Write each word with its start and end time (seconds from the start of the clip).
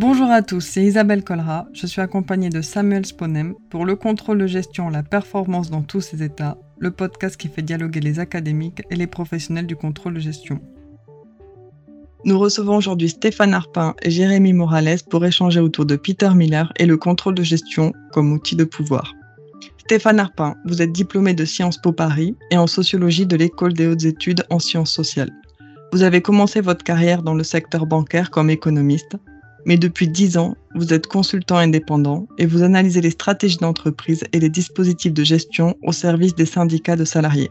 Bonjour 0.00 0.30
à 0.30 0.40
tous, 0.40 0.62
c'est 0.62 0.82
Isabelle 0.82 1.22
Colra. 1.22 1.66
Je 1.74 1.86
suis 1.86 2.00
accompagnée 2.00 2.48
de 2.48 2.62
Samuel 2.62 3.04
Sponem 3.04 3.54
pour 3.68 3.84
le 3.84 3.96
contrôle 3.96 4.38
de 4.38 4.46
gestion, 4.46 4.88
la 4.88 5.02
performance 5.02 5.68
dans 5.68 5.82
tous 5.82 6.00
ses 6.00 6.22
états, 6.22 6.56
le 6.78 6.90
podcast 6.90 7.36
qui 7.36 7.48
fait 7.48 7.60
dialoguer 7.60 8.00
les 8.00 8.18
académiques 8.18 8.80
et 8.88 8.96
les 8.96 9.06
professionnels 9.06 9.66
du 9.66 9.76
contrôle 9.76 10.14
de 10.14 10.20
gestion. 10.20 10.58
Nous 12.24 12.38
recevons 12.38 12.78
aujourd'hui 12.78 13.10
Stéphane 13.10 13.52
Arpin 13.52 13.94
et 14.00 14.10
Jérémy 14.10 14.54
Morales 14.54 15.00
pour 15.10 15.22
échanger 15.22 15.60
autour 15.60 15.84
de 15.84 15.96
Peter 15.96 16.30
Miller 16.34 16.72
et 16.78 16.86
le 16.86 16.96
contrôle 16.96 17.34
de 17.34 17.42
gestion 17.42 17.92
comme 18.14 18.32
outil 18.32 18.56
de 18.56 18.64
pouvoir. 18.64 19.12
Stéphane 19.76 20.18
Arpin, 20.18 20.56
vous 20.64 20.80
êtes 20.80 20.92
diplômé 20.92 21.34
de 21.34 21.44
Sciences 21.44 21.76
Po 21.76 21.92
Paris 21.92 22.34
et 22.50 22.56
en 22.56 22.66
sociologie 22.66 23.26
de 23.26 23.36
l'École 23.36 23.74
des 23.74 23.86
hautes 23.86 24.06
études 24.06 24.46
en 24.48 24.60
sciences 24.60 24.92
sociales. 24.92 25.30
Vous 25.92 26.04
avez 26.04 26.22
commencé 26.22 26.62
votre 26.62 26.84
carrière 26.84 27.22
dans 27.22 27.34
le 27.34 27.44
secteur 27.44 27.84
bancaire 27.84 28.30
comme 28.30 28.48
économiste 28.48 29.18
mais 29.66 29.76
depuis 29.76 30.08
10 30.08 30.38
ans, 30.38 30.56
vous 30.74 30.92
êtes 30.92 31.06
consultant 31.06 31.56
indépendant 31.56 32.26
et 32.38 32.46
vous 32.46 32.62
analysez 32.62 33.00
les 33.00 33.10
stratégies 33.10 33.58
d'entreprise 33.58 34.24
et 34.32 34.40
les 34.40 34.48
dispositifs 34.48 35.12
de 35.12 35.24
gestion 35.24 35.76
au 35.82 35.92
service 35.92 36.34
des 36.34 36.46
syndicats 36.46 36.96
de 36.96 37.04
salariés. 37.04 37.50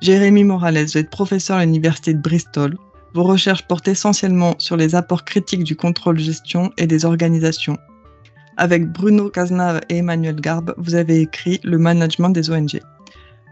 Jérémy 0.00 0.44
Morales, 0.44 0.84
vous 0.84 0.98
êtes 0.98 1.10
professeur 1.10 1.58
à 1.58 1.64
l'université 1.64 2.14
de 2.14 2.20
Bristol. 2.20 2.76
Vos 3.14 3.22
recherches 3.22 3.66
portent 3.66 3.88
essentiellement 3.88 4.54
sur 4.58 4.76
les 4.76 4.94
apports 4.94 5.24
critiques 5.24 5.64
du 5.64 5.76
contrôle 5.76 6.18
gestion 6.18 6.72
et 6.76 6.86
des 6.86 7.04
organisations. 7.04 7.78
Avec 8.56 8.90
Bruno 8.92 9.30
Cazenave 9.30 9.80
et 9.88 9.98
Emmanuel 9.98 10.36
Garbe, 10.36 10.74
vous 10.78 10.94
avez 10.94 11.20
écrit 11.20 11.60
Le 11.64 11.78
management 11.78 12.30
des 12.30 12.50
ONG. 12.50 12.80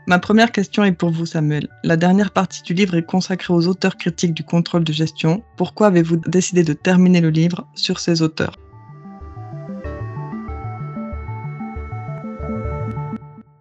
Ma 0.07 0.19
première 0.19 0.51
question 0.51 0.83
est 0.83 0.93
pour 0.93 1.11
vous, 1.11 1.27
Samuel. 1.27 1.69
La 1.85 1.97
dernière 1.97 2.33
partie 2.33 2.63
du 2.63 2.75
livre 2.75 2.97
est 2.97 3.07
consacrée 3.07 3.55
aux 3.55 3.69
auteurs 3.69 3.97
critiques 3.97 4.35
du 4.35 4.43
contrôle 4.43 4.83
de 4.83 4.93
gestion. 4.93 5.45
Pourquoi 5.57 5.87
avez-vous 5.87 6.17
décidé 6.17 6.65
de 6.65 6.73
terminer 6.73 7.21
le 7.21 7.31
livre 7.31 7.69
sur 7.75 8.01
ces 8.01 8.21
auteurs? 8.21 8.57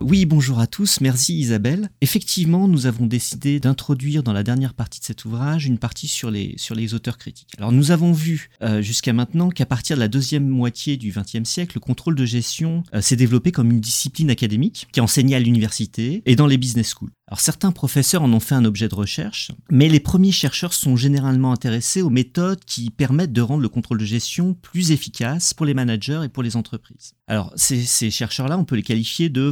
Oui, 0.02 0.26
bonjour 0.26 0.60
à 0.60 0.66
tous, 0.66 1.00
merci 1.00 1.38
Isabelle. 1.38 1.92
Effectivement, 2.02 2.68
nous 2.68 2.88
avons 2.88 3.06
décidé 3.06 3.60
d'introduire 3.60 4.24
dans 4.24 4.34
la 4.34 4.42
dernière 4.42 4.74
partie 4.74 5.00
de 5.00 5.06
cet 5.06 5.26
ouvrage 5.26 5.68
une 5.68 5.78
partie 5.78 6.08
sur 6.08 6.32
les, 6.32 6.56
sur 6.58 6.74
les 6.74 6.96
auteurs 6.96 7.20
critiques. 7.20 7.54
Alors 7.60 7.72
nous 7.72 7.92
avons 7.92 8.12
vu 8.12 8.50
euh, 8.64 8.82
jusqu'à 8.82 9.14
maintenant 9.14 9.50
qu'à 9.50 9.68
partir 9.68 9.96
de 9.96 10.02
la 10.02 10.08
deuxième 10.08 10.48
moitié 10.48 10.98
du 10.98 11.12
XXe 11.12 11.48
siècle, 11.48 11.74
le 11.76 11.82
contrôle 11.82 12.16
de 12.16 12.26
gestion 12.26 12.84
euh, 12.96 13.02
s'est 13.02 13.16
développé 13.16 13.52
comme 13.52 13.70
une 13.70 13.80
discipline 13.80 14.32
académique 14.32 14.88
qui 14.92 15.02
enseignait 15.02 15.36
à 15.36 15.40
l'université 15.40 16.24
et 16.26 16.36
dans 16.36 16.48
les 16.48 16.58
business 16.58 16.96
schools. 16.96 17.12
Alors 17.28 17.40
certains 17.40 17.72
professeurs 17.72 18.24
en 18.24 18.34
ont 18.34 18.42
fait 18.42 18.56
un 18.56 18.66
objet 18.66 18.90
de 18.90 18.96
recherche, 18.96 19.52
mais 19.70 19.88
les 19.88 20.02
premiers 20.02 20.34
chercheurs 20.34 20.74
sont 20.74 20.98
généralement 20.98 21.54
intéressés 21.54 22.02
aux 22.02 22.10
méthodes 22.10 22.66
qui 22.66 22.90
permettent 22.90 23.32
de 23.32 23.42
rendre 23.42 23.62
le 23.62 23.70
contrôle 23.70 24.00
de 24.00 24.06
gestion 24.06 24.54
plus 24.54 24.92
efficace 24.92 25.54
pour 25.54 25.66
les 25.66 25.74
managers 25.74 26.24
et 26.26 26.30
pour 26.30 26.44
les 26.44 26.58
entreprises. 26.58 27.14
Alors 27.28 27.54
ces, 27.56 27.84
ces 27.84 28.12
chercheurs-là, 28.12 28.58
on 28.58 28.66
peut 28.66 28.76
les 28.76 28.84
qualifier 28.84 29.30
de 29.30 29.52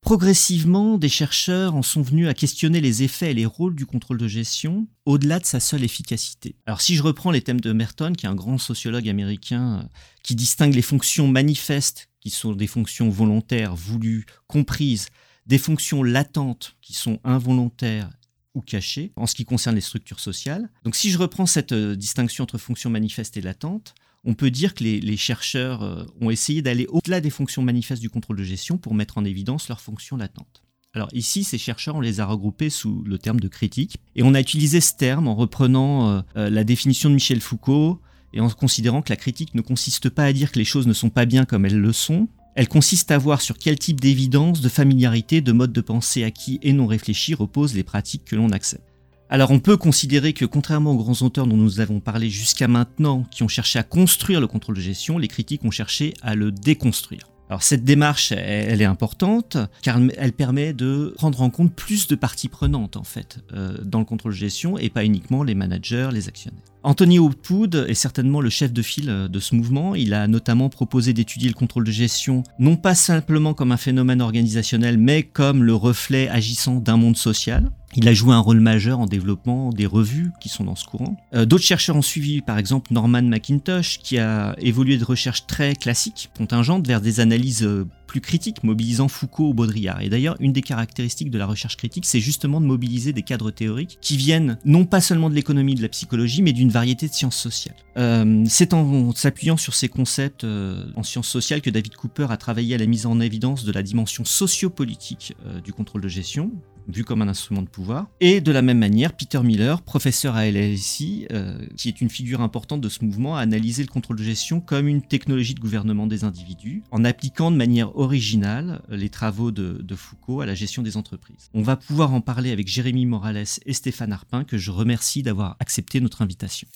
Progressivement, 0.00 0.96
des 0.96 1.10
chercheurs 1.10 1.74
en 1.74 1.82
sont 1.82 2.00
venus 2.00 2.26
à 2.28 2.34
questionner 2.34 2.80
les 2.80 3.02
effets 3.02 3.32
et 3.32 3.34
les 3.34 3.44
rôles 3.44 3.74
du 3.74 3.84
contrôle 3.84 4.16
de 4.16 4.28
gestion 4.28 4.88
au-delà 5.04 5.38
de 5.38 5.44
sa 5.44 5.60
seule 5.60 5.84
efficacité. 5.84 6.56
Alors 6.64 6.80
si 6.80 6.96
je 6.96 7.02
reprends 7.02 7.30
les 7.30 7.42
thèmes 7.42 7.60
de 7.60 7.72
Merton, 7.72 8.14
qui 8.14 8.24
est 8.24 8.28
un 8.28 8.34
grand 8.34 8.56
sociologue 8.56 9.08
américain 9.08 9.80
euh, 9.80 9.88
qui 10.22 10.34
distingue 10.34 10.74
les 10.74 10.82
fonctions 10.82 11.28
manifestes, 11.28 12.08
qui 12.20 12.30
sont 12.30 12.52
des 12.52 12.66
fonctions 12.66 13.10
volontaires, 13.10 13.76
voulues, 13.76 14.24
comprises, 14.46 15.08
des 15.46 15.58
fonctions 15.58 16.02
latentes 16.02 16.76
qui 16.80 16.94
sont 16.94 17.20
involontaires 17.22 18.10
ou 18.54 18.62
cachées 18.62 19.12
en 19.16 19.26
ce 19.26 19.34
qui 19.34 19.44
concerne 19.44 19.76
les 19.76 19.80
structures 19.82 20.20
sociales. 20.20 20.70
Donc 20.84 20.96
si 20.96 21.10
je 21.10 21.18
reprends 21.18 21.46
cette 21.46 21.72
euh, 21.72 21.94
distinction 21.94 22.44
entre 22.44 22.58
fonctions 22.58 22.90
manifestes 22.90 23.36
et 23.36 23.42
latentes, 23.42 23.94
on 24.24 24.34
peut 24.34 24.50
dire 24.50 24.74
que 24.74 24.84
les, 24.84 25.16
chercheurs 25.16 25.82
euh, 25.82 26.04
ont 26.20 26.30
essayé 26.30 26.62
d'aller 26.62 26.86
au-delà 26.88 27.20
des 27.20 27.30
fonctions 27.30 27.62
manifestes 27.62 28.02
du 28.02 28.10
contrôle 28.10 28.36
de 28.36 28.44
gestion 28.44 28.78
pour 28.78 28.94
mettre 28.94 29.18
en 29.18 29.24
évidence 29.24 29.68
leurs 29.68 29.80
fonctions 29.80 30.16
latentes. 30.16 30.62
Alors 30.92 31.08
ici, 31.12 31.44
ces 31.44 31.58
chercheurs, 31.58 31.96
on 31.96 32.00
les 32.00 32.20
a 32.20 32.26
regroupés 32.26 32.70
sous 32.70 33.02
le 33.04 33.18
terme 33.18 33.40
de 33.40 33.48
critique, 33.48 33.98
et 34.16 34.22
on 34.22 34.34
a 34.34 34.40
utilisé 34.40 34.80
ce 34.80 34.94
terme 34.94 35.28
en 35.28 35.34
reprenant 35.34 36.24
euh, 36.36 36.50
la 36.50 36.64
définition 36.64 37.08
de 37.08 37.14
Michel 37.14 37.40
Foucault, 37.40 38.00
et 38.32 38.40
en 38.40 38.48
considérant 38.50 39.02
que 39.02 39.10
la 39.10 39.16
critique 39.16 39.54
ne 39.54 39.60
consiste 39.60 40.08
pas 40.08 40.24
à 40.24 40.32
dire 40.32 40.52
que 40.52 40.58
les 40.58 40.64
choses 40.64 40.86
ne 40.86 40.92
sont 40.92 41.10
pas 41.10 41.26
bien 41.26 41.44
comme 41.44 41.64
elles 41.64 41.80
le 41.80 41.92
sont, 41.92 42.28
elle 42.56 42.68
consiste 42.68 43.10
à 43.10 43.18
voir 43.18 43.40
sur 43.40 43.58
quel 43.58 43.78
type 43.78 44.00
d'évidence, 44.00 44.60
de 44.60 44.68
familiarité, 44.68 45.40
de 45.40 45.52
mode 45.52 45.72
de 45.72 45.80
pensée 45.80 46.24
acquis 46.24 46.58
et 46.62 46.72
non 46.72 46.86
réfléchi 46.86 47.34
reposent 47.34 47.74
les 47.74 47.84
pratiques 47.84 48.24
que 48.24 48.36
l'on 48.36 48.50
accepte. 48.50 48.84
Alors 49.32 49.52
on 49.52 49.60
peut 49.60 49.76
considérer 49.76 50.32
que 50.32 50.44
contrairement 50.44 50.90
aux 50.90 50.96
grands 50.96 51.24
auteurs 51.24 51.46
dont 51.46 51.56
nous 51.56 51.78
avons 51.78 52.00
parlé 52.00 52.28
jusqu'à 52.28 52.66
maintenant, 52.66 53.24
qui 53.30 53.44
ont 53.44 53.48
cherché 53.48 53.78
à 53.78 53.84
construire 53.84 54.40
le 54.40 54.48
contrôle 54.48 54.74
de 54.74 54.80
gestion, 54.80 55.18
les 55.18 55.28
critiques 55.28 55.64
ont 55.64 55.70
cherché 55.70 56.14
à 56.20 56.34
le 56.34 56.50
déconstruire. 56.50 57.28
Alors 57.48 57.62
cette 57.62 57.84
démarche, 57.84 58.32
elle 58.32 58.82
est 58.82 58.86
importante 58.86 59.56
car 59.82 60.00
elle 60.18 60.32
permet 60.32 60.72
de 60.72 61.14
prendre 61.16 61.42
en 61.42 61.50
compte 61.50 61.72
plus 61.72 62.08
de 62.08 62.16
parties 62.16 62.48
prenantes 62.48 62.96
en 62.96 63.04
fait 63.04 63.38
euh, 63.54 63.76
dans 63.84 64.00
le 64.00 64.04
contrôle 64.04 64.32
de 64.32 64.36
gestion 64.36 64.78
et 64.78 64.88
pas 64.88 65.04
uniquement 65.04 65.44
les 65.44 65.54
managers, 65.54 66.10
les 66.12 66.26
actionnaires. 66.26 66.62
Anthony 66.82 67.20
Hopwood 67.20 67.86
est 67.88 67.94
certainement 67.94 68.40
le 68.40 68.50
chef 68.50 68.72
de 68.72 68.82
file 68.82 69.10
euh, 69.10 69.28
de 69.28 69.38
ce 69.38 69.54
mouvement. 69.54 69.94
Il 69.94 70.12
a 70.12 70.26
notamment 70.26 70.70
proposé 70.70 71.12
d'étudier 71.12 71.48
le 71.48 71.54
contrôle 71.54 71.84
de 71.84 71.92
gestion 71.92 72.42
non 72.58 72.76
pas 72.76 72.96
simplement 72.96 73.54
comme 73.54 73.70
un 73.70 73.76
phénomène 73.76 74.22
organisationnel, 74.22 74.98
mais 74.98 75.22
comme 75.22 75.62
le 75.62 75.74
reflet 75.74 76.28
agissant 76.28 76.76
d'un 76.76 76.96
monde 76.96 77.16
social. 77.16 77.70
Il 77.96 78.06
a 78.06 78.14
joué 78.14 78.32
un 78.32 78.38
rôle 78.38 78.60
majeur 78.60 79.00
en 79.00 79.06
développant 79.06 79.70
des 79.70 79.86
revues 79.86 80.30
qui 80.40 80.48
sont 80.48 80.62
dans 80.62 80.76
ce 80.76 80.84
courant. 80.84 81.16
Euh, 81.34 81.44
d'autres 81.44 81.64
chercheurs 81.64 81.96
ont 81.96 82.02
suivi, 82.02 82.40
par 82.40 82.56
exemple 82.56 82.92
Norman 82.92 83.22
McIntosh, 83.22 83.98
qui 83.98 84.18
a 84.18 84.54
évolué 84.58 84.96
de 84.96 85.04
recherche 85.04 85.46
très 85.46 85.74
classique, 85.74 86.30
contingente, 86.36 86.86
vers 86.86 87.00
des 87.00 87.18
analyses 87.18 87.64
euh, 87.64 87.84
plus 88.06 88.20
critiques, 88.20 88.62
mobilisant 88.62 89.08
Foucault 89.08 89.48
ou 89.48 89.54
Baudrillard. 89.54 90.02
Et 90.02 90.08
d'ailleurs, 90.08 90.36
une 90.38 90.52
des 90.52 90.62
caractéristiques 90.62 91.30
de 91.30 91.38
la 91.38 91.46
recherche 91.46 91.76
critique, 91.76 92.06
c'est 92.06 92.20
justement 92.20 92.60
de 92.60 92.66
mobiliser 92.66 93.12
des 93.12 93.22
cadres 93.22 93.50
théoriques 93.50 93.98
qui 94.00 94.16
viennent 94.16 94.58
non 94.64 94.84
pas 94.84 95.00
seulement 95.00 95.28
de 95.28 95.34
l'économie, 95.34 95.74
de 95.74 95.82
la 95.82 95.88
psychologie, 95.88 96.42
mais 96.42 96.52
d'une 96.52 96.70
variété 96.70 97.08
de 97.08 97.12
sciences 97.12 97.36
sociales. 97.36 97.76
Euh, 97.96 98.44
c'est 98.46 98.72
en 98.72 99.12
s'appuyant 99.14 99.56
sur 99.56 99.74
ces 99.74 99.88
concepts 99.88 100.44
en 100.44 101.02
sciences 101.02 101.28
sociales 101.28 101.60
que 101.60 101.70
David 101.70 101.96
Cooper 101.96 102.26
a 102.30 102.36
travaillé 102.36 102.76
à 102.76 102.78
la 102.78 102.86
mise 102.86 103.06
en 103.06 103.20
évidence 103.20 103.64
de 103.64 103.72
la 103.72 103.82
dimension 103.82 104.24
sociopolitique 104.24 105.34
du 105.64 105.72
contrôle 105.72 106.02
de 106.02 106.08
gestion, 106.08 106.50
vu 106.88 107.04
comme 107.04 107.22
un 107.22 107.28
instrument 107.28 107.62
de 107.62 107.68
pouvoir. 107.68 108.08
Et 108.20 108.40
de 108.40 108.52
la 108.52 108.62
même 108.62 108.78
manière, 108.78 109.12
Peter 109.12 109.40
Miller, 109.40 109.82
professeur 109.82 110.36
à 110.36 110.46
LSI, 110.50 111.26
euh, 111.32 111.58
qui 111.76 111.88
est 111.88 112.00
une 112.00 112.10
figure 112.10 112.40
importante 112.40 112.80
de 112.80 112.88
ce 112.88 113.04
mouvement, 113.04 113.36
a 113.36 113.40
analysé 113.40 113.82
le 113.82 113.88
contrôle 113.88 114.16
de 114.16 114.24
gestion 114.24 114.60
comme 114.60 114.88
une 114.88 115.02
technologie 115.02 115.54
de 115.54 115.60
gouvernement 115.60 116.06
des 116.06 116.24
individus, 116.24 116.82
en 116.90 117.04
appliquant 117.04 117.50
de 117.50 117.56
manière 117.56 117.96
originale 117.96 118.82
les 118.88 119.08
travaux 119.08 119.50
de, 119.50 119.78
Foucault 119.94 120.40
à 120.40 120.46
la 120.46 120.54
gestion 120.54 120.82
des 120.82 120.96
entreprises. 120.96 121.50
On 121.52 121.62
va 121.62 121.76
pouvoir 121.76 122.14
en 122.14 122.20
parler 122.20 122.52
avec 122.52 122.68
Jérémy 122.68 123.04
Morales 123.04 123.44
et 123.66 123.72
Stéphane 123.72 124.12
Arpin, 124.12 124.44
que 124.44 124.56
je 124.56 124.70
remercie 124.70 125.22
d'avoir 125.22 125.56
accepté 125.60 126.00
notre 126.00 126.22
invitation. 126.22 126.66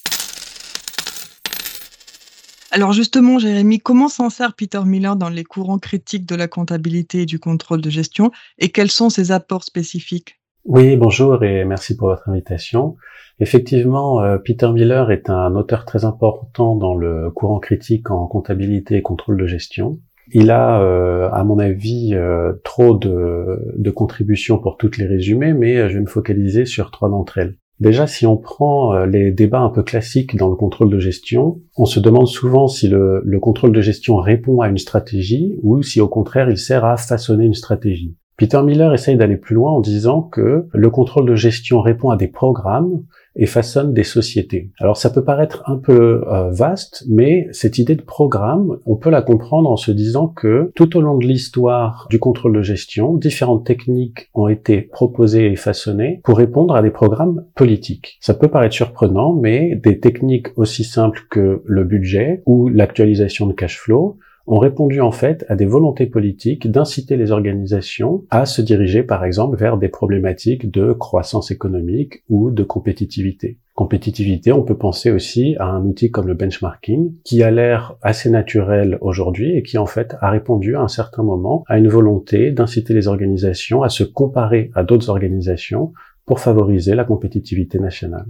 Alors 2.75 2.93
justement, 2.93 3.39
Jérémy, 3.39 3.79
comment 3.79 4.09
s'en 4.09 4.31
sert 4.31 4.55
Peter 4.57 4.81
Miller 4.85 5.15
dans 5.15 5.29
les 5.29 5.45
courants 5.45 5.79
critiques 5.79 6.27
de 6.27 6.35
la 6.35 6.49
comptabilité 6.49 7.21
et 7.21 7.25
du 7.25 7.39
contrôle 7.39 7.81
de 7.81 7.89
gestion 7.89 8.33
et 8.59 8.71
quels 8.71 8.91
sont 8.91 9.11
ses 9.11 9.31
apports 9.31 9.62
spécifiques? 9.62 10.41
Oui, 10.65 10.97
bonjour 10.97 11.45
et 11.45 11.65
merci 11.65 11.97
pour 11.97 12.09
votre 12.09 12.29
invitation. 12.29 12.97
Effectivement, 13.39 14.21
euh, 14.23 14.39
Peter 14.39 14.69
Miller 14.73 15.13
est 15.13 15.31
un 15.31 15.55
auteur 15.55 15.84
très 15.84 16.05
important 16.05 16.75
dans 16.75 16.97
le 16.97 17.31
courant 17.31 17.61
critique 17.61 18.11
en 18.11 18.27
comptabilité 18.27 18.97
et 18.97 19.03
contrôle 19.03 19.37
de 19.37 19.47
gestion. 19.47 20.01
Il 20.33 20.51
a, 20.51 20.83
euh, 20.83 21.31
à 21.31 21.45
mon 21.45 21.61
avis, 21.61 22.13
euh, 22.15 22.55
trop 22.65 22.97
de, 22.97 23.73
de 23.77 23.91
contributions 23.93 24.59
pour 24.59 24.79
toutes 24.79 24.99
les 24.99 25.07
résumer, 25.07 25.53
mais 25.53 25.89
je 25.89 25.95
vais 25.95 26.01
me 26.01 26.07
focaliser 26.07 26.67
sur 26.67 26.91
trois 26.91 27.09
d'entre 27.09 27.39
elles. 27.39 27.57
Déjà, 27.81 28.07
si 28.07 28.25
on 28.25 28.37
prend 28.37 28.95
euh, 28.95 29.07
les 29.07 29.33
débats 29.33 29.60
un 29.60 29.69
peu 29.69 29.83
classiques 29.83 30.37
dans 30.37 30.48
le 30.48 30.54
contrôle 30.54 30.91
de 30.91 30.98
gestion, 30.98 31.60
on 31.77 31.87
se 31.87 31.98
demande 31.98 32.28
souvent 32.28 32.69
si 32.69 32.89
le, 32.89 33.22
contrôle 33.41 33.72
de 33.72 33.81
gestion 33.81 34.16
répond 34.16 34.60
à 34.60 34.69
une 34.69 34.78
stratégie 34.78 35.59
ou 35.63 35.83
si 35.83 36.01
au 36.01 36.09
contraire 36.09 36.48
il 36.48 36.57
sert 36.57 36.84
à 36.84 36.97
façonner 36.97 37.45
une 37.45 37.54
stratégie. 37.54 38.16
Peter 38.37 38.60
Miller 38.63 38.93
essaye 38.95 39.16
d'aller 39.16 39.37
plus 39.37 39.54
loin 39.54 39.72
en 39.72 39.81
disant 39.81 40.22
que 40.22 40.66
le 40.72 40.91
contrôle 40.91 41.28
de 41.28 41.34
gestion 41.34 41.81
répond 41.81 42.10
à 42.10 42.16
des 42.16 42.28
programmes 42.28 43.03
et 43.36 43.47
façonne 43.47 43.92
des 43.92 44.04
sociétés. 44.04 44.71
Alors 44.78 44.97
ça 44.97 45.10
peut 45.10 45.25
paraître 45.25 45.63
un 45.66 45.77
peu 45.77 46.25
euh, 46.28 46.51
vaste, 46.51 47.04
mais 47.09 47.48
cette 47.53 47.78
idée 47.78 47.97
de 47.97 48.03
programme, 48.03 48.78
on 48.86 48.97
peut 48.97 49.10
la 49.10 49.22
comprendre 49.22 49.71
en 49.71 49.77
se 49.77 49.91
disant 49.91 50.28
que 50.28 50.72
tout 50.75 50.97
au 50.97 51.01
long 51.01 51.19
de 51.19 51.27
l'histoire 51.27 52.07
du 52.10 52.19
contrôle 52.19 52.57
de 52.57 52.63
gestion, 52.63 53.15
différentes 53.15 53.66
techniques 53.66 54.31
ont 54.34 54.48
été 54.48 54.83
proposées 54.83 55.51
et 55.51 55.57
façonnées 55.57 56.21
pour 56.25 56.39
répondre 56.39 56.75
à 56.75 56.83
des 56.83 56.91
programmes 56.91 57.45
politiques. 57.54 58.19
Ça 58.21 58.34
peut 58.34 58.48
paraître 58.48 58.75
surprenant, 58.75 59.33
mais 59.34 59.75
des 59.77 59.98
techniques 60.01 60.57
aussi 60.57 60.84
simples 60.84 61.22
que 61.31 61.63
le 61.65 61.84
budget 61.84 62.42
ou 62.47 62.69
l'actualisation 62.69 63.47
de 63.47 63.53
cash 63.53 63.78
flow 63.78 64.19
ont 64.47 64.59
répondu 64.59 65.01
en 65.01 65.13
fait 65.13 65.45
à 65.49 65.57
des 65.57 65.65
volontés 65.65 66.07
politiques 66.07 66.71
d'inciter 66.71 67.17
les 67.17 67.31
organisations 67.31 68.25
à 68.31 68.47
se 68.47 68.63
diriger 68.63 69.03
par 69.03 69.25
exemple 69.25 69.57
vers 69.57 69.79
des 69.79 69.89
problématiques 69.89 70.71
de 70.71 70.93
croissance 70.93 71.51
économique 71.51 72.25
ou 72.29 72.51
de 72.51 72.63
compétitivité. 72.63 73.59
Compétitivité, 73.75 74.53
on 74.53 74.63
peut 74.63 74.77
penser 74.79 75.11
aussi 75.11 75.57
à 75.59 75.67
un 75.67 75.85
outil 75.85 76.11
comme 76.11 76.29
le 76.29 76.35
benchmarking, 76.35 77.13
qui 77.25 77.43
a 77.43 77.51
l'air 77.51 77.97
assez 78.03 78.31
naturel 78.31 78.99
aujourd'hui 79.01 79.57
et 79.57 79.63
qui 79.65 79.79
en 79.79 79.87
fait 79.87 80.15
a 80.21 80.31
répondu 80.31 80.77
à 80.77 80.81
un 80.81 80.89
certain 80.89 81.25
moment 81.25 81.65
à 81.67 81.79
une 81.79 81.89
volonté 81.89 82.53
d'inciter 82.53 82.95
les 82.95 83.09
organisations 83.09 83.83
à 83.83 83.89
se 83.89 84.05
comparer 84.05 84.71
à 84.75 84.85
d'autres 84.85 85.11
organisations 85.11 85.93
pour 86.25 86.39
favoriser 86.39 86.95
la 86.95 87.05
compétitivité 87.05 87.81
nationale. 87.81 88.27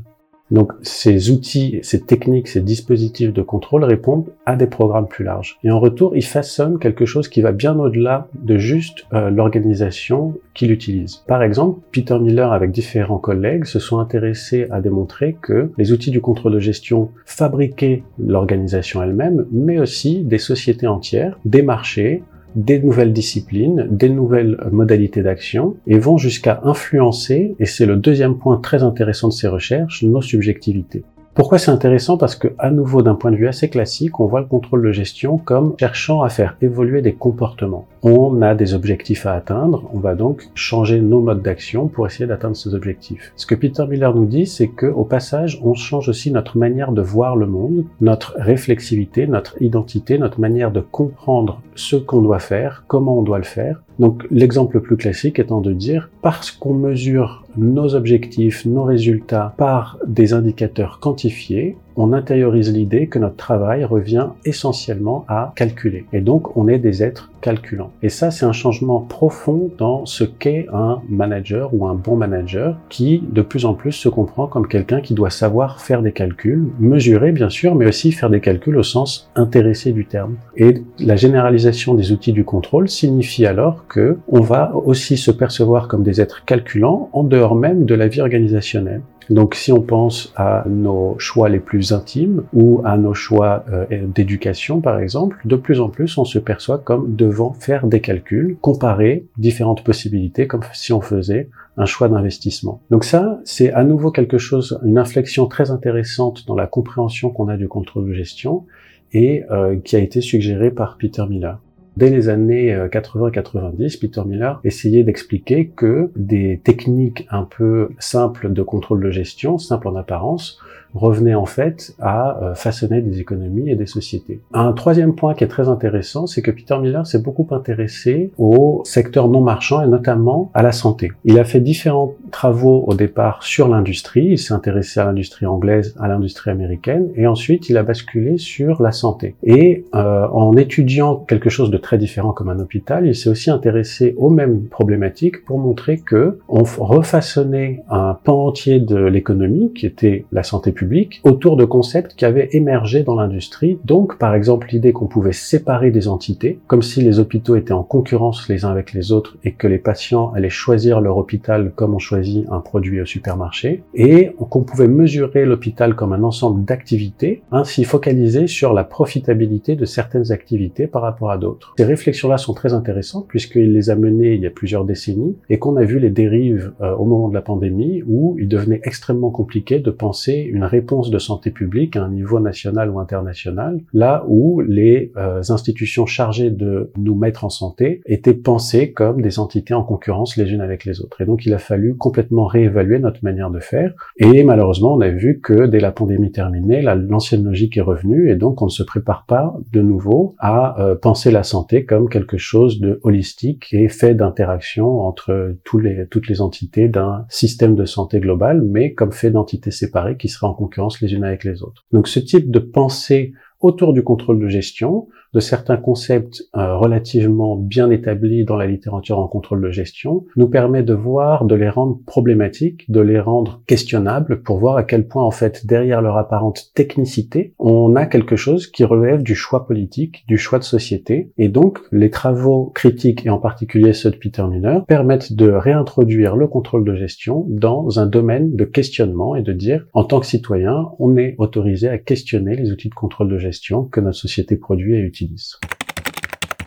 Donc 0.51 0.73
ces 0.83 1.31
outils, 1.31 1.81
ces 1.83 2.01
techniques, 2.01 2.49
ces 2.49 2.61
dispositifs 2.61 3.33
de 3.33 3.43
contrôle 3.43 3.85
répondent 3.85 4.29
à 4.47 4.57
des 4.57 4.67
programmes 4.67 5.09
plus 5.09 5.25
larges. 5.25 5.59
Et 5.65 5.71
en 5.71 5.81
retour, 5.81 6.17
ils 6.17 6.25
façonnent 6.25 6.79
quelque 6.79 7.07
chose 7.07 7.29
qui 7.29 7.41
va 7.41 7.53
bien 7.53 7.79
au-delà 7.79 8.29
de 8.35 8.59
juste 8.59 9.07
euh, 9.13 9.31
l'organisation 9.31 10.35
qui 10.53 10.67
l'utilise. 10.67 11.23
Par 11.27 11.43
exemple, 11.43 11.81
Peter 11.93 12.19
Miller 12.19 12.53
avec 12.53 12.71
différents 12.71 13.19
collègues 13.19 13.65
se 13.65 13.79
sont 13.79 13.99
intéressés 13.99 14.67
à 14.71 14.81
démontrer 14.81 15.37
que 15.41 15.71
les 15.79 15.93
outils 15.93 16.11
du 16.11 16.21
contrôle 16.21 16.53
de 16.53 16.61
gestion 16.61 17.11
fabriquaient 17.25 18.03
l'organisation 18.19 19.03
elle-même, 19.03 19.47
mais 19.51 19.79
aussi 19.79 20.23
des 20.23 20.39
sociétés 20.39 20.87
entières, 20.87 21.39
des 21.45 21.63
marchés, 21.63 22.23
des 22.55 22.79
nouvelles 22.79 23.13
disciplines, 23.13 23.87
des 23.91 24.09
nouvelles 24.09 24.57
modalités 24.71 25.23
d'action 25.23 25.77
et 25.87 25.99
vont 25.99 26.19
jusqu'à 26.19 26.61
influencer, 26.65 27.55
et 27.59 27.67
c'est 27.67 27.87
le 27.87 27.97
deuxième 27.97 28.39
point 28.39 28.59
très 28.59 28.83
intéressant 28.83 29.29
de 29.29 29.33
ces 29.33 29.49
recherches, 29.49 30.03
nos 30.03 30.23
subjectivités. 30.23 31.05
Pourquoi 31.35 31.59
c'est 31.59 31.73
intéressant? 31.73 32.17
Parce 32.17 32.37
que, 32.37 32.47
à 32.61 32.71
nouveau, 32.71 33.03
d'un 33.03 33.17
point 33.17 33.33
de 33.33 33.37
vue 33.37 33.49
assez 33.49 33.69
classique, 33.69 34.21
on 34.21 34.27
voit 34.27 34.39
le 34.39 34.47
contrôle 34.47 34.87
de 34.87 34.93
gestion 34.93 35.37
comme 35.37 35.75
cherchant 35.81 36.23
à 36.23 36.29
faire 36.29 36.57
évoluer 36.63 37.03
des 37.03 37.15
comportements. 37.15 37.89
On 38.05 38.41
a 38.41 38.55
des 38.55 38.73
objectifs 38.73 39.27
à 39.27 39.33
atteindre, 39.33 39.91
on 39.93 39.99
va 39.99 40.15
donc 40.15 40.49
changer 40.55 41.01
nos 41.01 41.21
modes 41.21 41.43
d'action 41.43 41.89
pour 41.89 42.07
essayer 42.07 42.27
d'atteindre 42.27 42.55
ces 42.55 42.73
objectifs. 42.73 43.33
Ce 43.35 43.47
que 43.47 43.57
Peter 43.57 43.85
Miller 43.89 44.15
nous 44.15 44.27
dit, 44.27 44.47
c'est 44.47 44.69
que, 44.69 44.87
au 44.87 45.05
passage, 45.05 45.61
on 45.65 45.75
change 45.75 46.09
aussi 46.09 46.31
notre 46.31 46.57
manière 46.57 46.93
de 46.93 47.03
voir 47.03 47.35
le 47.35 47.47
monde, 47.47 47.85
notre 48.01 48.35
réflexivité, 48.39 49.27
notre 49.27 49.61
identité, 49.61 50.19
notre 50.19 50.41
manière 50.41 50.71
de 50.71 50.81
comprendre 50.81 51.61
ce 51.75 51.97
qu'on 51.97 52.23
doit 52.23 52.39
faire, 52.39 52.85
comment 52.87 53.19
on 53.19 53.23
doit 53.23 53.39
le 53.39 53.45
faire. 53.45 53.83
Donc, 53.99 54.25
l'exemple 54.31 54.77
le 54.77 54.83
plus 54.83 54.97
classique 54.97 55.41
étant 55.41 55.61
de 55.61 55.73
dire, 55.73 56.11
parce 56.23 56.53
qu'on 56.53 56.75
mesure 56.75 57.44
nos 57.57 57.95
objectifs, 57.95 58.65
nos 58.65 58.85
résultats 58.85 59.55
par 59.57 59.99
des 60.07 60.33
indicateurs 60.33 60.99
quantifiés, 61.01 61.77
on 61.97 62.13
intériorise 62.13 62.73
l'idée 62.73 63.07
que 63.07 63.19
notre 63.19 63.37
travail 63.37 63.85
revient 63.85 64.29
essentiellement 64.45 65.25
à 65.29 65.53
calculer. 65.57 66.05
Et 66.13 66.21
donc, 66.21 66.57
on 66.57 66.69
est 66.69 66.79
des 66.79 67.03
êtres 67.03 67.31
calculants. 67.41 67.93
Et 68.03 68.09
ça, 68.09 68.31
c'est 68.31 68.47
un 68.47 68.53
changement 68.53 69.01
profond 69.01 69.71
dans 69.77 70.07
ce 70.07 70.25
qu'est 70.25 70.67
un 70.73 71.03
manager 71.09 71.75
ou 71.75 71.87
un 71.87 71.95
bon 71.95 72.17
manager 72.17 72.79
qui, 72.89 73.23
de 73.31 73.43
plus 73.43 73.67
en 73.67 73.75
plus, 73.75 73.93
se 73.93 74.09
comprend 74.09 74.47
comme 74.47 74.67
quelqu'un 74.67 75.01
qui 75.01 75.15
doit 75.15 75.31
savoir 75.31 75.81
faire 75.81 76.03
des 76.03 76.13
calculs, 76.13 76.69
mesurer, 76.81 77.33
bien 77.33 77.51
sûr, 77.51 77.75
mais 77.75 77.87
aussi 77.87 78.13
faire 78.13 78.31
des 78.31 78.41
calculs 78.41 78.77
au 78.77 78.83
sens 78.83 79.31
intéressé 79.35 79.93
du 79.93 80.07
terme. 80.07 80.37
Et 80.57 80.83
la 80.99 81.17
généralisation 81.17 81.95
des 81.95 82.13
outils 82.13 82.33
du 82.33 82.45
contrôle 82.45 82.89
signifie 82.89 83.47
alors 83.47 83.87
que 83.87 84.19
on 84.29 84.41
va 84.41 84.75
aussi 84.75 85.17
se 85.17 85.31
percevoir 85.31 85.89
comme 85.89 86.03
des 86.03 86.21
êtres 86.21 86.45
calculants 86.45 87.11
en 87.13 87.25
dehors 87.25 87.55
même 87.55 87.85
de 87.85 87.95
la 87.95 88.09
vie 88.09 88.21
organisationnelle. 88.21 89.03
Donc 89.31 89.55
si 89.55 89.73
on 89.73 89.81
pense 89.81 90.33
à 90.37 90.65
nos 90.69 91.17
choix 91.19 91.49
les 91.49 91.61
plus 91.61 91.93
intimes 91.93 92.43
ou 92.53 92.81
à 92.85 92.97
nos 92.97 93.15
choix 93.15 93.65
euh, 93.73 93.87
d'éducation 94.07 94.81
par 94.81 94.99
exemple, 94.99 95.39
de 95.45 95.57
plus 95.57 95.81
en 95.81 95.89
plus 95.89 96.19
on 96.19 96.25
se 96.25 96.39
perçoit 96.39 96.79
comme 96.79 97.15
devant 97.15 97.53
faire 97.53 97.87
des 97.87 98.01
calculs, 98.01 98.57
comparer 98.61 99.27
différentes 99.39 99.85
possibilités 99.85 100.47
comme 100.47 100.63
si 100.73 100.93
on 100.93 101.01
faisait 101.01 101.49
un 101.77 101.87
choix 101.87 102.09
d'investissement. 102.09 102.81
Donc 102.91 103.05
ça, 103.05 103.41
c'est 103.45 103.73
à 103.73 103.85
nouveau 103.85 104.11
quelque 104.11 104.39
chose, 104.39 104.79
une 104.85 104.99
inflexion 104.99 105.47
très 105.47 105.71
intéressante 105.71 106.47
dans 106.47 106.55
la 106.55 106.67
compréhension 106.67 107.31
qu'on 107.31 107.49
a 107.49 107.57
du 107.57 107.69
contrôle 107.69 108.09
de 108.09 108.13
gestion 108.13 108.65
et 109.13 109.45
euh, 109.51 109.79
qui 109.81 109.97
a 109.97 109.99
été 109.99 110.21
suggérée 110.21 110.71
par 110.71 110.99
Peter 110.99 111.25
Miller. 111.29 111.59
Dès 111.97 112.11
les 112.11 112.29
années 112.29 112.75
80-90, 112.75 113.83
euh, 113.97 113.99
Peter 114.01 114.23
Miller 114.27 114.61
essayait 114.65 115.05
d'expliquer 115.05 115.69
que 115.69 116.11
des 116.17 116.61
techniques 116.65 117.27
un 117.31 117.45
peu 117.45 117.91
simples 118.01 118.53
de 118.53 118.63
contrôle 118.63 119.03
de 119.03 119.11
gestion, 119.11 119.59
simples 119.59 119.89
en 119.89 119.95
apparence, 119.95 120.59
revenait 120.95 121.35
en 121.35 121.47
fait 121.47 121.95
à 122.01 122.43
euh, 122.43 122.55
façonner 122.55 123.01
des 123.01 123.21
économies 123.21 123.71
et 123.71 123.77
des 123.77 123.87
sociétés. 123.87 124.41
Un 124.53 124.73
troisième 124.73 125.15
point 125.15 125.35
qui 125.35 125.45
est 125.45 125.49
très 125.49 125.69
intéressant, 125.69 126.27
c'est 126.27 126.43
que 126.43 126.51
Peter 126.51 126.77
Miller 126.79 127.07
s'est 127.07 127.23
beaucoup 127.23 127.47
intéressé 127.51 128.31
au 128.39 128.83
secteur 128.85 129.29
non 129.29 129.41
marchand 129.41 129.83
et 129.83 129.87
notamment 129.87 130.51
à 130.55 130.63
la 130.63 130.73
santé. 130.73 131.13
Il 131.25 131.39
a 131.39 131.45
fait 131.45 131.61
différents 131.61 132.15
travaux 132.31 132.85
au 132.87 132.95
départ 132.95 133.43
sur 133.43 133.69
l'industrie, 133.69 134.27
il 134.31 134.39
s'est 134.39 134.55
intéressé 134.55 135.01
à 135.01 135.05
l'industrie 135.05 135.47
anglaise, 135.47 135.95
à 135.99 136.09
l'industrie 136.09 136.51
américaine, 136.51 137.09
et 137.17 137.27
ensuite 137.27 137.69
il 137.69 137.77
a 137.77 137.83
basculé 137.83 138.39
sur 138.39 138.83
la 138.83 138.93
santé. 138.93 139.35
Et 139.43 139.85
euh, 139.95 140.27
en 140.29 140.57
étudiant 140.57 141.17
quelque 141.17 141.51
chose 141.51 141.71
de 141.71 141.77
très 141.77 141.99
différent 141.99 142.33
comme 142.33 142.49
un 142.49 142.59
hôpital, 142.59 143.07
il 143.07 143.15
s'est 143.15 143.31
aussi 143.31 143.51
intéressé 143.51 144.15
aux 144.17 144.31
mêmes 144.31 144.65
problématiques 144.65 145.45
pour 145.45 145.59
montrer 145.59 145.99
que 145.99 146.39
on 146.49 146.63
refaçonnait 146.63 147.83
un 147.89 148.17
pan 148.23 148.47
entier 148.47 148.81
de 148.81 148.97
l'économie, 148.97 149.73
qui 149.73 149.87
était 149.87 150.25
la 150.33 150.43
santé 150.43 150.73
publique, 150.73 150.84
autour 151.23 151.57
de 151.57 151.65
concepts 151.65 152.15
qui 152.15 152.25
avaient 152.25 152.49
émergé 152.53 153.03
dans 153.03 153.15
l'industrie. 153.15 153.79
Donc, 153.85 154.19
par 154.19 154.35
exemple, 154.35 154.69
l'idée 154.71 154.93
qu'on 154.93 155.07
pouvait 155.07 155.33
séparer 155.33 155.91
des 155.91 156.09
entités, 156.09 156.59
comme 156.67 156.83
si 156.83 157.01
les 157.01 157.19
hôpitaux 157.19 157.57
étaient 157.57 157.73
en 157.73 157.83
concurrence 157.83 158.49
les 158.49 158.65
uns 158.65 158.71
avec 158.71 158.93
les 158.93 159.13
autres 159.13 159.37
et 159.45 159.53
que 159.53 159.67
les 159.67 159.79
patients 159.79 160.33
allaient 160.35 160.51
choisir 160.51 161.01
leur 161.01 161.17
hôpital 161.17 161.73
comme 161.75 161.95
on 161.95 161.99
choisit 161.99 162.47
un 162.51 162.61
produit 162.61 163.01
au 163.01 163.07
supermarché, 163.07 163.83
et 163.95 164.31
qu'on 164.51 164.63
pouvait 164.63 164.89
mesurer 164.89 165.45
l'hôpital 165.45 165.95
comme 165.95 166.13
un 166.13 166.23
ensemble 166.23 166.65
d'activités, 166.65 167.43
ainsi 167.51 167.85
focaliser 167.85 168.47
sur 168.47 168.73
la 168.73 168.85
profitabilité 168.85 169.77
de 169.77 169.85
certaines 169.85 170.33
activités 170.33 170.87
par 170.87 171.03
rapport 171.03 171.31
à 171.31 171.39
d'autres. 171.39 171.75
Ces 171.79 171.85
réflexions-là 171.85 172.39
sont 172.39 172.55
très 172.55 172.73
intéressantes 172.73 173.27
puisqu'il 173.29 173.73
les 173.73 173.91
a 173.91 173.97
menées 173.97 174.35
il 174.35 174.41
y 174.41 174.47
a 174.47 174.51
plusieurs 174.51 174.85
décennies 174.85 175.37
et 175.49 175.59
qu'on 175.59 175.77
a 175.77 175.85
vu 175.85 175.99
les 175.99 176.11
dérives 176.11 176.73
euh, 176.81 176.95
au 176.95 177.05
moment 177.05 177.29
de 177.29 177.35
la 177.35 177.43
pandémie 177.43 178.03
où 178.07 178.37
il 178.39 178.49
devenait 178.49 178.81
extrêmement 178.85 179.31
compliqué 179.31 179.79
de 179.79 179.91
penser 179.91 180.49
une 180.53 180.65
réponse 180.75 181.11
de 181.11 181.19
santé 181.19 181.51
publique 181.51 181.97
à 181.97 182.03
un 182.03 182.11
niveau 182.11 182.41
national 182.41 182.91
ou 182.91 182.99
international, 182.99 183.81
là 183.93 184.25
où 184.29 184.61
les 184.61 185.13
euh, 185.17 185.41
institutions 185.49 186.07
chargées 186.07 186.51
de 186.51 186.91
nous 186.97 187.15
mettre 187.15 187.45
en 187.45 187.49
santé 187.49 188.01
étaient 188.07 188.35
pensées 188.35 188.93
comme 188.93 189.23
des 189.23 189.39
entités 189.39 189.75
en 189.75 189.85
concurrence 189.85 190.37
les 190.37 190.53
unes 190.53 190.61
avec 190.61 190.85
les 190.85 191.01
autres. 191.01 191.21
Et 191.21 191.27
donc 191.27 191.47
il 191.47 191.55
a 191.55 191.59
fallu 191.59 191.97
complètement 191.97 192.47
réévaluer 192.47 192.99
notre 192.99 193.23
manière 193.23 193.51
de 193.51 193.61
faire. 193.61 193.95
Et 194.17 194.43
malheureusement, 194.43 194.95
on 194.95 195.01
a 195.01 195.11
vu 195.11 195.41
que 195.41 195.67
dès 195.67 195.81
la 195.81 195.93
pandémie 195.93 196.33
terminée, 196.33 196.83
l'ancienne 196.83 197.45
logique 197.45 197.77
est 197.77 197.89
revenue 197.93 198.31
et 198.31 198.37
donc 198.37 198.63
on 198.63 198.67
ne 198.67 198.71
se 198.71 198.83
prépare 198.83 199.25
pas 199.27 199.55
de 199.73 199.81
nouveau 199.81 200.35
à 200.39 200.81
euh, 200.81 200.95
penser 200.97 201.31
la 201.31 201.45
santé 201.45 201.85
comme 201.85 202.09
quelque 202.09 202.37
chose 202.37 202.81
de 202.81 203.01
holistique 203.03 203.69
et 203.73 203.89
fait 203.89 204.15
d'interaction 204.15 205.01
entre 205.01 205.55
toutes 205.65 206.29
les 206.29 206.41
entités 206.41 206.89
d'un 206.89 207.25
système 207.29 207.75
de 207.75 207.85
santé 207.85 208.21
global, 208.21 208.63
mais 208.63 208.93
comme 208.93 209.13
fait 209.13 209.31
d'entités 209.31 209.71
séparées 209.71 210.17
qui 210.17 210.29
seraient 210.29 210.47
en 210.47 210.54
concurrence 210.55 211.01
les 211.01 211.13
unes 211.13 211.25
avec 211.25 211.45
les 211.45 211.63
autres. 211.63 211.85
Donc 211.93 212.09
ce 212.09 212.21
type 212.21 212.51
de 212.51 212.59
pensée 212.59 213.33
autour 213.61 213.93
du 213.93 214.03
contrôle 214.03 214.41
de 214.41 214.49
gestion 214.49 215.09
de 215.35 215.41
certains 215.41 215.77
concepts 215.77 216.45
euh, 216.57 216.77
relativement 216.77 217.57
bien 217.57 217.91
établis 217.91 218.45
dans 218.45 218.57
la 218.57 218.67
littérature 218.67 219.19
en 219.19 219.27
contrôle 219.27 219.63
de 219.63 219.71
gestion 219.71 220.25
nous 220.37 220.49
permet 220.49 220.83
de 220.83 220.95
voir, 220.95 221.45
de 221.45 221.55
les 221.55 221.69
rendre 221.69 221.99
problématiques, 222.07 222.91
de 222.91 223.01
les 223.01 223.21
rendre 223.21 223.63
questionnables 223.67 224.43
pour 224.43 224.59
voir 224.59 224.77
à 224.77 224.85
quel 224.85 225.07
point 225.07 225.25
en 225.25 225.31
fait 225.31 225.67
derrière 225.67 226.01
leur 226.01 226.17
apparente 226.17 226.71
technicité, 226.75 227.55
on 227.59 227.97
a 227.97 228.07
quelque 228.07 228.37
chose 228.37 228.69
qui 228.69 228.85
relève 228.85 229.23
du 229.23 229.35
choix 229.35 229.67
politique, 229.67 230.25
du 230.29 230.39
choix 230.39 230.59
de 230.59 230.65
société 230.65 231.33
et 231.37 231.49
donc 231.49 231.81
les 231.91 232.11
travaux 232.11 232.71
critiques 232.75 233.27
et 233.27 233.31
en 233.31 233.39
particulier 233.39 233.93
ceux 233.93 234.11
de 234.11 234.17
Peter 234.17 234.45
Miller 234.49 234.85
permettent 234.87 235.33
de 235.33 235.51
réintroduire 235.51 236.37
le 236.37 236.47
contrôle 236.47 236.85
de 236.85 236.95
gestion 236.95 237.45
dans 237.49 237.99
un 237.99 238.07
domaine 238.07 238.55
de 238.55 238.65
questionnement 238.65 239.35
et 239.35 239.43
de 239.43 239.53
dire 239.53 239.87
en 239.93 240.05
tant 240.05 240.21
que 240.21 240.27
citoyen, 240.27 240.91
on 240.99 241.17
est 241.17 241.35
autorisé 241.39 241.89
à 241.89 241.99
questionner 241.99 242.55
les 242.55 242.71
outils 242.71 242.89
de 242.89 242.95
contrôle 242.95 243.29
de 243.29 243.39
gestion 243.39 243.85
que 243.85 244.01
notre 244.01 244.19
société 244.19 244.57
produit 244.57 244.95
et 244.95 245.01
utilise. 245.01 245.24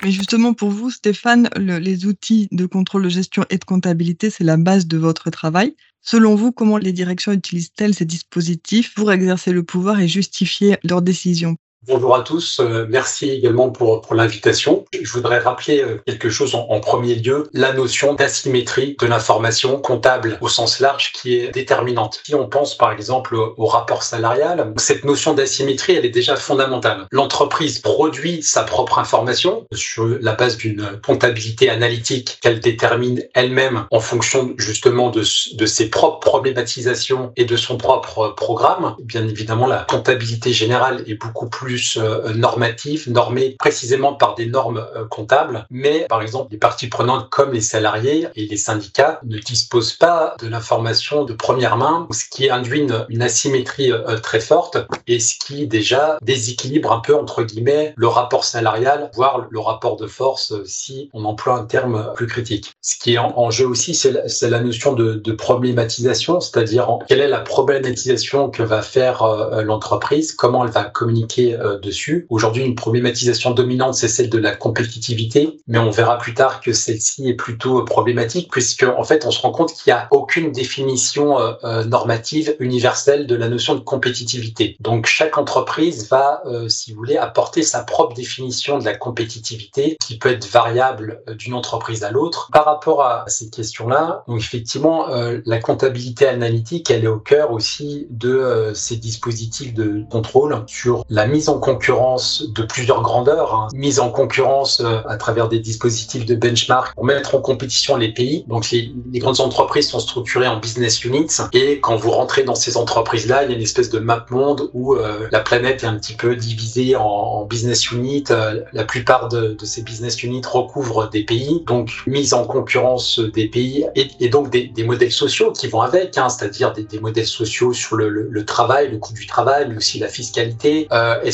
Mais 0.03 0.11
justement, 0.11 0.53
pour 0.53 0.69
vous, 0.69 0.91
Stéphane, 0.91 1.49
les 1.57 2.05
outils 2.05 2.47
de 2.51 2.65
contrôle 2.65 3.03
de 3.03 3.09
gestion 3.09 3.45
et 3.49 3.57
de 3.57 3.65
comptabilité, 3.65 4.29
c'est 4.29 4.43
la 4.43 4.57
base 4.57 4.87
de 4.87 4.97
votre 4.97 5.29
travail. 5.29 5.75
Selon 6.01 6.35
vous, 6.35 6.51
comment 6.51 6.77
les 6.77 6.93
directions 6.93 7.33
utilisent-elles 7.33 7.95
ces 7.95 8.05
dispositifs 8.05 8.93
pour 8.93 9.11
exercer 9.11 9.51
le 9.51 9.63
pouvoir 9.63 9.99
et 9.99 10.07
justifier 10.07 10.77
leurs 10.83 11.01
décisions? 11.01 11.57
Bonjour 11.89 12.17
à 12.17 12.21
tous, 12.21 12.59
euh, 12.59 12.85
merci 12.89 13.29
également 13.29 13.69
pour, 13.69 14.03
l'invitation. 14.13 14.83
Je 15.01 15.09
voudrais 15.13 15.39
rappeler 15.39 15.81
euh, 15.81 16.01
quelque 16.05 16.29
chose 16.29 16.53
en, 16.53 16.67
en 16.69 16.81
premier 16.81 17.15
lieu, 17.15 17.47
la 17.53 17.71
notion 17.71 18.13
d'asymétrie 18.13 18.97
de 18.99 19.05
l'information 19.07 19.79
comptable 19.79 20.37
au 20.41 20.49
sens 20.49 20.81
large 20.81 21.13
qui 21.13 21.35
est 21.35 21.47
déterminante. 21.47 22.19
Si 22.25 22.35
on 22.35 22.45
pense 22.49 22.75
par 22.75 22.91
exemple 22.91 23.37
au 23.37 23.65
rapport 23.67 24.03
salarial, 24.03 24.73
cette 24.75 25.05
notion 25.05 25.33
d'asymétrie, 25.33 25.93
elle 25.93 26.05
est 26.05 26.09
déjà 26.09 26.35
fondamentale. 26.35 27.07
L'entreprise 27.11 27.79
produit 27.79 28.43
sa 28.43 28.63
propre 28.63 28.99
information 28.99 29.65
sur 29.71 30.07
la 30.19 30.33
base 30.33 30.57
d'une 30.57 30.99
comptabilité 31.05 31.69
analytique 31.69 32.39
qu'elle 32.41 32.59
détermine 32.59 33.23
elle-même 33.33 33.85
en 33.91 34.01
fonction 34.01 34.53
justement 34.57 35.09
de, 35.09 35.23
de 35.53 35.65
ses 35.65 35.89
propres 35.89 36.19
problématisations 36.19 37.31
et 37.37 37.45
de 37.45 37.55
son 37.55 37.77
propre 37.77 38.33
programme. 38.35 38.97
Bien 38.99 39.25
évidemment, 39.25 39.67
la 39.67 39.85
comptabilité 39.87 40.51
générale 40.51 41.05
est 41.07 41.15
beaucoup 41.15 41.47
plus 41.47 41.76
euh, 41.97 42.33
normatif, 42.33 43.07
normé 43.07 43.55
précisément 43.59 44.13
par 44.13 44.35
des 44.35 44.45
normes 44.45 44.85
euh, 44.95 45.05
comptables, 45.05 45.65
mais 45.69 46.05
par 46.09 46.21
exemple 46.21 46.51
les 46.51 46.57
parties 46.57 46.87
prenantes 46.87 47.29
comme 47.29 47.53
les 47.53 47.61
salariés 47.61 48.27
et 48.35 48.45
les 48.47 48.57
syndicats 48.57 49.19
ne 49.23 49.37
disposent 49.37 49.93
pas 49.93 50.35
de 50.41 50.47
l'information 50.47 51.23
de 51.23 51.33
première 51.33 51.77
main, 51.77 52.07
ce 52.11 52.23
qui 52.29 52.49
induit 52.49 52.87
une, 53.09 53.21
asymétrie 53.21 53.91
euh, 53.91 54.19
très 54.19 54.39
forte 54.39 54.77
et 55.07 55.19
ce 55.19 55.35
qui 55.39 55.67
déjà 55.67 56.17
déséquilibre 56.21 56.91
un 56.91 56.99
peu 56.99 57.15
entre 57.15 57.43
guillemets 57.43 57.93
le 57.95 58.07
rapport 58.07 58.43
salarial, 58.43 59.11
voire 59.13 59.47
le 59.49 59.59
rapport 59.59 59.97
de 59.97 60.07
force 60.07 60.53
si 60.65 61.09
on 61.13 61.25
emploie 61.25 61.55
un 61.55 61.65
terme 61.65 62.13
plus 62.15 62.27
critique. 62.27 62.73
Ce 62.81 62.97
qui 62.97 63.15
est 63.15 63.17
en, 63.17 63.49
jeu 63.51 63.67
aussi, 63.67 63.95
c'est 63.95 64.49
la, 64.49 64.59
notion 64.61 64.93
de 64.93 65.31
problématisation, 65.31 66.39
c'est-à-dire 66.39 66.99
quelle 67.07 67.21
est 67.21 67.27
la 67.27 67.39
problématisation 67.39 68.49
que 68.49 68.63
va 68.63 68.81
faire 68.81 69.23
l'entreprise, 69.63 70.33
comment 70.33 70.65
elle 70.65 70.71
va 70.71 70.83
communiquer 70.83 71.57
euh, 71.67 71.79
dessus. 71.79 72.25
Aujourd'hui, 72.29 72.63
une 72.63 72.75
problématisation 72.75 73.51
dominante, 73.51 73.93
c'est 73.95 74.07
celle 74.07 74.29
de 74.29 74.37
la 74.37 74.55
compétitivité, 74.55 75.59
mais 75.67 75.77
on 75.77 75.89
verra 75.89 76.17
plus 76.17 76.33
tard 76.33 76.61
que 76.61 76.73
celle-ci 76.73 77.29
est 77.29 77.35
plutôt 77.35 77.83
problématique 77.83 78.49
puisque 78.51 78.83
en 78.83 79.03
fait, 79.03 79.25
on 79.25 79.31
se 79.31 79.41
rend 79.41 79.51
compte 79.51 79.73
qu'il 79.73 79.93
n'y 79.93 79.99
a 79.99 80.07
aucune 80.11 80.51
définition 80.51 81.39
euh, 81.39 81.53
euh, 81.63 81.83
normative 81.85 82.55
universelle 82.59 83.27
de 83.27 83.35
la 83.35 83.49
notion 83.49 83.75
de 83.75 83.79
compétitivité. 83.79 84.75
Donc, 84.79 85.05
chaque 85.05 85.37
entreprise 85.37 86.09
va, 86.09 86.43
si 86.67 86.91
vous 86.91 86.97
voulez, 86.97 87.17
apporter 87.17 87.63
sa 87.63 87.83
propre 87.83 88.13
définition 88.15 88.79
de 88.79 88.85
la 88.85 88.95
compétitivité 88.95 89.97
qui 89.99 90.17
peut 90.17 90.29
être 90.29 90.47
variable 90.47 91.21
d'une 91.37 91.53
entreprise 91.53 92.03
à 92.03 92.11
l'autre. 92.11 92.49
Par 92.51 92.65
rapport 92.65 93.03
à 93.03 93.25
ces 93.27 93.49
questions-là, 93.49 94.23
effectivement, 94.35 95.07
la 95.45 95.59
comptabilité 95.59 96.27
analytique, 96.27 96.89
elle 96.91 97.03
est 97.03 97.07
au 97.07 97.19
cœur 97.19 97.51
aussi 97.51 98.07
de 98.09 98.71
ces 98.73 98.97
dispositifs 98.97 99.73
de 99.73 100.03
contrôle 100.09 100.63
sur 100.67 101.05
la 101.09 101.27
mise 101.27 101.46
en 101.49 101.59
concurrence 101.59 102.43
de 102.49 102.63
plusieurs 102.63 103.01
grandeurs, 103.01 103.53
hein. 103.53 103.67
mise 103.73 103.99
en 103.99 104.09
concurrence 104.09 104.81
euh, 104.81 104.99
à 105.07 105.17
travers 105.17 105.47
des 105.47 105.59
dispositifs 105.59 106.25
de 106.25 106.35
benchmark 106.35 106.93
pour 106.95 107.05
mettre 107.05 107.35
en 107.35 107.41
compétition 107.41 107.97
les 107.97 108.13
pays. 108.13 108.45
Donc 108.47 108.69
les, 108.71 108.91
grandes 109.15 109.39
entreprises 109.39 109.89
sont 109.89 109.99
structurées 109.99 110.47
en 110.47 110.59
business 110.59 111.03
units 111.03 111.41
et 111.53 111.79
quand 111.79 111.95
vous 111.95 112.11
rentrez 112.11 112.43
dans 112.43 112.55
ces 112.55 112.77
entreprises-là, 112.77 113.43
il 113.43 113.49
y 113.51 113.53
a 113.53 113.55
une 113.55 113.63
espèce 113.63 113.89
de 113.89 113.99
map 113.99 114.25
monde 114.29 114.69
où 114.73 114.95
euh, 114.95 115.27
la 115.31 115.39
planète 115.39 115.83
est 115.83 115.87
un 115.87 115.95
petit 115.95 116.15
peu 116.15 116.35
divisée 116.35 116.95
en, 116.95 117.45
business 117.45 117.91
units. 117.91 118.25
Euh, 118.29 118.61
la 118.73 118.83
plupart 118.83 119.29
de, 119.29 119.55
ces 119.63 119.83
business 119.83 120.21
units 120.23 120.41
recouvrent 120.45 121.09
des 121.09 121.23
pays, 121.23 121.63
donc 121.65 121.89
mise 122.07 122.33
en 122.33 122.45
concurrence 122.45 123.19
des 123.19 123.47
pays 123.47 123.85
et, 123.95 124.29
donc 124.29 124.49
des, 124.49 124.71
modèles 124.83 125.11
sociaux 125.11 125.51
qui 125.51 125.67
vont 125.67 125.81
avec, 125.81 126.17
hein, 126.17 126.29
c'est-à-dire 126.29 126.73
des, 126.73 126.99
modèles 126.99 127.27
sociaux 127.27 127.73
sur 127.73 127.95
le, 127.95 128.45
travail, 128.45 128.89
le 128.91 128.97
coût 128.97 129.13
du 129.13 129.27
travail, 129.27 129.67
mais 129.69 129.77
aussi 129.77 129.99
la 129.99 130.07
fiscalité. 130.07 130.87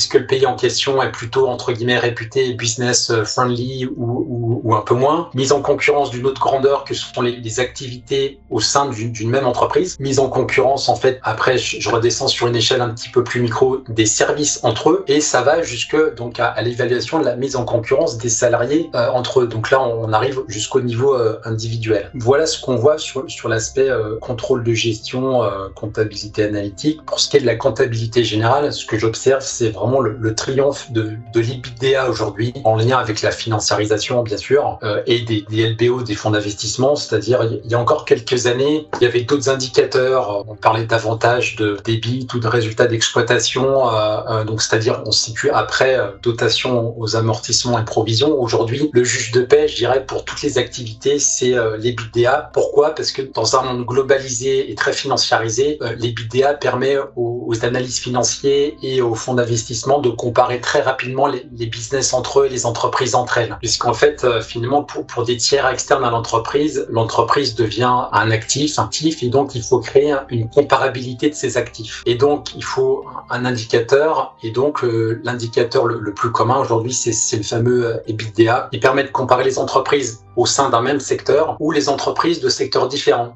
Est-ce 0.03 0.09
que 0.09 0.17
le 0.17 0.27
pays 0.27 0.45
en 0.45 0.57
question 0.57 1.01
est 1.01 1.13
plutôt 1.13 1.47
entre 1.47 1.71
guillemets 1.71 1.97
réputé 1.97 2.53
business 2.55 3.09
friendly 3.23 3.87
ou, 3.95 4.75
un 4.75 4.81
peu 4.81 4.95
moins, 4.95 5.29
mise 5.33 5.53
en 5.53 5.61
concurrence 5.61 6.09
d'une 6.09 6.25
autre 6.25 6.41
grandeur 6.41 6.83
que 6.83 6.93
sont 6.93 7.21
les, 7.21 7.59
activités 7.61 8.39
au 8.49 8.59
sein 8.59 8.89
d'une 8.89 9.29
même 9.29 9.45
entreprise, 9.45 9.95
mise 9.99 10.19
en 10.19 10.27
concurrence 10.27 10.89
en 10.89 10.95
fait 10.95 11.19
après 11.23 11.57
je, 11.57 11.87
redescends 11.87 12.27
sur 12.27 12.47
une 12.47 12.55
échelle 12.55 12.81
un 12.81 12.89
petit 12.89 13.09
peu 13.09 13.23
plus 13.23 13.39
micro 13.39 13.77
des 13.87 14.05
services 14.05 14.59
entre 14.63 14.89
eux 14.89 15.05
et 15.07 15.21
ça 15.21 15.41
va 15.41 15.61
jusque 15.61 15.95
donc 16.15 16.39
à, 16.39 16.59
l'évaluation 16.61 17.19
de 17.19 17.25
la 17.25 17.37
mise 17.37 17.55
en 17.55 17.63
concurrence 17.63 18.17
des 18.17 18.29
salariés 18.29 18.89
euh, 18.95 19.07
entre 19.11 19.41
eux. 19.41 19.47
Donc 19.47 19.71
là 19.71 19.81
on, 19.81 20.11
arrive 20.11 20.41
jusqu'au 20.47 20.81
niveau 20.81 21.15
euh, 21.15 21.39
individuel. 21.45 22.11
Voilà 22.15 22.45
ce 22.45 22.59
qu'on 22.59 22.75
voit 22.75 22.97
sur, 22.97 23.29
sur 23.29 23.47
l'aspect 23.47 23.89
euh, 23.89 24.17
contrôle 24.19 24.63
de 24.63 24.73
gestion, 24.73 25.43
euh, 25.43 25.69
comptabilité 25.75 26.43
analytique. 26.43 27.03
Pour 27.05 27.19
ce 27.19 27.29
qui 27.29 27.37
est 27.37 27.41
de 27.41 27.45
la 27.45 27.55
comptabilité 27.55 28.23
générale, 28.23 28.73
ce 28.73 28.85
que 28.85 28.97
j'observe 28.97 29.43
c'est 29.43 29.69
vraiment 29.69 29.92
le, 30.01 30.15
le, 30.19 30.35
triomphe 30.35 30.91
de, 30.91 31.13
de 31.33 31.39
l'IBDA 31.39 32.09
aujourd'hui, 32.09 32.53
en 32.63 32.75
lien 32.75 32.97
avec 32.97 33.21
la 33.21 33.31
financiarisation, 33.31 34.23
bien 34.23 34.37
sûr, 34.37 34.79
euh, 34.83 35.01
et 35.05 35.21
des, 35.21 35.45
des, 35.49 35.69
LBO, 35.69 36.03
des 36.03 36.15
fonds 36.15 36.31
d'investissement. 36.31 36.95
C'est-à-dire, 36.95 37.43
il 37.63 37.71
y 37.71 37.75
a 37.75 37.79
encore 37.79 38.05
quelques 38.05 38.47
années, 38.47 38.87
il 38.99 39.03
y 39.03 39.07
avait 39.07 39.21
d'autres 39.21 39.49
indicateurs. 39.49 40.45
On 40.47 40.55
parlait 40.55 40.85
davantage 40.85 41.55
de 41.55 41.77
débit 41.83 42.27
ou 42.33 42.39
de 42.39 42.47
résultats 42.47 42.87
d'exploitation. 42.87 43.89
Euh, 43.89 44.21
euh, 44.29 44.43
donc, 44.43 44.61
c'est-à-dire, 44.61 45.01
on 45.05 45.11
se 45.11 45.23
situe 45.23 45.49
après 45.49 45.97
euh, 45.97 46.07
dotation 46.21 46.99
aux 46.99 47.15
amortissements 47.15 47.79
et 47.79 47.85
provisions. 47.85 48.39
Aujourd'hui, 48.41 48.89
le 48.93 49.03
juge 49.03 49.31
de 49.31 49.41
paix, 49.41 49.67
je 49.67 49.75
dirais, 49.75 50.05
pour 50.05 50.25
toutes 50.25 50.41
les 50.41 50.57
activités, 50.57 51.19
c'est 51.19 51.53
euh, 51.53 51.77
l'EBITDA. 51.77 52.51
Pourquoi? 52.53 52.95
Parce 52.95 53.11
que 53.11 53.21
dans 53.21 53.55
un 53.55 53.63
monde 53.63 53.85
globalisé 53.85 54.71
et 54.71 54.75
très 54.75 54.93
financiarisé, 54.93 55.79
l'EBITDA 55.97 56.53
permet 56.55 56.97
aux, 57.15 57.43
aux 57.47 57.65
analystes 57.65 57.99
financiers 57.99 58.77
et 58.81 59.01
aux 59.01 59.15
fonds 59.15 59.33
d'investissement 59.33 59.82
de 59.87 60.09
comparer 60.09 60.61
très 60.61 60.81
rapidement 60.81 61.27
les, 61.27 61.65
business 61.65 62.13
entre 62.13 62.41
eux 62.41 62.45
et 62.45 62.49
les 62.49 62.65
entreprises 62.65 63.15
entre 63.15 63.37
elles. 63.37 63.57
Puisqu'en 63.59 63.93
fait, 63.93 64.23
euh, 64.23 64.41
finalement, 64.41 64.83
pour, 64.83 65.23
des 65.23 65.37
tiers 65.37 65.67
externes 65.67 66.03
à 66.03 66.09
l'entreprise, 66.09 66.85
l'entreprise 66.89 67.55
devient 67.55 68.07
un 68.11 68.31
actif, 68.31 68.79
un 68.79 68.85
actif, 68.85 69.23
et 69.23 69.29
donc 69.29 69.55
il 69.55 69.63
faut 69.63 69.79
créer 69.79 70.15
une 70.29 70.49
comparabilité 70.49 71.29
de 71.29 71.35
ces 71.35 71.57
actifs. 71.57 72.03
Et 72.05 72.15
donc, 72.15 72.53
il 72.55 72.63
faut 72.63 73.05
un 73.29 73.45
indicateur, 73.45 74.35
et 74.43 74.51
donc 74.51 74.83
euh, 74.83 75.21
l'indicateur 75.23 75.85
le, 75.85 75.99
le, 75.99 76.13
plus 76.13 76.31
commun 76.31 76.57
aujourd'hui, 76.57 76.93
c'est 76.93 77.37
le 77.37 77.43
fameux 77.43 77.85
euh, 77.85 77.97
EBITDA, 78.07 78.69
qui 78.71 78.79
permet 78.79 79.03
de 79.03 79.09
comparer 79.09 79.43
les 79.43 79.57
entreprises 79.57 80.23
au 80.35 80.45
sein 80.45 80.69
d'un 80.69 80.81
même 80.81 80.99
secteur 80.99 81.55
ou 81.59 81.71
les 81.71 81.89
entreprises 81.89 82.41
de 82.41 82.49
secteurs 82.49 82.87
différents. 82.87 83.33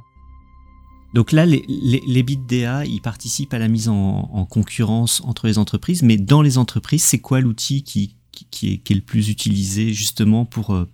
Donc 1.13 1.31
là, 1.31 1.45
les, 1.45 1.63
les, 1.67 2.03
les 2.05 2.25
ils 2.85 3.01
participent 3.01 3.53
à 3.53 3.59
la 3.59 3.67
mise 3.67 3.89
en, 3.89 4.29
en, 4.31 4.45
concurrence 4.45 5.21
entre 5.25 5.47
les 5.47 5.57
entreprises, 5.57 6.03
mais 6.03 6.17
dans 6.17 6.41
les 6.41 6.57
entreprises, 6.57 7.03
c'est 7.03 7.19
quoi 7.19 7.39
l'outil 7.39 7.83
qui, 7.83 8.15
qui, 8.31 8.73
est, 8.73 8.77
qui, 8.77 8.93
est, 8.93 8.95
le 8.95 9.01
plus 9.01 9.29
utilisé 9.29 9.93
justement 9.93 10.45
pour, 10.45 10.73
euh, 10.73 10.87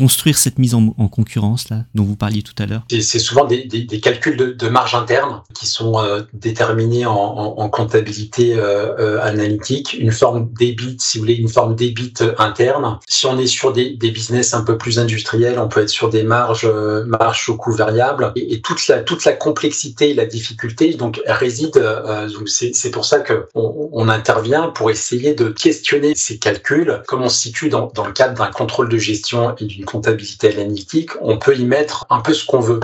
construire 0.00 0.38
cette 0.38 0.58
mise 0.58 0.74
en, 0.74 0.94
en, 0.96 1.08
concurrence 1.08 1.68
là 1.68 1.84
dont 1.94 2.04
vous 2.04 2.16
parliez 2.16 2.40
tout 2.42 2.54
à 2.58 2.64
l'heure 2.64 2.84
C'est 2.88 3.18
souvent 3.18 3.44
des, 3.44 3.64
des, 3.64 3.82
des 3.82 4.00
calculs 4.00 4.34
de, 4.34 4.46
de, 4.46 4.68
marge 4.68 4.94
interne 4.94 5.42
qui 5.54 5.66
sont 5.66 5.98
euh, 5.98 6.22
déterminés 6.32 7.04
en, 7.04 7.12
en, 7.12 7.58
en 7.58 7.68
comptabilité 7.68 8.54
euh, 8.54 8.96
euh, 8.98 9.20
analytique, 9.20 9.92
une 9.92 10.10
forme 10.10 10.48
débit, 10.58 10.96
si 10.98 11.18
vous 11.18 11.24
voulez, 11.24 11.34
une 11.34 11.50
forme 11.50 11.74
débit 11.74 12.14
interne. 12.38 12.98
Si 13.08 13.26
on 13.26 13.38
est 13.38 13.46
sur 13.46 13.74
des, 13.74 13.90
des, 13.90 14.10
business 14.10 14.54
un 14.54 14.62
peu 14.62 14.78
plus 14.78 14.98
industriels, 14.98 15.58
on 15.58 15.68
peut 15.68 15.82
être 15.82 15.90
sur 15.90 16.08
des 16.08 16.22
marges 16.22 16.64
euh, 16.64 17.04
marges 17.04 17.50
au 17.50 17.56
coût 17.56 17.72
variable 17.72 18.32
et, 18.36 18.62
toute 18.62 18.88
la 18.88 19.00
toute 19.00 19.26
la 19.26 19.32
complexité 19.32 20.10
et 20.10 20.14
la 20.14 20.24
difficulté 20.24 20.94
donc 20.94 21.20
réside. 21.26 21.76
Euh, 21.76 22.26
c'est 22.46 22.90
pour 22.90 23.04
ça 23.04 23.20
que 23.20 23.48
on, 23.54 23.90
on, 23.92 24.08
intervient 24.08 24.68
pour 24.68 24.90
essayer 24.90 25.34
de 25.34 25.50
questionner 25.50 26.14
ces 26.14 26.38
calculs, 26.38 27.02
comme 27.06 27.22
on 27.22 27.28
se 27.28 27.38
situe 27.38 27.68
dans, 27.68 27.90
dans 27.94 28.06
le 28.06 28.12
cadre 28.12 28.34
d'un 28.34 28.50
contrôle 28.50 28.88
de 28.88 28.96
gestion 28.96 29.54
et 29.58 29.64
d'une 29.66 29.84
comptabilité 29.90 30.52
analytique, 30.52 31.10
on 31.20 31.38
peut 31.38 31.56
y 31.56 31.64
mettre 31.64 32.06
un 32.10 32.20
peu 32.20 32.32
ce 32.32 32.46
qu'on 32.46 32.60
veut. 32.60 32.80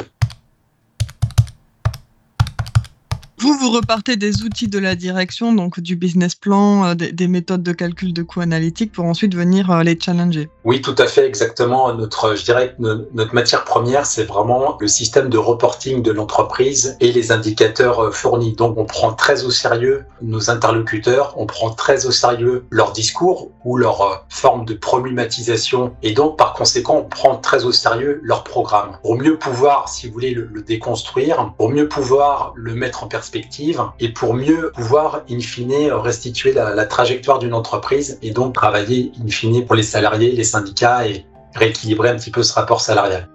Vous, 3.38 3.52
vous 3.54 3.70
repartez 3.70 4.16
des 4.16 4.42
outils 4.42 4.66
de 4.66 4.78
la 4.78 4.96
direction, 4.96 5.52
donc 5.52 5.78
du 5.80 5.94
business 5.94 6.34
plan, 6.34 6.84
euh, 6.84 6.94
des, 6.94 7.12
des, 7.12 7.28
méthodes 7.28 7.62
de 7.62 7.72
calcul 7.72 8.12
de 8.12 8.22
coûts 8.22 8.40
analytiques 8.40 8.92
pour 8.92 9.04
ensuite 9.04 9.34
venir 9.34 9.70
euh, 9.70 9.82
les 9.82 9.98
challenger. 10.00 10.48
Oui, 10.66 10.80
tout 10.80 10.96
à 10.98 11.06
fait, 11.06 11.24
exactement. 11.24 11.94
Notre, 11.94 12.34
je 12.34 12.44
dirais 12.44 12.74
que 12.76 13.06
notre 13.14 13.34
matière 13.36 13.62
première, 13.62 14.04
c'est 14.04 14.24
vraiment 14.24 14.76
le 14.80 14.88
système 14.88 15.28
de 15.28 15.38
reporting 15.38 16.02
de 16.02 16.10
l'entreprise 16.10 16.96
et 16.98 17.12
les 17.12 17.30
indicateurs 17.30 18.06
euh, 18.06 18.10
fournis. 18.10 18.54
Donc, 18.54 18.76
on 18.76 18.84
prend 18.84 19.12
très 19.12 19.44
au 19.44 19.52
sérieux 19.52 20.06
nos 20.22 20.50
interlocuteurs, 20.50 21.34
on 21.36 21.46
prend 21.46 21.70
très 21.70 22.06
au 22.06 22.10
sérieux 22.10 22.64
leur 22.70 22.90
discours 22.90 23.52
ou 23.64 23.76
leur 23.76 24.26
forme 24.28 24.64
de 24.64 24.74
problématisation 24.74 25.94
et 26.02 26.12
donc, 26.14 26.36
par 26.36 26.52
conséquent, 26.54 26.96
on 26.96 27.08
prend 27.08 27.36
très 27.36 27.64
au 27.64 27.70
sérieux 27.70 28.18
leur 28.24 28.42
programme. 28.42 28.98
Pour 29.02 29.16
mieux 29.16 29.38
pouvoir, 29.38 29.88
si 29.88 30.08
vous 30.08 30.14
voulez, 30.14 30.32
le, 30.32 30.48
déconstruire, 30.62 31.52
pour 31.56 31.70
mieux 31.70 31.88
pouvoir 31.88 32.54
le 32.56 32.74
mettre 32.74 33.04
en 33.04 33.06
perspective 33.06 33.80
et 34.00 34.08
pour 34.08 34.34
mieux 34.34 34.72
pouvoir, 34.74 35.22
in 35.30 35.38
fine, 35.38 35.92
restituer 35.92 36.52
la, 36.52 36.86
trajectoire 36.86 37.38
d'une 37.38 37.54
entreprise 37.54 38.18
et 38.22 38.32
donc 38.32 38.54
travailler, 38.54 39.12
in 39.24 39.28
fine, 39.28 39.64
pour 39.64 39.76
les 39.76 39.84
salariés, 39.84 40.32
les 40.32 40.55
et 40.58 41.24
rééquilibrer 41.54 42.10
un 42.10 42.16
petit 42.16 42.30
peu 42.30 42.42
ce 42.42 42.54
rapport 42.54 42.80
salarial. 42.80 43.28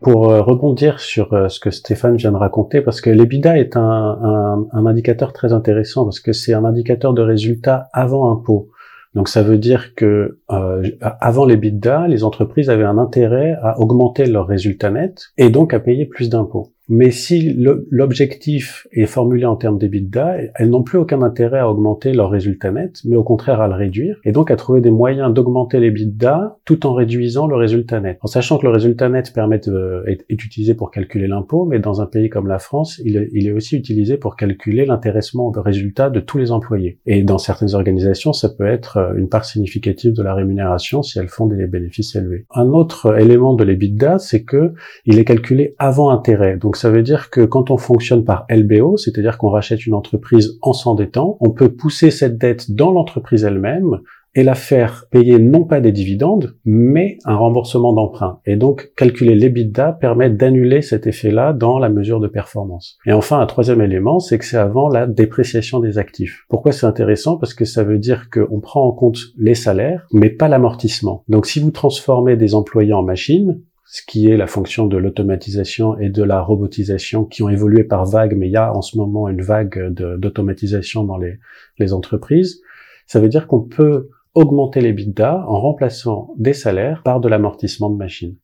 Pour 0.00 0.30
euh, 0.30 0.40
rebondir 0.40 0.98
sur 0.98 1.34
euh, 1.34 1.48
ce 1.48 1.60
que 1.60 1.70
Stéphane 1.70 2.16
vient 2.16 2.32
de 2.32 2.38
raconter, 2.38 2.80
parce 2.80 3.02
que 3.02 3.10
l'EBITDA 3.10 3.58
est 3.58 3.76
un, 3.76 4.66
indicateur 4.72 5.34
très 5.34 5.52
intéressant, 5.52 6.04
parce 6.04 6.20
que 6.20 6.32
c'est 6.32 6.54
un 6.54 6.64
indicateur 6.64 7.12
de 7.12 7.20
résultat 7.20 7.88
avant 7.92 8.32
impôt. 8.32 8.70
Donc 9.14 9.28
ça 9.28 9.42
veut 9.42 9.58
dire 9.58 9.94
que 9.94 10.38
euh, 10.50 10.88
avant 11.20 11.44
l'EBITDA, 11.44 12.06
les 12.06 12.24
entreprises 12.24 12.70
avaient 12.70 12.84
un 12.84 12.96
intérêt 12.96 13.56
à 13.60 13.78
augmenter 13.78 14.24
leurs 14.24 14.46
résultats 14.46 14.90
nets 14.90 15.32
et 15.36 15.50
donc 15.50 15.74
à 15.74 15.80
payer 15.80 16.06
plus 16.06 16.30
d'impôts. 16.30 16.72
Mais 16.92 17.12
si 17.12 17.54
l'objectif 17.88 18.88
est 18.90 19.06
formulé 19.06 19.44
en 19.44 19.54
termes 19.54 19.78
d'EBITDA, 19.78 20.38
elles 20.56 20.70
n'ont 20.70 20.82
plus 20.82 20.98
aucun 20.98 21.22
intérêt 21.22 21.60
à 21.60 21.70
augmenter 21.70 22.12
leur 22.12 22.30
résultat 22.30 22.72
net, 22.72 23.00
mais 23.04 23.14
au 23.14 23.22
contraire 23.22 23.60
à 23.60 23.68
le 23.68 23.74
réduire, 23.74 24.18
et 24.24 24.32
donc 24.32 24.50
à 24.50 24.56
trouver 24.56 24.80
des 24.80 24.90
moyens 24.90 25.32
d'augmenter 25.32 25.78
l'EBITDA 25.78 26.58
tout 26.64 26.86
en 26.86 26.94
réduisant 26.94 27.46
le 27.46 27.54
résultat 27.54 28.00
net. 28.00 28.18
En 28.22 28.26
sachant 28.26 28.58
que 28.58 28.66
le 28.66 28.72
résultat 28.72 29.08
net 29.08 29.32
permet 29.32 29.60
de, 29.60 30.02
est, 30.08 30.24
utilisé 30.30 30.74
pour 30.74 30.90
calculer 30.90 31.28
l'impôt, 31.28 31.64
mais 31.64 31.78
dans 31.78 32.00
un 32.00 32.06
pays 32.06 32.28
comme 32.28 32.48
la 32.48 32.58
France, 32.58 33.00
il 33.04 33.16
est, 33.16 33.52
aussi 33.52 33.76
utilisé 33.76 34.16
pour 34.16 34.34
calculer 34.34 34.84
l'intéressement 34.84 35.52
de 35.52 35.60
résultat 35.60 36.10
de 36.10 36.18
tous 36.18 36.38
les 36.38 36.50
employés. 36.50 36.98
Et 37.06 37.22
dans 37.22 37.38
certaines 37.38 37.76
organisations, 37.76 38.32
ça 38.32 38.48
peut 38.48 38.66
être 38.66 39.14
une 39.16 39.28
part 39.28 39.44
significative 39.44 40.12
de 40.12 40.22
la 40.24 40.34
rémunération 40.34 41.04
si 41.04 41.20
elles 41.20 41.28
font 41.28 41.46
des 41.46 41.68
bénéfices 41.68 42.16
élevés. 42.16 42.46
Un 42.52 42.70
autre 42.70 43.16
élément 43.16 43.54
de 43.54 43.62
l'EBITDA, 43.62 44.18
c'est 44.18 44.42
que 44.42 44.72
il 45.04 45.20
est 45.20 45.24
calculé 45.24 45.76
avant 45.78 46.10
intérêt. 46.10 46.56
Donc 46.56 46.79
ça 46.80 46.90
veut 46.90 47.02
dire 47.02 47.28
que 47.28 47.42
quand 47.42 47.70
on 47.70 47.76
fonctionne 47.76 48.24
par 48.24 48.46
LBO, 48.50 48.96
c'est-à-dire 48.96 49.36
qu'on 49.36 49.50
rachète 49.50 49.84
une 49.84 49.92
entreprise 49.92 50.58
en 50.62 50.72
s'endettant, 50.72 51.36
on 51.40 51.50
peut 51.50 51.68
pousser 51.68 52.10
cette 52.10 52.38
dette 52.38 52.70
dans 52.70 52.90
l'entreprise 52.90 53.44
elle-même 53.44 54.00
et 54.34 54.44
la 54.44 54.54
faire 54.54 55.06
payer 55.10 55.38
non 55.38 55.64
pas 55.64 55.80
des 55.80 55.92
dividendes, 55.92 56.56
mais 56.64 57.18
un 57.24 57.36
remboursement 57.36 57.92
d'emprunt. 57.92 58.40
Et 58.46 58.56
donc, 58.56 58.92
calculer 58.96 59.34
l'EBITDA 59.34 59.92
permet 59.92 60.30
d'annuler 60.30 60.82
cet 60.82 61.06
effet-là 61.06 61.52
dans 61.52 61.78
la 61.78 61.88
mesure 61.88 62.20
de 62.20 62.28
performance. 62.28 62.96
Et 63.06 63.12
enfin, 63.12 63.40
un 63.40 63.46
troisième 63.46 63.82
élément, 63.82 64.20
c'est 64.20 64.38
que 64.38 64.44
c'est 64.44 64.56
avant 64.56 64.88
la 64.88 65.06
dépréciation 65.06 65.80
des 65.80 65.98
actifs. 65.98 66.44
Pourquoi 66.48 66.72
c'est 66.72 66.86
intéressant? 66.86 67.36
Parce 67.36 67.54
que 67.54 67.64
ça 67.64 67.82
veut 67.82 67.98
dire 67.98 68.30
qu'on 68.30 68.60
prend 68.60 68.86
en 68.86 68.92
compte 68.92 69.18
les 69.36 69.54
salaires, 69.54 70.06
mais 70.12 70.30
pas 70.30 70.48
l'amortissement. 70.48 71.24
Donc, 71.28 71.46
si 71.46 71.60
vous 71.60 71.72
transformez 71.72 72.36
des 72.36 72.54
employés 72.54 72.92
en 72.92 73.02
machines, 73.02 73.60
ce 73.92 74.02
qui 74.06 74.30
est 74.30 74.36
la 74.36 74.46
fonction 74.46 74.86
de 74.86 74.96
l'automatisation 74.96 75.98
et 75.98 76.10
de 76.10 76.22
la 76.22 76.40
robotisation 76.40 77.24
qui 77.24 77.42
ont 77.42 77.48
évolué 77.48 77.82
par 77.82 78.06
vagues, 78.06 78.36
mais 78.36 78.46
il 78.46 78.52
y 78.52 78.56
a 78.56 78.72
en 78.72 78.82
ce 78.82 78.96
moment 78.96 79.28
une 79.28 79.42
vague 79.42 79.92
d'automatisation 79.92 81.02
dans 81.02 81.18
les, 81.18 81.40
les, 81.80 81.92
entreprises. 81.92 82.62
Ça 83.08 83.18
veut 83.18 83.28
dire 83.28 83.48
qu'on 83.48 83.62
peut 83.62 84.08
augmenter 84.34 84.80
les 84.80 84.92
bidas 84.92 85.44
en 85.48 85.60
remplaçant 85.60 86.32
des 86.38 86.52
salaires 86.52 87.02
par 87.02 87.18
de 87.18 87.28
l'amortissement 87.28 87.90
de 87.90 87.96
machines. 87.96 88.36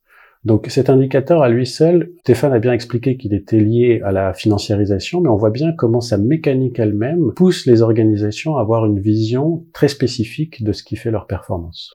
Donc 0.43 0.67
cet 0.67 0.89
indicateur 0.89 1.41
à 1.41 1.47
lui 1.47 1.65
seul, 1.65 2.11
Stéphane 2.19 2.51
a 2.51 2.59
bien 2.59 2.73
expliqué 2.73 3.15
qu'il 3.15 3.33
était 3.33 3.61
lié 3.61 4.01
à 4.03 4.11
la 4.11 4.33
financiarisation, 4.33 5.21
mais 5.21 5.29
on 5.29 5.37
voit 5.37 5.49
bien 5.49 5.71
comment 5.71 6.01
sa 6.01 6.17
mécanique 6.17 6.77
elle-même 6.77 7.31
pousse 7.37 7.65
les 7.65 7.81
organisations 7.81 8.57
à 8.57 8.61
avoir 8.61 8.85
une 8.85 8.99
vision 8.99 9.65
très 9.71 9.87
spécifique 9.87 10.61
de 10.61 10.73
ce 10.73 10.83
qui 10.83 10.97
fait 10.97 11.11
leur 11.11 11.25
performance 11.25 11.93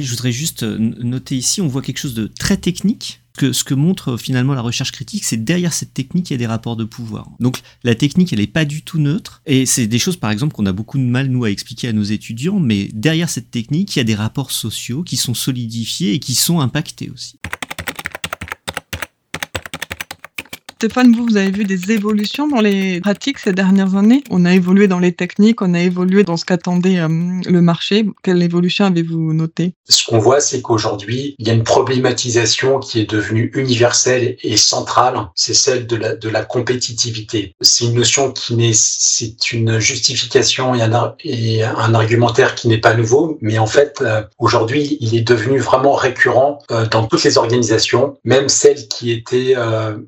je 0.00 0.10
voudrais 0.10 0.32
juste 0.32 0.62
euh, 0.62 0.78
noter 0.78 1.36
ici, 1.36 1.60
on 1.60 1.68
voit 1.68 1.82
quelque 1.82 1.98
chose 1.98 2.14
de 2.14 2.26
très 2.26 2.56
technique. 2.56 3.20
Que 3.36 3.52
ce 3.52 3.64
que 3.64 3.74
montre 3.74 4.12
euh, 4.12 4.16
finalement 4.16 4.54
la 4.54 4.62
recherche 4.62 4.92
critique, 4.92 5.24
c'est 5.24 5.44
derrière 5.44 5.74
cette 5.74 5.92
technique, 5.92 6.30
il 6.30 6.32
y 6.32 6.36
a 6.36 6.38
des 6.38 6.46
rapports 6.46 6.76
de 6.76 6.84
pouvoir. 6.84 7.28
Donc 7.38 7.60
la 7.84 7.94
technique, 7.94 8.32
elle 8.32 8.38
n'est 8.38 8.46
pas 8.46 8.64
du 8.64 8.80
tout 8.82 8.98
neutre. 8.98 9.42
Et 9.44 9.66
c'est 9.66 9.86
des 9.86 9.98
choses, 9.98 10.16
par 10.16 10.30
exemple, 10.30 10.54
qu'on 10.54 10.64
a 10.64 10.72
beaucoup 10.72 10.96
de 10.96 11.02
mal, 11.02 11.28
nous, 11.28 11.44
à 11.44 11.50
expliquer 11.50 11.88
à 11.88 11.92
nos 11.92 12.02
étudiants. 12.02 12.60
Mais 12.60 12.88
derrière 12.94 13.28
cette 13.28 13.50
technique, 13.50 13.94
il 13.94 13.98
y 13.98 14.00
a 14.00 14.04
des 14.04 14.14
rapports 14.14 14.52
sociaux 14.52 15.02
qui 15.02 15.18
sont 15.18 15.34
solidifiés 15.34 16.14
et 16.14 16.18
qui 16.18 16.34
sont 16.34 16.60
impactés 16.60 17.10
aussi. 17.10 17.38
Stéphane, 20.78 21.16
vous, 21.16 21.24
vous 21.24 21.38
avez 21.38 21.50
vu 21.50 21.64
des 21.64 21.90
évolutions 21.92 22.48
dans 22.48 22.60
les 22.60 23.00
pratiques 23.00 23.38
ces 23.38 23.54
dernières 23.54 23.94
années? 23.94 24.22
On 24.28 24.44
a 24.44 24.52
évolué 24.52 24.88
dans 24.88 24.98
les 24.98 25.12
techniques, 25.12 25.62
on 25.62 25.72
a 25.72 25.80
évolué 25.80 26.22
dans 26.22 26.36
ce 26.36 26.44
qu'attendait 26.44 26.98
euh, 26.98 27.08
le 27.08 27.60
marché. 27.62 28.04
Quelle 28.22 28.42
évolution 28.42 28.84
avez-vous 28.84 29.32
noté 29.32 29.72
Ce 29.88 30.04
qu'on 30.04 30.18
voit, 30.18 30.38
c'est 30.40 30.60
qu'aujourd'hui, 30.60 31.34
il 31.38 31.48
y 31.48 31.50
a 31.50 31.54
une 31.54 31.64
problématisation 31.64 32.78
qui 32.78 33.00
est 33.00 33.10
devenue 33.10 33.50
universelle 33.54 34.36
et 34.42 34.58
centrale. 34.58 35.18
C'est 35.34 35.54
celle 35.54 35.86
de 35.86 36.28
la, 36.28 36.44
compétitivité. 36.44 37.54
C'est 37.62 37.86
une 37.86 37.94
notion 37.94 38.30
qui 38.30 38.54
n'est, 38.54 38.72
c'est 38.74 39.52
une 39.52 39.78
justification 39.78 40.74
et 40.74 40.82
un, 40.82 41.14
et 41.24 41.64
un 41.64 41.94
argumentaire 41.94 42.54
qui 42.54 42.68
n'est 42.68 42.82
pas 42.82 42.92
nouveau, 42.92 43.38
mais 43.40 43.56
en 43.58 43.66
fait, 43.66 44.02
euh, 44.02 44.22
aujourd'hui, 44.38 44.98
il 45.00 45.16
est 45.16 45.26
devenu 45.26 45.58
vraiment 45.58 45.94
récurrent 45.94 46.58
euh, 46.70 46.84
dans 46.84 47.06
toutes 47.06 47.24
les 47.24 47.38
organisations, 47.38 48.18
même 48.24 48.50
celles 48.50 48.88
qui 48.88 49.10
étaient 49.10 49.54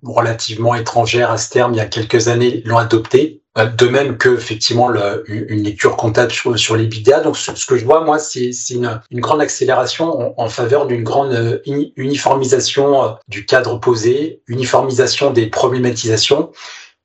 relativement 0.05 0.58
étrangères 0.77 1.31
à 1.31 1.39
ce 1.39 1.51
terme 1.51 1.75
il 1.75 1.77
y 1.77 1.81
a 1.81 1.87
quelques 1.87 2.29
années 2.29 2.63
l'ont 2.65 2.79
adopté. 2.79 3.43
Euh, 3.59 3.67
de 3.67 3.89
même 3.89 4.19
que 4.19 4.29
effectivement 4.29 4.91
une 5.27 5.63
lecture 5.63 5.97
comptable 5.97 6.31
sur, 6.31 6.57
sur 6.59 6.77
les 6.77 6.87
bidas. 6.87 7.21
Donc 7.21 7.37
ce, 7.37 7.67
que 7.67 7.77
je 7.77 7.85
vois 7.85 8.05
moi, 8.05 8.19
c'est 8.19 8.51
une, 8.71 9.01
grande 9.15 9.41
accélération 9.41 10.39
en, 10.39 10.49
faveur 10.49 10.87
d'une 10.87 11.03
grande 11.03 11.33
euh, 11.33 11.59
uniformisation 11.97 13.05
euh, 13.05 13.09
du 13.27 13.47
cadre 13.47 13.81
posé, 13.81 14.43
uniformisation 14.47 15.33
des 15.33 15.47
problématisations 15.47 16.53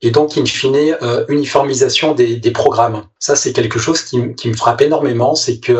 et 0.05 0.11
donc, 0.11 0.37
in 0.37 0.43
fine, 0.43 0.97
uniformisation 1.29 2.13
des, 2.13 2.51
programmes. 2.51 3.03
Ça, 3.19 3.37
c'est 3.37 3.53
quelque 3.53 3.79
chose 3.79 4.01
qui, 4.01 4.19
me 4.19 4.53
frappe 4.53 4.81
énormément, 4.81 5.33
c'est 5.33 5.59
que 5.59 5.71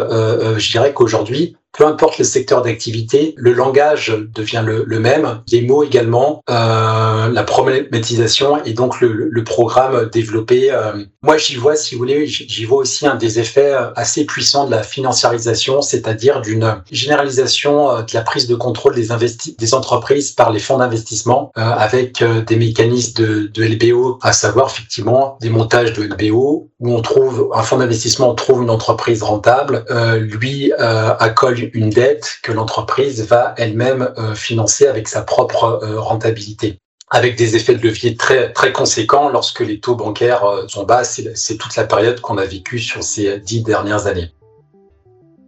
je 0.58 0.71
dirais 0.71 0.93
qu'aujourd'hui, 0.93 1.58
peu 1.78 1.86
importe 1.86 2.18
le 2.20 2.24
secteur 2.24 2.62
d'activité, 2.62 3.34
le 3.38 3.54
langage 3.54 4.16
devient 4.34 4.64
le, 4.66 4.84
le, 4.86 5.00
même, 5.00 5.42
les 5.52 5.62
mots 5.62 5.84
également, 5.84 6.44
euh, 6.50 7.30
la 7.32 7.44
problématisation 7.44 8.64
et 8.64 8.74
donc 8.74 9.02
le, 9.02 9.30
le 9.30 9.44
programme 9.44 10.10
développé. 10.12 10.72
Euh, 10.72 11.04
moi, 11.22 11.38
j'y 11.38 11.56
vois, 11.56 11.76
si 11.76 11.96
vous 11.96 12.00
voulez, 12.00 12.28
j'y 12.28 12.66
vois 12.66 12.80
aussi 12.80 13.08
un 13.08 13.16
des 13.16 13.40
effets 13.40 13.74
assez 13.96 14.26
puissants 14.26 14.66
de 14.66 14.72
la 14.72 14.84
financiarisation, 14.84 15.82
c'est-à-dire 15.82 16.42
d'une 16.42 16.82
généralisation 16.92 17.92
euh, 17.92 18.02
de 18.02 18.14
la 18.14 18.22
prise 18.22 18.48
de 18.48 18.56
contrôle 18.56 18.96
des, 18.96 19.08
des 19.58 19.74
entreprises 19.74 20.32
par 20.32 20.52
les 20.52 20.60
fonds 20.60 20.78
d'investissement 20.78 21.52
euh, 21.58 21.62
avec 21.62 22.22
euh, 22.22 22.42
des 22.42 22.56
mécanismes 22.56 23.22
de, 23.22 23.52
de 23.54 23.64
LBO, 23.64 24.20
à 24.22 24.34
savoir 24.34 24.68
effectivement 24.68 25.38
des 25.42 25.50
montages 25.50 25.94
de 25.94 26.04
LBO 26.04 26.70
où 26.80 26.94
on 26.94 27.02
trouve 27.02 27.50
un 27.54 27.64
fonds 27.64 27.78
d'investissement, 27.78 28.34
trouve 28.36 28.62
une 28.64 28.70
entreprise 28.70 29.24
rentable, 29.24 29.86
lui 30.20 30.74
accole 30.74 31.62
une 31.73 31.89
dette 31.89 32.38
que 32.43 32.52
l'entreprise 32.52 33.26
va 33.28 33.54
elle-même 33.58 34.13
euh, 34.17 34.36
financer 34.36 34.88
avec 34.88 35.08
sa 35.08 35.21
propre 35.21 35.80
euh, 35.84 35.99
rentabilité 35.99 36.80
avec 37.10 37.36
des 37.36 37.56
effets 37.56 37.76
de 37.76 37.84
levier 37.84 38.15
très 38.15 38.52
très 38.54 38.73
conséquents 38.73 39.30
lorsque 39.30 39.60
les 39.60 39.80
taux 39.80 39.95
bancaires 39.95 40.45
euh, 40.45 40.67
sont 40.67 40.84
bas. 40.84 41.04
C'est 41.04 41.58
toute 41.58 41.76
la 41.76 41.84
période 41.84 42.19
qu'on 42.21 42.39
a 42.39 42.45
vécue 42.45 42.80
sur 42.80 43.04
ces 43.04 43.39
dix 43.39 43.62
dernières 43.62 44.08
années. 44.08 44.32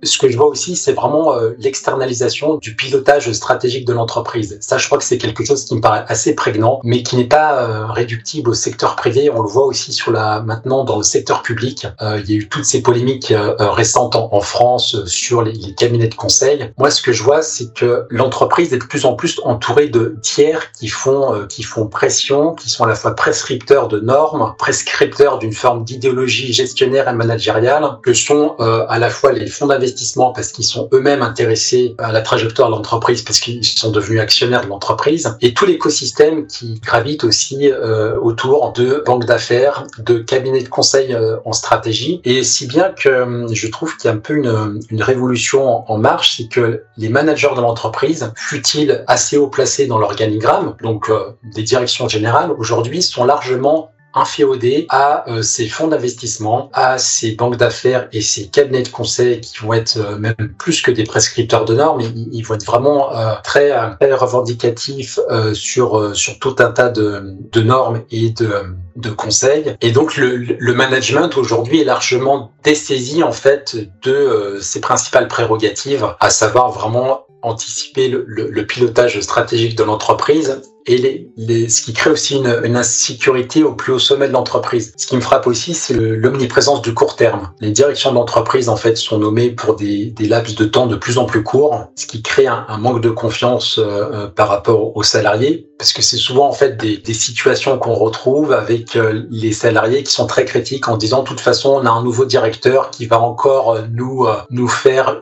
Ce 0.06 0.20
que 0.20 0.30
je 0.30 0.38
vois 0.38 0.48
aussi, 0.48 0.76
c'est 0.76 0.94
vraiment 0.94 1.34
euh, 1.34 1.56
l'externalisation 1.58 2.56
du 2.56 2.76
pilotage 2.76 3.32
stratégique 3.32 3.86
de 3.86 3.94
l'entreprise. 3.94 4.58
Ça, 4.62 4.78
je 4.78 4.86
crois 4.86 5.00
que 5.00 5.04
c'est 5.04 5.18
quelque 5.18 5.44
chose 5.44 5.65
qui 5.65 5.76
me 5.76 5.82
paraît 5.82 6.06
assez 6.08 6.36
prégnant, 6.36 6.80
mais 6.84 7.02
qui 7.02 7.18
n'est 7.18 7.28
pas 7.28 7.63
euh, 7.63 7.88
réductible 7.88 8.52
au 8.52 8.54
secteur 8.54 8.96
privé. 8.96 9.32
On 9.32 9.41
le 9.41 9.50
voit 9.50 9.65
aussi 9.65 9.94
sur 9.94 10.12
la 10.12 10.41
maintenant 10.41 10.84
dans 10.84 10.98
le 10.98 11.04
secteur 11.04 11.41
public. 11.41 11.88
Euh, 12.02 12.22
il 12.24 12.32
y 12.32 12.34
a 12.36 12.38
eu 12.38 12.48
toutes 12.48 12.65
ces 12.65 12.82
polémiques 12.82 13.34
récentes 13.60 14.15
en, 14.15 14.39
France 14.41 15.06
sur 15.06 15.41
les, 15.41 15.54
les, 15.54 15.74
cabinets 15.74 16.08
de 16.08 16.13
conseil. 16.13 16.72
Moi, 16.78 16.91
ce 16.91 17.02
que 17.02 17.12
je 17.12 17.24
vois, 17.24 17.41
c'est 17.41 17.74
que 17.74 18.06
l'entreprise 18.10 18.74
est 18.74 18.78
de 18.78 18.84
plus 18.84 19.06
en 19.06 19.15
plus 19.15 19.39
entourée 19.44 19.88
de 19.88 20.18
tiers 20.22 20.72
qui 20.74 20.88
font 20.88 21.46
qui 21.48 21.63
font 21.63 21.88
pression, 21.88 22.54
qui 22.54 22.70
sont 22.70 22.84
à 22.84 22.88
la 22.88 22.96
fois 22.96 23.15
prescripteurs 23.15 23.88
de 23.88 24.00
normes, 24.00 24.54
prescripteurs 24.60 25.39
d'une 25.39 25.54
forme 25.54 25.84
d'idéologie 25.84 26.54
gestionnaire 26.54 27.10
et 27.10 27.13
managériale, 27.13 27.98
que 28.04 28.13
sont 28.13 28.56
à 28.60 29.00
la 29.00 29.10
fois 29.10 29.32
les 29.32 29.48
fonds 29.48 29.68
d'investissement 29.68 29.94
parce 30.34 30.49
qu'ils 30.49 30.65
sont 30.65 30.89
eux-mêmes 30.93 31.21
intéressés 31.21 31.95
à 31.97 32.12
la 32.12 32.21
trajectoire 32.21 32.69
de 32.69 32.75
l'entreprise 32.75 33.21
parce 33.21 33.39
qu'ils 33.39 33.63
sont 33.65 33.91
devenus 33.91 34.19
actionnaires 34.19 34.63
de 34.63 34.67
l'entreprise. 34.67 35.36
Et 35.41 35.53
tout 35.53 35.65
l'écosystème 35.65 36.47
qui 36.47 36.79
gravite 36.79 37.23
aussi 37.23 37.71
euh, 37.71 38.17
autour 38.19 38.73
de 38.73 39.03
banques 39.05 39.25
d'affaires, 39.25 39.86
de 39.99 40.19
cabinets 40.19 40.63
de 40.63 40.69
conseil 40.69 41.13
euh, 41.13 41.38
en 41.45 41.53
stratégie. 41.53 42.21
Et 42.23 42.43
si 42.43 42.67
bien 42.67 42.91
que 42.91 43.10
euh, 43.10 43.47
je 43.51 43.67
trouve 43.67 43.95
qu'il 43.97 44.10
y 44.10 44.13
a 44.13 44.15
un 44.15 44.19
peu 44.19 44.36
une, 44.36 44.81
révolution 45.01 45.89
en 45.91 45.97
marche, 45.97 46.38
c'est 46.38 46.47
que 46.47 46.84
les 46.97 47.10
managers 47.10 47.53
de 47.55 47.62
l'entreprise, 47.62 48.31
fut-ils 48.36 49.03
assez 49.08 49.38
haut 49.38 49.47
placés 49.47 49.88
dans 49.88 49.99
l'organigramme, 49.99 50.75
donc 50.81 51.12
des 51.43 51.63
directions 51.63 52.08
générales, 52.08 52.51
aujourd'hui 52.58 53.01
sont 53.01 53.23
largement 53.23 53.91
inféodé 54.15 54.88
à 54.89 55.30
euh, 55.30 55.41
ces 55.41 55.67
fonds 55.67 55.88
d'investissement, 55.88 56.69
à 56.73 56.97
ces 56.97 57.32
banques 57.32 57.58
d'affaires 57.58 58.08
et 58.13 58.21
ces 58.21 58.47
cabinets 58.47 58.84
de 58.84 58.89
conseil 58.89 59.41
qui 59.41 59.58
vont 59.60 59.73
être 59.73 59.97
euh, 59.97 60.17
même 60.17 60.36
plus 60.58 60.82
que 60.82 60.89
des 60.89 61.04
prescripteurs 61.04 61.65
de 61.65 61.75
normes, 61.75 62.01
ils, 62.32 62.41
vont 62.43 62.56
être 62.56 62.65
vraiment 62.65 63.13
euh, 63.15 63.34
très, 63.43 63.71
très, 63.99 64.13
revendicatifs 64.13 65.19
sur, 65.54 66.15
sur 66.15 66.39
tout 66.39 66.56
un 66.60 66.71
tas 66.71 66.89
de, 66.89 67.36
de 67.51 67.62
normes 67.62 68.04
et 68.12 68.30
de, 68.30 68.63
de 68.95 69.10
conseils. 69.10 69.75
Et 69.82 69.91
donc 69.91 70.15
le, 70.15 70.36
le 70.38 70.73
management 70.73 71.36
aujourd'hui 71.38 71.82
est 71.82 71.86
largement 71.86 72.51
dessaisi 72.63 73.23
en 73.23 73.34
fait 73.34 73.75
de 74.04 74.58
ses 74.62 74.80
principales 74.80 75.28
prérogatives, 75.28 76.15
à 76.19 76.30
savoir 76.30 76.71
vraiment 76.71 77.25
anticiper 77.41 78.08
le, 78.08 78.25
le 78.28 78.65
pilotage 78.65 79.19
stratégique 79.19 79.75
de 79.75 79.84
l'entreprise 79.84 80.62
et 80.88 80.98
les, 80.98 81.32
les, 81.36 81.67
ce 81.69 81.82
qui 81.82 81.93
crée 81.93 82.12
aussi 82.12 82.36
une, 82.36 82.62
une, 82.63 82.76
insécurité 82.76 83.63
au 83.63 83.74
plus 83.74 83.93
haut 83.93 84.00
sommet 84.00 84.28
de 84.28 84.34
l'entreprise. 84.34 84.93
Ce 84.98 85.08
qui 85.08 85.15
me 85.15 85.21
frappe 85.21 85.48
aussi, 85.48 85.74
c'est 85.74 85.93
l'omniprésence 85.93 86.82
du 86.82 86.93
court 86.93 87.15
terme. 87.15 87.52
Les 87.60 87.71
directions 87.71 88.12
d'entreprise, 88.12 88.69
en 88.69 88.76
fait, 88.76 88.95
sont 88.95 89.17
nommées 89.17 89.50
pour 89.50 89.76
des, 89.76 90.08
des, 90.08 90.28
laps 90.28 90.56
de 90.56 90.65
temps 90.65 90.86
de 90.86 90.95
plus 90.95 91.17
en 91.17 91.26
plus 91.26 91.43
courts, 91.43 91.88
ce 91.95 92.06
qui 92.06 92.21
crée 92.21 92.48
un, 92.48 92.65
un 92.67 92.78
manque 92.78 93.02
de 93.02 93.10
confiance 93.10 93.80
euh, 93.80 93.84
euh 93.86 94.28
par 94.36 94.50
rapport 94.50 94.95
aux 94.98 95.04
salariés, 95.04 95.69
parce 95.78 95.93
que 95.93 96.02
c'est 96.02 96.17
souvent 96.17 96.48
en 96.48 96.52
fait 96.52 96.78
des, 96.78 96.98
des 96.98 97.13
situations 97.13 97.78
qu'on 97.78 97.93
retrouve 97.93 98.52
avec 98.52 98.95
euh, 98.95 99.24
les 99.30 99.54
salariés 99.54 100.04
qui 100.04 100.12
sont 100.12 100.28
très 100.28 100.45
critiques 100.45 100.88
en 100.88 100.98
disant 100.98 101.24
de 101.24 101.28
toute 101.28 101.39
façon, 101.39 101.80
on 101.82 101.86
a 101.86 101.89
un 101.89 102.04
nouveau 102.04 102.26
directeur 102.26 102.91
qui 102.91 103.06
va 103.06 103.19
encore 103.19 103.74
euh, 103.74 103.82
nous 103.91 104.28
nous 104.50 104.67
faire 104.67 105.21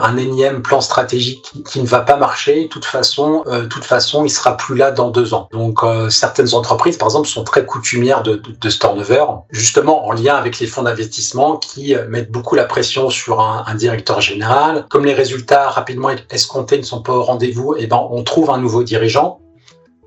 un 0.00 0.16
énième 0.16 0.62
plan 0.62 0.80
stratégique 0.80 1.42
qui, 1.42 1.62
qui 1.62 1.80
ne 1.80 1.86
va 1.86 2.00
pas 2.00 2.16
marcher. 2.16 2.64
De 2.64 2.68
toute 2.68 2.84
façon, 2.84 3.44
de 3.46 3.66
toute 3.66 3.84
façon, 3.84 4.24
il 4.24 4.30
sera 4.30 4.56
plus 4.56 4.76
là 4.76 4.90
dans 4.98 5.10
deux 5.10 5.32
ans. 5.32 5.48
Donc 5.52 5.82
euh, 5.82 6.10
certaines 6.10 6.54
entreprises, 6.54 6.96
par 6.96 7.08
exemple, 7.08 7.28
sont 7.28 7.44
très 7.44 7.64
coutumières 7.64 8.22
de, 8.22 8.34
de, 8.36 8.70
turnover, 8.70 9.24
justement 9.50 10.06
en 10.06 10.12
lien 10.12 10.34
avec 10.34 10.58
les 10.60 10.66
fonds 10.66 10.82
d'investissement 10.82 11.56
qui 11.56 11.94
euh, 11.94 12.06
mettent 12.08 12.30
beaucoup 12.30 12.54
la 12.54 12.64
pression 12.64 13.08
sur 13.08 13.40
un, 13.40 13.74
directeur 13.74 14.20
général. 14.20 14.86
Comme 14.90 15.04
les 15.04 15.14
résultats 15.14 15.68
rapidement 15.70 16.10
escomptés 16.30 16.78
ne 16.78 16.82
sont 16.82 17.02
pas 17.02 17.12
au 17.12 17.22
rendez-vous, 17.22 17.76
eh 17.78 17.86
ben 17.86 18.00
on 18.10 18.22
trouve 18.24 18.50
un 18.50 18.58
nouveau 18.58 18.82
dirigeant 18.82 19.40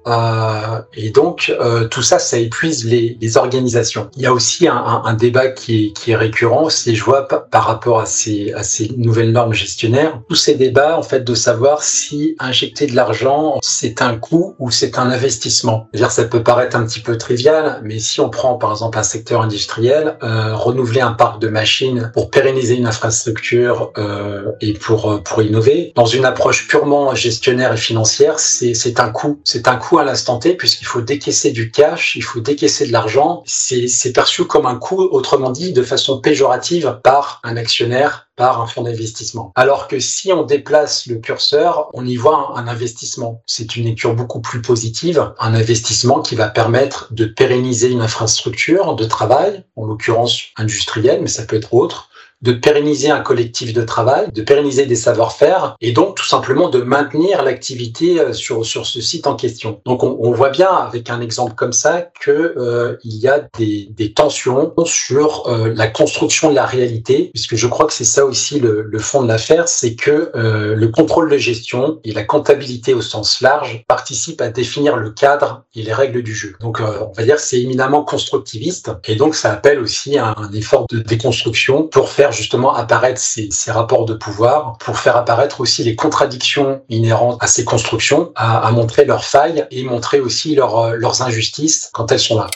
euh, 0.07 0.81
et 0.95 1.11
donc 1.11 1.53
euh, 1.59 1.87
tout 1.87 2.01
ça, 2.01 2.17
ça 2.17 2.37
épuise 2.37 2.85
les, 2.85 3.17
les, 3.21 3.37
organisations. 3.37 4.09
Il 4.15 4.23
y 4.23 4.25
a 4.25 4.33
aussi 4.33 4.67
un, 4.67 4.75
un, 4.75 5.03
un 5.05 5.13
débat 5.13 5.49
qui 5.49 5.85
est, 5.85 5.91
qui 5.93 6.11
est, 6.11 6.15
récurrent, 6.15 6.69
c'est 6.69 6.95
je 6.95 7.03
vois 7.03 7.27
par 7.27 7.65
rapport 7.65 7.99
à 7.99 8.05
ces, 8.05 8.51
à 8.53 8.63
ces 8.63 8.89
nouvelles 8.97 9.31
normes 9.31 9.53
gestionnaires, 9.53 10.19
tous 10.27 10.35
ces 10.35 10.55
débats 10.55 10.97
en 10.97 11.03
fait 11.03 11.23
de 11.23 11.35
savoir 11.35 11.83
si 11.83 12.35
injecter 12.39 12.87
de 12.87 12.95
l'argent 12.95 13.59
c'est 13.61 14.01
un 14.01 14.17
coût 14.17 14.55
ou 14.59 14.71
c'est 14.71 14.97
un 14.97 15.09
investissement. 15.09 15.87
-dire, 15.93 16.09
ça 16.09 16.23
peut 16.23 16.43
paraître 16.43 16.75
un 16.75 16.85
petit 16.85 17.01
peu 17.01 17.17
trivial, 17.17 17.81
mais 17.83 17.99
si 17.99 18.19
on 18.21 18.29
prend 18.29 18.55
par 18.55 18.71
exemple 18.71 18.97
un 18.97 19.03
secteur 19.03 19.41
industriel, 19.41 20.17
euh, 20.23 20.55
renouveler 20.55 21.01
un 21.01 21.13
parc 21.13 21.39
de 21.39 21.47
machines 21.47 22.11
pour 22.13 22.31
pérenniser 22.31 22.75
une 22.75 22.87
infrastructure 22.87 23.91
euh, 23.97 24.51
et 24.61 24.73
pour 24.73 25.21
pour 25.23 25.41
innover, 25.43 25.91
dans 25.95 26.05
une 26.05 26.25
approche 26.25 26.67
purement 26.67 27.13
gestionnaire 27.15 27.73
et 27.73 27.77
financière, 27.77 28.39
c'est 28.39 28.99
un 28.99 29.09
coût, 29.09 29.41
c'est 29.43 29.67
un 29.67 29.75
coût 29.75 29.90
à 29.97 30.03
l'instant 30.03 30.39
T 30.39 30.55
puisqu'il 30.55 30.85
faut 30.85 31.01
décaisser 31.01 31.51
du 31.51 31.71
cash, 31.71 32.15
il 32.15 32.23
faut 32.23 32.39
décaisser 32.39 32.87
de 32.87 32.91
l'argent. 32.91 33.43
C'est 33.45 34.13
perçu 34.13 34.45
comme 34.45 34.65
un 34.65 34.75
coût, 34.75 35.01
autrement 35.11 35.51
dit, 35.51 35.73
de 35.73 35.83
façon 35.83 36.19
péjorative 36.19 36.99
par 37.03 37.39
un 37.43 37.57
actionnaire, 37.57 38.27
par 38.35 38.61
un 38.61 38.67
fonds 38.67 38.83
d'investissement. 38.83 39.51
Alors 39.55 39.87
que 39.87 39.99
si 39.99 40.31
on 40.31 40.43
déplace 40.43 41.05
le 41.07 41.17
curseur, 41.17 41.89
on 41.93 42.05
y 42.05 42.15
voit 42.15 42.53
un, 42.57 42.67
investissement. 42.67 43.41
C'est 43.45 43.75
une 43.75 43.85
lecture 43.85 44.15
beaucoup 44.15 44.41
plus 44.41 44.61
positive, 44.61 45.33
un 45.39 45.53
investissement 45.53 46.21
qui 46.21 46.35
va 46.35 46.47
permettre 46.47 47.07
de 47.11 47.25
pérenniser 47.25 47.89
une 47.89 48.01
infrastructure 48.01 48.95
de 48.95 49.05
travail, 49.05 49.63
en 49.75 49.85
l'occurrence 49.85 50.41
industrielle, 50.57 51.21
mais 51.21 51.27
ça 51.27 51.43
peut 51.43 51.57
être 51.57 51.73
autre, 51.73 52.09
de 52.41 52.51
pérenniser 52.51 53.09
un 53.11 53.21
collectif 53.21 53.73
de 53.73 53.81
travail, 53.81 54.31
de 54.31 54.41
pérenniser 54.41 54.85
des 54.85 54.95
savoir-faire 54.95 55.75
et 55.81 55.91
donc 55.91 56.15
tout 56.15 56.25
simplement 56.25 56.69
de 56.69 56.81
maintenir 56.81 57.43
l'activité 57.43 58.19
euh, 58.19 58.33
sur, 58.33 58.65
sur 58.65 58.85
ce 58.85 59.01
site 59.01 59.27
en 59.27 59.35
question. 59.35 59.81
Donc 59.85 60.03
on, 60.03 60.17
on 60.19 60.31
voit 60.31 60.49
bien 60.49 60.69
avec 60.69 61.09
un 61.09 61.21
exemple 61.21 61.53
comme 61.55 61.73
ça 61.73 62.01
que 62.19 62.53
euh, 62.57 62.97
il 63.03 63.17
y 63.17 63.27
a 63.27 63.47
des, 63.57 63.87
des 63.91 64.13
tensions 64.13 64.73
sur 64.85 65.47
euh, 65.47 65.71
la 65.75 65.87
construction 65.87 66.49
de 66.49 66.55
la 66.55 66.65
réalité, 66.65 67.29
puisque 67.33 67.55
je 67.55 67.67
crois 67.67 67.85
que 67.85 67.93
c'est 67.93 68.03
ça 68.03 68.25
aussi 68.25 68.59
le, 68.59 68.83
le 68.83 68.99
fond 68.99 69.21
de 69.21 69.27
l'affaire, 69.27 69.67
c'est 69.67 69.95
que 69.95 70.31
euh, 70.35 70.75
le 70.75 70.87
contrôle 70.87 71.29
de 71.29 71.37
gestion 71.37 71.99
et 72.03 72.11
la 72.11 72.23
comptabilité 72.23 72.93
au 72.93 73.01
sens 73.01 73.41
large 73.41 73.83
participent 73.87 74.41
à 74.41 74.49
définir 74.49 74.97
le 74.97 75.11
cadre 75.11 75.63
et 75.75 75.83
les 75.83 75.93
règles 75.93 76.23
du 76.23 76.33
jeu. 76.33 76.55
Donc 76.59 76.79
euh, 76.79 77.05
on 77.07 77.11
va 77.11 77.23
dire 77.23 77.35
que 77.35 77.41
c'est 77.41 77.61
éminemment 77.61 78.03
constructiviste 78.03 78.91
et 79.07 79.15
donc 79.15 79.35
ça 79.35 79.51
appelle 79.51 79.79
aussi 79.79 80.17
un, 80.17 80.33
un 80.37 80.51
effort 80.53 80.85
de 80.89 80.99
déconstruction 80.99 81.83
pour 81.83 82.09
faire 82.09 82.30
justement 82.31 82.73
apparaître 82.73 83.19
ces, 83.19 83.49
rapports 83.67 84.05
de 84.05 84.13
pouvoir, 84.13 84.77
pour 84.77 84.97
faire 84.97 85.15
apparaître 85.15 85.61
aussi 85.61 85.83
les 85.83 85.95
contradictions 85.95 86.81
inhérentes 86.89 87.37
à 87.41 87.47
ces 87.47 87.63
constructions, 87.63 88.31
à, 88.35 88.71
montrer 88.71 89.05
leurs 89.05 89.23
failles 89.23 89.67
et 89.71 89.83
montrer 89.83 90.19
aussi 90.19 90.59
euh, 90.59 90.95
leurs 90.95 91.21
injustices 91.21 91.89
quand 91.93 92.11
elles 92.11 92.19
sont 92.19 92.37
là. 92.37 92.47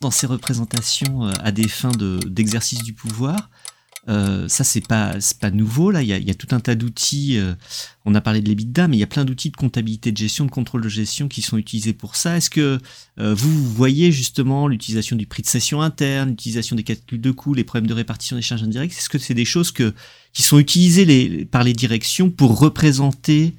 Dans 0.00 0.10
ces 0.10 0.26
représentations 0.26 1.26
euh, 1.26 1.32
à 1.42 1.52
des 1.52 1.68
fins 1.68 1.92
d'exercice 1.96 2.80
de, 2.80 2.84
du 2.84 2.92
pouvoir, 2.92 3.48
euh, 4.08 4.48
ça, 4.48 4.64
c'est 4.64 4.86
pas, 4.86 5.14
pas 5.40 5.50
nouveau. 5.50 5.90
Là, 5.90 6.02
il 6.02 6.08
y 6.08 6.30
a, 6.30 6.34
tout 6.34 6.48
un 6.50 6.60
tas 6.60 6.74
d'outils. 6.74 7.38
Euh, 7.38 7.54
on 8.04 8.14
a 8.14 8.20
parlé 8.20 8.40
de 8.40 8.48
l'EBITDA, 8.48 8.88
mais 8.88 8.96
il 8.96 9.00
y 9.00 9.04
a 9.04 9.08
plein 9.08 9.24
d'outils 9.24 9.50
de 9.50 9.56
comptabilité 9.56 10.10
de 10.10 10.16
gestion, 10.16 10.44
de 10.44 10.50
contrôle 10.50 10.82
de 10.82 10.88
gestion 10.88 11.28
qui 11.28 11.40
sont 11.40 11.56
utilisés 11.56 11.92
pour 11.92 12.16
ça. 12.16 12.36
Est-ce 12.36 12.50
que 12.50 12.80
euh, 13.20 13.34
vous 13.34 13.64
voyez 13.64 14.10
justement 14.10 14.66
l'utilisation 14.66 15.14
du 15.14 15.26
prix 15.26 15.42
de 15.42 15.48
cession 15.48 15.82
interne, 15.82 16.30
l'utilisation 16.30 16.74
des 16.74 16.82
calculs 16.82 17.20
de 17.20 17.30
coûts, 17.30 17.54
les 17.54 17.64
problèmes 17.64 17.86
de 17.86 17.94
répartition 17.94 18.36
des 18.36 18.42
charges 18.42 18.64
indirectes? 18.64 18.96
Est-ce 18.96 19.08
que 19.08 19.18
c'est 19.18 19.34
des 19.34 19.44
choses 19.44 19.70
que, 19.70 19.94
qui 20.32 20.42
sont 20.42 20.58
utilisées 20.58 21.04
les, 21.04 21.44
par 21.44 21.62
les 21.62 21.72
directions 21.72 22.30
pour 22.30 22.58
représenter 22.58 23.54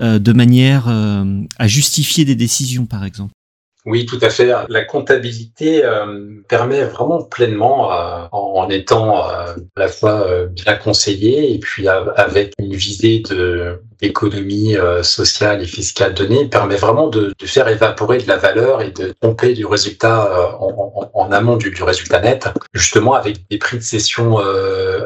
de 0.00 0.32
manière 0.32 0.88
à 0.88 1.68
justifier 1.68 2.24
des 2.24 2.34
décisions, 2.34 2.84
par 2.84 3.04
exemple? 3.04 3.32
Oui, 3.86 4.06
tout 4.06 4.18
à 4.22 4.30
fait. 4.30 4.50
La 4.68 4.84
comptabilité 4.84 5.84
euh, 5.84 6.40
permet 6.48 6.84
vraiment 6.84 7.22
pleinement, 7.22 7.92
euh, 7.92 8.26
en, 8.32 8.68
étant 8.70 9.28
euh, 9.28 9.56
à 9.76 9.80
la 9.80 9.88
fois 9.88 10.26
bien 10.46 10.76
conseillé 10.76 11.52
et 11.52 11.58
puis 11.58 11.86
avec 11.88 12.54
une 12.58 12.74
visée 12.74 13.20
de 13.20 13.82
d'économie 14.00 14.76
euh, 14.76 15.02
sociale 15.02 15.62
et 15.62 15.66
fiscale 15.66 16.14
donnée, 16.14 16.46
permet 16.46 16.76
vraiment 16.76 17.08
de, 17.08 17.32
de, 17.38 17.46
faire 17.46 17.68
évaporer 17.68 18.18
de 18.18 18.28
la 18.28 18.36
valeur 18.36 18.82
et 18.82 18.90
de 18.90 19.14
tromper 19.20 19.52
du 19.54 19.66
résultat 19.66 20.56
en, 20.60 20.68
en, 20.68 21.10
en, 21.12 21.32
amont 21.32 21.56
du, 21.56 21.70
du, 21.70 21.82
résultat 21.82 22.20
net, 22.20 22.48
justement 22.72 23.14
avec 23.14 23.48
des 23.50 23.58
prix 23.58 23.78
de 23.78 23.82
cession 23.82 24.38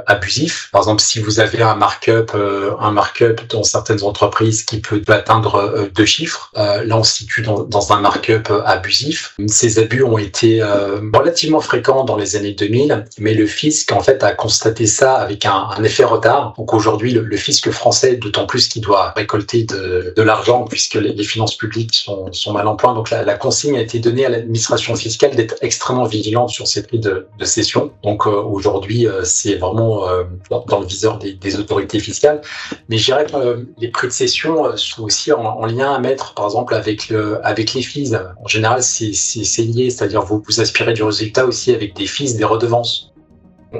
abusifs. 0.06 0.68
Par 0.72 0.82
exemple, 0.82 1.02
si 1.02 1.20
vous 1.20 1.40
avez 1.40 1.62
un 1.62 1.74
markup, 1.74 2.32
un 2.80 2.90
markup 2.90 3.40
dans 3.48 3.62
certaines 3.62 4.02
entreprises 4.02 4.64
qui 4.64 4.80
peut 4.80 5.02
atteindre 5.08 5.88
deux 5.94 6.04
chiffres, 6.04 6.50
là 6.54 6.96
on 6.96 7.02
se 7.02 7.14
situe 7.14 7.42
dans, 7.42 7.62
dans 7.64 7.92
un 7.92 8.00
markup 8.00 8.50
abusifs. 8.64 9.34
Ces 9.46 9.78
abus 9.78 10.02
ont 10.02 10.18
été 10.18 10.62
euh, 10.62 11.00
relativement 11.12 11.60
fréquents 11.60 12.04
dans 12.04 12.16
les 12.16 12.36
années 12.36 12.52
2000, 12.52 13.04
mais 13.18 13.34
le 13.34 13.46
fisc 13.46 13.92
en 13.92 14.00
fait 14.00 14.22
a 14.22 14.32
constaté 14.32 14.86
ça 14.86 15.14
avec 15.14 15.46
un, 15.46 15.68
un 15.76 15.82
effet 15.84 16.04
retard. 16.04 16.54
Donc 16.56 16.74
aujourd'hui, 16.74 17.12
le, 17.12 17.22
le, 17.22 17.36
fisc 17.36 17.70
français, 17.70 18.16
d'autant 18.16 18.46
plus 18.46 18.68
qu'il 18.68 18.77
doit 18.80 19.12
récolter 19.16 19.64
de, 19.64 20.22
l'argent 20.22 20.64
puisque 20.64 20.94
les, 20.94 21.24
finances 21.24 21.56
publiques 21.56 21.94
sont, 21.94 22.52
mal 22.52 22.66
en 22.66 22.76
point. 22.76 22.94
Donc 22.94 23.10
la, 23.10 23.34
consigne 23.34 23.76
a 23.76 23.80
été 23.80 23.98
donnée 23.98 24.26
à 24.26 24.28
l'administration 24.28 24.94
fiscale 24.94 25.34
d'être 25.36 25.56
extrêmement 25.60 26.04
vigilante 26.04 26.50
sur 26.50 26.66
ces 26.66 26.82
prix 26.82 26.98
de, 26.98 27.26
de 27.38 27.44
cession. 27.44 27.92
Donc 28.02 28.26
euh, 28.26 28.30
aujourd'hui, 28.30 29.06
euh, 29.06 29.22
c'est 29.24 29.56
vraiment 29.56 30.08
euh, 30.08 30.24
dans, 30.50 30.80
le 30.80 30.86
viseur 30.86 31.18
des, 31.18 31.56
autorités 31.58 32.00
fiscales. 32.00 32.40
Mais 32.88 32.98
je 32.98 33.06
dirais 33.06 33.26
que 33.26 33.66
les 33.78 33.88
prix 33.88 34.08
de 34.08 34.12
cession 34.12 34.76
sont 34.76 35.04
aussi 35.04 35.32
en, 35.32 35.44
en, 35.44 35.66
lien 35.66 35.94
à 35.94 35.98
mettre, 35.98 36.34
par 36.34 36.46
exemple, 36.46 36.74
avec, 36.74 37.08
le, 37.08 37.44
avec 37.46 37.74
les 37.74 37.82
fees. 37.82 38.14
En 38.42 38.48
général, 38.48 38.82
c'est 38.82 39.62
lié, 39.62 39.90
c'est-à-dire 39.90 40.22
vous 40.22 40.42
vous 40.46 40.60
aspirez 40.60 40.92
du 40.92 41.02
résultat 41.02 41.46
aussi 41.46 41.72
avec 41.74 41.94
des 41.94 42.06
fils, 42.06 42.36
des 42.36 42.44
redevances 42.44 43.12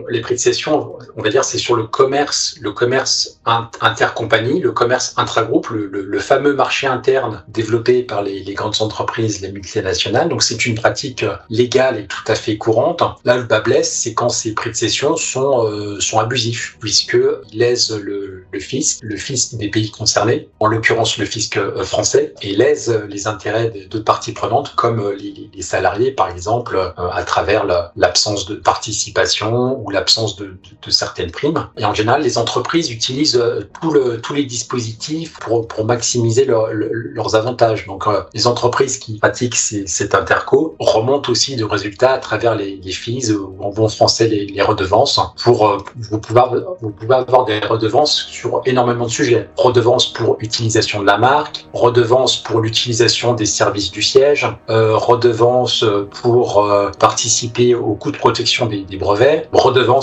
les 0.09 0.21
prix 0.21 0.35
de 0.35 0.41
cession, 0.41 0.99
on 1.17 1.23
va 1.23 1.31
dire, 1.31 1.45
c'est 1.45 1.59
sur 1.59 1.77
le 1.77 1.85
commerce, 1.85 2.57
le 2.61 2.73
commerce 2.73 3.41
intercompagnie, 3.81 4.61
le 4.61 4.73
commerce 4.73 5.15
intragroupe, 5.17 5.71
le, 5.71 5.87
le, 5.87 6.03
le, 6.03 6.19
fameux 6.19 6.55
marché 6.55 6.87
interne 6.87 7.43
développé 7.49 8.03
par 8.03 8.23
les, 8.23 8.41
les 8.41 8.55
grandes 8.55 8.77
entreprises, 8.81 9.41
les 9.41 9.51
multinationales. 9.51 10.29
Donc, 10.29 10.43
c'est 10.43 10.67
une 10.67 10.75
pratique 10.75 11.25
légale 11.49 11.99
et 11.99 12.07
tout 12.07 12.25
à 12.27 12.35
fait 12.35 12.59
courante. 12.59 13.03
Là, 13.25 13.37
le 13.37 13.45
bas 13.45 13.61
blesse, 13.61 13.93
c'est 13.93 14.15
quand 14.15 14.29
ces 14.29 14.55
prix 14.55 14.71
de 14.71 14.77
cession 14.77 15.17
sont, 15.17 15.67
euh, 15.67 16.01
sont 16.01 16.19
abusifs, 16.19 16.77
puisqu'ils 16.81 17.59
lèsent 17.59 17.93
le, 17.93 18.45
le 18.51 18.61
fisc, 18.61 18.99
le 19.03 19.17
fisc 19.17 19.57
des 19.57 19.69
pays 19.69 19.91
concernés, 19.91 20.49
en 20.61 20.67
l'occurrence 20.67 21.19
le 21.19 21.25
fisc 21.25 21.57
euh, 21.57 21.83
français, 21.85 22.35
et 22.43 22.55
lèsent 22.55 23.03
les 23.09 23.27
intérêts 23.27 23.73
d'autres 23.91 24.05
parties 24.05 24.33
prenantes, 24.33 24.75
comme 24.77 25.11
les, 25.13 25.51
les, 25.55 25.63
salariés, 25.63 26.13
par 26.13 26.31
exemple, 26.31 26.77
euh, 26.77 27.09
à 27.11 27.23
travers 27.23 27.65
l'absence 27.97 28.47
de 28.47 28.55
participation 28.55 29.78
ou 29.79 29.91
l'absence 29.91 30.37
de, 30.37 30.47
de, 30.47 30.53
de, 30.83 30.91
certaines 30.91 31.31
primes. 31.31 31.69
Et 31.79 31.85
en 31.85 31.95
général, 31.95 32.23
les 32.23 32.37
entreprises 32.39 32.91
utilisent 32.91 33.37
euh, 33.37 33.69
tout 33.81 33.91
le, 33.91 34.21
tous 34.21 34.35
les 34.35 34.45
dispositifs 34.45 35.39
pour, 35.39 35.69
pour 35.69 35.85
maximiser 35.85 36.45
leur, 36.45 36.69
leur, 36.73 36.91
leurs 36.93 37.35
avantages. 37.37 37.87
Donc, 37.87 38.07
euh, 38.07 38.23
les 38.35 38.47
entreprises 38.47 38.99
qui 38.99 39.19
pratiquent 39.19 39.57
ces, 39.57 39.87
cet 39.87 40.15
interco 40.15 40.77
remontent 40.79 41.31
aussi 41.31 41.57
de 41.57 41.65
résultats 41.65 42.13
à 42.13 42.19
travers 42.19 42.55
les, 42.55 42.77
les 42.77 42.93
fees 42.93 43.31
ou 43.33 43.57
en 43.63 43.71
bon 43.71 43.89
français 43.89 44.29
les, 44.29 44.47
les 44.47 44.63
redevances 44.63 45.21
pour 45.43 45.67
euh, 45.67 45.79
vous 45.97 46.19
pouvoir 46.19 46.55
vous 46.81 46.91
pouvez 46.91 47.15
avoir 47.15 47.45
des 47.45 47.61
redevances 47.61 48.27
sur 48.31 48.63
énormément 48.67 49.07
de 49.07 49.11
sujets. 49.11 49.49
Redevances 49.57 50.13
pour 50.13 50.37
utilisation 50.41 51.01
de 51.01 51.07
la 51.07 51.19
marque, 51.19 51.67
redevances 51.73 52.43
pour 52.43 52.61
l'utilisation 52.61 53.35
des 53.35 53.47
services 53.47 53.91
du 53.91 54.03
siège, 54.03 54.47
euh, 54.71 54.97
redevances 54.97 55.85
pour 56.23 56.65
euh, 56.65 56.91
participer 56.99 57.75
au 57.75 57.95
coût 57.95 58.11
de 58.11 58.17
protection 58.17 58.67
des, 58.67 58.85
des 58.85 58.97
brevets, 58.97 59.49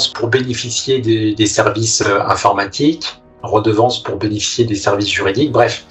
pour 0.08 0.28
bénéficier 0.30 1.01
des, 1.01 1.34
des 1.34 1.45
services 1.47 2.01
euh, 2.01 2.19
informatiques, 2.21 3.21
redevance 3.43 4.01
pour 4.01 4.17
bénéficier 4.17 4.65
des 4.65 4.75
services 4.75 5.10
juridiques. 5.10 5.51
Bref, 5.51 5.86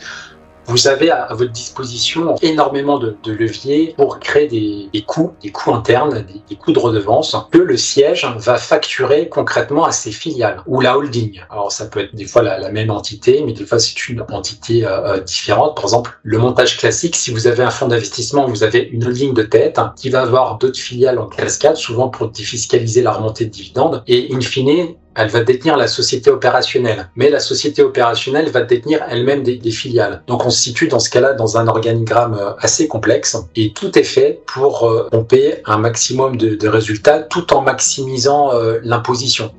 vous 0.66 0.88
avez 0.88 1.10
à, 1.10 1.28
votre 1.32 1.52
disposition 1.52 2.36
énormément 2.42 2.98
de, 2.98 3.16
leviers 3.26 3.94
pour 3.96 4.18
créer 4.18 4.46
des, 4.92 5.02
coûts, 5.02 5.32
des 5.42 5.50
coûts 5.50 5.74
internes, 5.74 6.24
des, 6.48 6.56
coûts 6.56 6.72
de 6.72 6.78
redevance 6.78 7.36
que 7.50 7.58
le 7.58 7.76
siège 7.76 8.26
va 8.36 8.56
facturer 8.56 9.28
concrètement 9.28 9.84
à 9.84 9.92
ses 9.92 10.12
filiales 10.12 10.62
ou 10.66 10.80
la 10.80 10.96
holding. 10.96 11.40
Alors 11.50 11.72
ça 11.72 11.86
peut 11.86 12.00
être 12.00 12.14
des 12.14 12.26
fois 12.26 12.42
la, 12.42 12.70
même 12.70 12.90
entité, 12.90 13.42
mais 13.44 13.52
des 13.52 13.64
fois 13.64 13.78
c'est 13.78 14.08
une 14.08 14.24
entité 14.30 14.86
euh, 14.86 15.16
euh, 15.16 15.20
différente. 15.20 15.76
Par 15.76 15.84
exemple, 15.84 16.18
le 16.22 16.38
montage 16.38 16.76
classique, 16.78 17.16
si 17.16 17.30
vous 17.30 17.46
avez 17.46 17.62
un 17.62 17.70
fonds 17.70 17.88
d'investissement, 17.88 18.46
vous 18.46 18.62
avez 18.62 18.88
une 18.92 19.04
holding 19.04 19.34
de 19.34 19.42
tête 19.42 19.78
qui 19.96 20.10
va 20.10 20.22
avoir 20.22 20.58
d'autres 20.58 20.78
filiales 20.78 21.18
en 21.18 21.26
cascade, 21.26 21.76
souvent 21.76 22.08
pour 22.08 22.28
défiscaliser 22.28 23.02
la 23.02 23.12
remontée 23.12 23.44
de 23.44 23.50
dividendes. 23.50 24.02
Et 24.06 24.28
in 24.32 24.40
fine, 24.40 24.94
elle 25.16 25.28
va 25.28 25.42
détenir 25.42 25.76
la 25.76 25.86
société 25.86 26.30
opérationnelle, 26.30 27.08
mais 27.16 27.30
la 27.30 27.40
société 27.40 27.82
opérationnelle 27.82 28.50
va 28.50 28.62
détenir 28.62 29.04
elle-même 29.08 29.42
des, 29.42 29.58
filiales. 29.70 30.22
Donc 30.26 30.44
on 30.44 30.50
se 30.50 30.60
situe 30.60 30.88
dans 30.88 30.98
ce 30.98 31.10
cas-là 31.10 31.32
dans 31.32 31.56
un 31.56 31.68
organigramme 31.68 32.34
euh, 32.34 32.52
assez 32.58 32.86
complexe 32.86 33.36
et 33.56 33.72
tout 33.72 33.98
est 33.98 34.04
fait 34.04 34.40
pour 34.46 34.84
euh, 34.84 35.08
pomper 35.10 35.62
un 35.64 35.78
maximum 35.78 36.36
de, 36.36 36.68
résultats 36.68 37.20
tout 37.20 37.52
en 37.52 37.60
maximisant 37.60 38.52
euh, 38.52 38.78
l'imposition. 38.82 39.52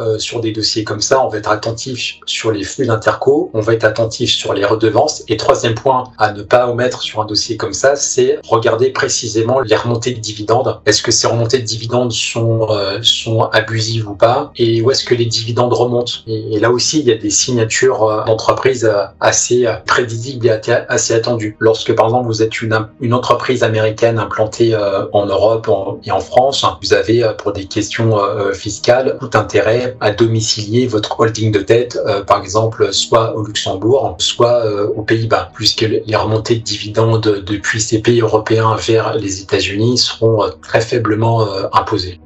Euh, 0.00 0.18
sur 0.18 0.40
des 0.40 0.52
dossiers 0.52 0.82
comme 0.82 1.00
ça, 1.00 1.22
on 1.24 1.28
va 1.28 1.38
être 1.38 1.50
attentif 1.50 2.18
sur 2.24 2.52
les 2.52 2.64
flux 2.64 2.86
d'interco, 2.86 3.50
on 3.52 3.60
va 3.60 3.74
être 3.74 3.84
attentif 3.84 4.30
sur 4.30 4.54
les 4.54 4.64
redevances. 4.64 5.22
Et 5.28 5.36
troisième 5.36 5.74
point 5.74 6.04
à 6.18 6.32
ne 6.32 6.42
pas 6.42 6.68
omettre 6.68 7.02
sur 7.02 7.20
un 7.20 7.26
dossier 7.26 7.58
comme 7.58 7.74
ça, 7.74 7.96
c'est 7.96 8.38
regarder 8.46 8.90
précisément 8.90 9.60
les 9.60 9.76
remontées 9.76 10.12
de 10.12 10.20
dividendes. 10.20 10.80
Est-ce 10.86 11.02
que 11.02 11.10
ces 11.10 11.26
remontées 11.26 11.58
de 11.58 11.64
dividendes 11.64 12.12
sont, 12.12 12.68
euh, 12.70 12.98
sont 13.02 13.42
abusives 13.42 14.08
ou 14.08 14.14
pas? 14.14 14.52
Et 14.56 14.80
où 14.80 14.90
est-ce 14.90 15.04
que 15.04 15.14
les 15.14 15.26
dividendes 15.26 15.74
remontent? 15.74 16.12
Et, 16.26 16.58
là 16.58 16.70
aussi, 16.70 17.00
il 17.00 17.06
y 17.06 17.12
a 17.12 17.16
des 17.16 17.30
signatures 17.30 18.04
euh, 18.04 18.24
d'entreprises 18.24 18.90
assez 19.20 19.66
prévisibles 19.86 20.46
et 20.46 20.72
assez 20.88 21.14
attendues. 21.14 21.56
Lorsque 21.58 21.94
par 21.94 22.06
exemple 22.06 22.26
vous 22.26 22.42
êtes 22.42 22.62
une, 22.62 22.86
une 23.00 23.14
entreprise 23.14 23.62
américaine 23.62 24.18
implantée 24.18 24.76
en 25.12 25.26
Europe 25.26 25.68
et 26.04 26.10
en 26.10 26.20
France, 26.20 26.64
vous 26.82 26.94
avez 26.94 27.30
pour 27.38 27.52
des 27.52 27.64
questions 27.64 28.18
fiscales 28.52 29.18
tout 29.20 29.30
intérêt 29.34 29.89
à 30.00 30.10
domicilier 30.10 30.86
votre 30.86 31.18
holding 31.18 31.52
de 31.52 31.60
tête, 31.60 31.98
euh, 32.06 32.22
par 32.22 32.40
exemple, 32.42 32.92
soit 32.92 33.36
au 33.36 33.44
Luxembourg, 33.44 34.16
soit 34.18 34.64
euh, 34.64 34.88
aux 34.96 35.02
Pays-Bas, 35.02 35.50
puisque 35.54 35.82
les 35.82 36.16
remontées 36.16 36.56
de 36.56 36.62
dividendes 36.62 37.42
depuis 37.46 37.80
ces 37.80 38.00
pays 38.00 38.20
européens 38.20 38.76
vers 38.76 39.14
les 39.14 39.40
États-Unis 39.40 39.98
seront 39.98 40.44
euh, 40.44 40.50
très 40.62 40.80
faiblement 40.80 41.46
imposées. 41.72 42.20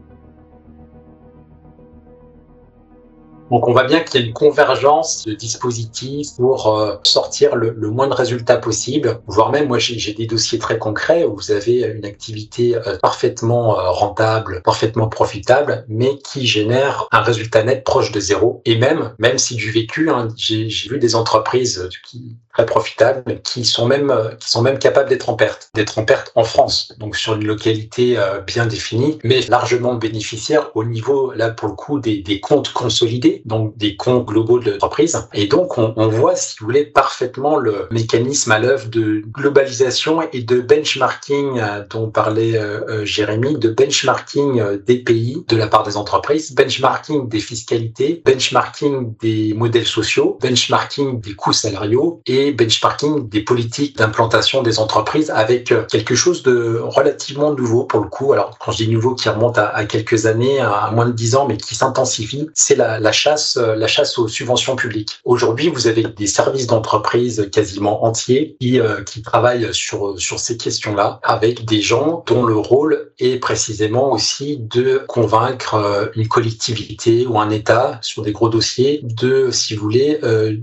Donc 3.50 3.68
on 3.68 3.72
voit 3.72 3.84
bien 3.84 4.00
qu'il 4.00 4.20
y 4.20 4.24
a 4.24 4.26
une 4.26 4.32
convergence 4.32 5.24
de 5.24 5.34
dispositifs 5.34 6.28
pour 6.36 6.78
euh, 6.78 6.96
sortir 7.02 7.56
le, 7.56 7.74
moins 7.90 8.08
de 8.08 8.14
résultats 8.14 8.56
possible, 8.56 9.20
voire 9.26 9.50
même 9.50 9.68
moi 9.68 9.78
j'ai 9.78 10.14
des 10.14 10.26
dossiers 10.26 10.58
très 10.58 10.78
concrets 10.78 11.24
où 11.24 11.36
vous 11.36 11.50
avez 11.50 11.82
une 11.82 12.04
activité 12.04 12.74
euh, 12.74 12.96
parfaitement 13.02 13.78
euh, 13.78 13.90
rentable, 13.90 14.62
parfaitement 14.64 15.08
profitable, 15.08 15.84
mais 15.88 16.18
qui 16.18 16.46
génère 16.46 17.06
un 17.12 17.20
résultat 17.20 17.62
net 17.62 17.84
proche 17.84 18.12
de 18.12 18.20
zéro. 18.20 18.62
Et 18.64 18.78
même, 18.78 19.14
même 19.18 19.38
si 19.38 19.56
du 19.56 19.70
vécu, 19.70 20.10
hein, 20.10 20.28
j'ai 20.36 20.66
vu 20.66 20.98
des 20.98 21.14
entreprises 21.14 21.88
très 22.52 22.66
profitables, 22.66 23.40
qui 23.42 23.64
sont 23.64 23.86
même 23.86 24.12
qui 24.40 24.48
sont 24.48 24.62
même 24.62 24.78
capables 24.78 25.08
d'être 25.08 25.28
en 25.28 25.34
perte, 25.34 25.68
d'être 25.74 25.98
en 25.98 26.04
perte 26.04 26.32
en 26.34 26.44
France, 26.44 26.94
donc 26.98 27.16
sur 27.16 27.34
une 27.34 27.44
localité 27.44 28.16
bien 28.46 28.66
définie, 28.66 29.18
mais 29.24 29.40
largement 29.42 29.94
bénéficiaire 29.94 30.70
au 30.74 30.84
niveau 30.84 31.32
là 31.32 31.50
pour 31.50 31.68
le 31.68 31.74
coup 31.74 31.98
des 31.98 32.40
comptes 32.40 32.72
consolidés 32.72 33.33
donc 33.44 33.76
des 33.76 33.96
comptes 33.96 34.26
globaux 34.26 34.58
de 34.58 34.72
l'entreprise. 34.72 35.28
Et 35.32 35.46
donc, 35.46 35.78
on, 35.78 36.08
voit, 36.08 36.36
si 36.36 36.56
vous 36.60 36.66
voulez, 36.66 36.84
parfaitement 36.84 37.58
le 37.58 37.88
mécanisme 37.90 38.52
à 38.52 38.58
l'œuvre 38.58 38.88
de 38.88 39.22
globalisation 39.32 40.22
et 40.32 40.42
de 40.42 40.60
benchmarking 40.60 41.58
euh, 41.58 41.84
dont 41.88 42.10
parlait 42.10 42.56
euh, 42.56 42.80
euh, 42.88 43.04
Jérémy, 43.04 43.58
de 43.58 43.68
benchmarking 43.68 44.62
des 44.86 44.98
pays 44.98 45.44
de 45.48 45.56
la 45.56 45.66
part 45.66 45.82
des 45.82 45.96
entreprises, 45.96 46.54
benchmarking 46.54 47.28
des 47.28 47.40
fiscalités, 47.40 48.22
benchmarking 48.24 49.14
des 49.20 49.54
modèles 49.54 49.86
sociaux, 49.86 50.38
benchmarking 50.40 51.20
des 51.20 51.34
coûts 51.34 51.52
salariaux 51.52 52.20
et 52.26 52.52
benchmarking 52.52 53.28
des 53.28 53.42
politiques 53.42 53.96
d'implantation 53.96 54.62
des 54.62 54.78
entreprises 54.78 55.30
avec 55.30 55.74
quelque 55.88 56.14
chose 56.14 56.42
de 56.42 56.80
relativement 56.82 57.52
nouveau 57.52 57.84
pour 57.84 58.00
le 58.00 58.08
coup. 58.08 58.32
Alors, 58.32 58.58
quand 58.58 58.72
je 58.72 58.84
dis 58.84 58.88
nouveau, 58.88 59.14
qui 59.14 59.28
remonte 59.28 59.58
à, 59.58 59.84
quelques 59.84 60.26
années, 60.26 60.60
à 60.60 60.90
moins 60.92 61.06
de 61.06 61.12
dix 61.12 61.34
ans, 61.36 61.46
mais 61.46 61.56
qui 61.56 61.74
s'intensifie, 61.74 62.48
c'est 62.54 62.76
la, 62.76 62.98
la 62.98 63.12
euh, 63.56 63.74
la 63.76 63.86
chasse 63.86 64.18
aux 64.18 64.28
subventions 64.28 64.76
publiques. 64.76 65.20
Aujourd'hui, 65.24 65.68
vous 65.68 65.86
avez 65.86 66.02
des 66.02 66.26
services 66.26 66.66
d'entreprise 66.66 67.48
quasiment 67.50 68.04
entiers 68.04 68.56
qui, 68.60 68.80
euh, 68.80 69.02
qui 69.02 69.22
travaillent 69.22 69.72
sur, 69.72 70.18
sur 70.20 70.38
ces 70.38 70.56
questions-là 70.56 71.20
avec 71.22 71.64
des 71.64 71.80
gens 71.80 72.22
dont 72.26 72.44
le 72.44 72.56
rôle 72.56 73.12
est 73.18 73.38
précisément 73.38 74.12
aussi 74.12 74.58
de 74.58 75.02
convaincre 75.08 75.74
euh, 75.74 76.06
une 76.16 76.28
collectivité 76.28 77.26
ou 77.26 77.38
un 77.38 77.50
État 77.50 77.98
sur 78.02 78.22
des 78.22 78.32
gros 78.32 78.48
dossiers 78.48 79.00
de, 79.02 79.50
si 79.50 79.74
vous 79.74 79.82
voulez, 79.82 80.20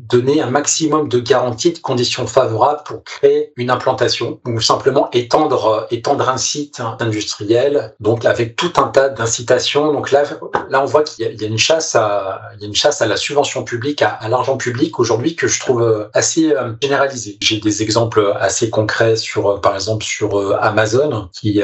donner 0.10 0.42
un 0.42 0.50
maximum 0.50 1.08
de 1.08 1.20
garanties, 1.20 1.74
de 1.74 1.80
conditions 1.80 2.28
favorables 2.28 2.82
pour 2.86 3.04
créer 3.04 3.54
une 3.56 3.70
implantation 3.70 4.40
ou 4.46 4.60
simplement 4.60 5.10
étendre, 5.12 5.88
étendre 5.92 6.30
un 6.30 6.38
site 6.38 6.82
industriel, 7.00 7.94
donc 8.00 8.26
avec 8.26 8.56
tout 8.56 8.74
un 8.78 8.88
tas 8.88 9.10
d'incitations. 9.10 9.94
Donc 9.94 10.12
là, 10.12 10.24
là, 10.70 10.82
on 10.82 10.86
voit 10.86 11.04
qu'il 11.04 11.26
y, 11.26 11.44
a 11.44 11.48
une 11.48 11.58
chasse 11.58 11.96
à, 11.96 12.51
il 12.56 12.62
y 12.62 12.64
a 12.66 12.68
une 12.68 12.76
chasse 12.76 13.02
à 13.02 13.08
la 13.08 13.18
subvention 13.18 13.64
publique, 13.64 14.02
à, 14.02 14.28
l'argent 14.30 14.58
public 14.58 15.00
aujourd'hui 15.00 15.36
que 15.36 15.48
je 15.48 15.60
trouve 15.60 15.82
euh, 15.82 16.10
assez 16.14 16.52
euh, 16.52 16.74
généralisée. 16.82 17.38
J'ai 17.42 17.60
des 17.60 17.82
exemples 17.82 18.34
assez 18.40 18.70
concrets 18.70 19.16
sur, 19.16 19.48
euh, 19.48 19.62
par 19.62 19.76
exemple, 19.76 20.04
sur 20.04 20.56
Amazon 20.62 21.30
qui, 21.34 21.62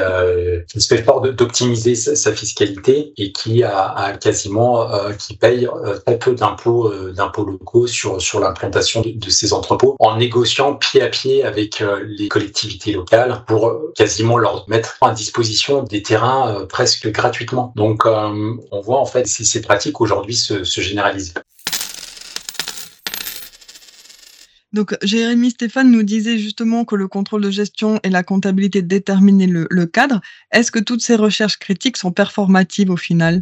qui 0.68 0.82
se 0.82 0.88
fait 0.88 1.04
fort 1.04 1.22
d'optimiser 1.22 1.96
sa, 1.96 2.32
fiscalité 2.32 3.14
et 3.18 3.32
qui 3.32 3.64
a, 3.64 4.18
quasiment, 4.20 4.88
qui 5.18 5.36
paye 5.36 5.68
très 6.06 6.20
peu 6.20 6.34
d'impôts, 6.34 6.92
d'impôts 7.12 7.46
locaux 7.46 7.88
sur 7.88 8.22
sur 8.22 8.40
l'implantation 8.40 9.02
de, 9.02 9.12
de, 9.12 9.30
ces 9.30 9.54
entrepôts 9.54 9.96
en 10.00 10.18
négociant 10.18 10.76
pied 10.76 11.02
à 11.02 11.08
pied 11.08 11.44
avec 11.44 11.84
les 12.06 12.28
collectivités 12.28 12.92
locales 12.92 13.44
pour 13.48 13.74
quasiment 13.96 14.38
leur 14.38 14.68
mettre 14.68 14.98
à 15.02 15.14
disposition 15.14 15.84
des 15.84 16.04
terrains 16.04 16.66
presque 16.70 17.10
gratuitement. 17.12 17.74
Donc, 17.76 18.06
on 18.06 18.82
voit 18.82 19.00
en 19.00 19.06
fait 19.06 19.28
ces, 19.28 19.44
ces 19.44 19.62
pratiques 19.62 20.02
aujourd'hui 20.02 20.36
se 20.36 20.77
généraliser. 20.82 21.34
Donc, 24.74 24.96
Jérémy 25.02 25.52
Stéphane 25.52 25.92
nous 25.92 26.04
disait 26.04 26.38
justement 26.38 26.86
que 26.86 26.96
le 26.96 27.08
contrôle 27.08 27.42
de 27.42 27.50
gestion 27.50 28.00
et 28.04 28.10
la 28.10 28.22
comptabilité 28.22 28.82
déterminaient 28.82 29.48
le, 29.48 29.66
le 29.72 29.86
cadre. 29.86 30.22
Est-ce 30.52 30.72
que 30.72 30.80
toutes 30.80 31.02
ces 31.02 31.16
recherches 31.16 31.58
critiques 31.58 31.98
sont 31.98 32.12
performatives 32.12 32.92
au 32.92 32.98
final? 32.98 33.42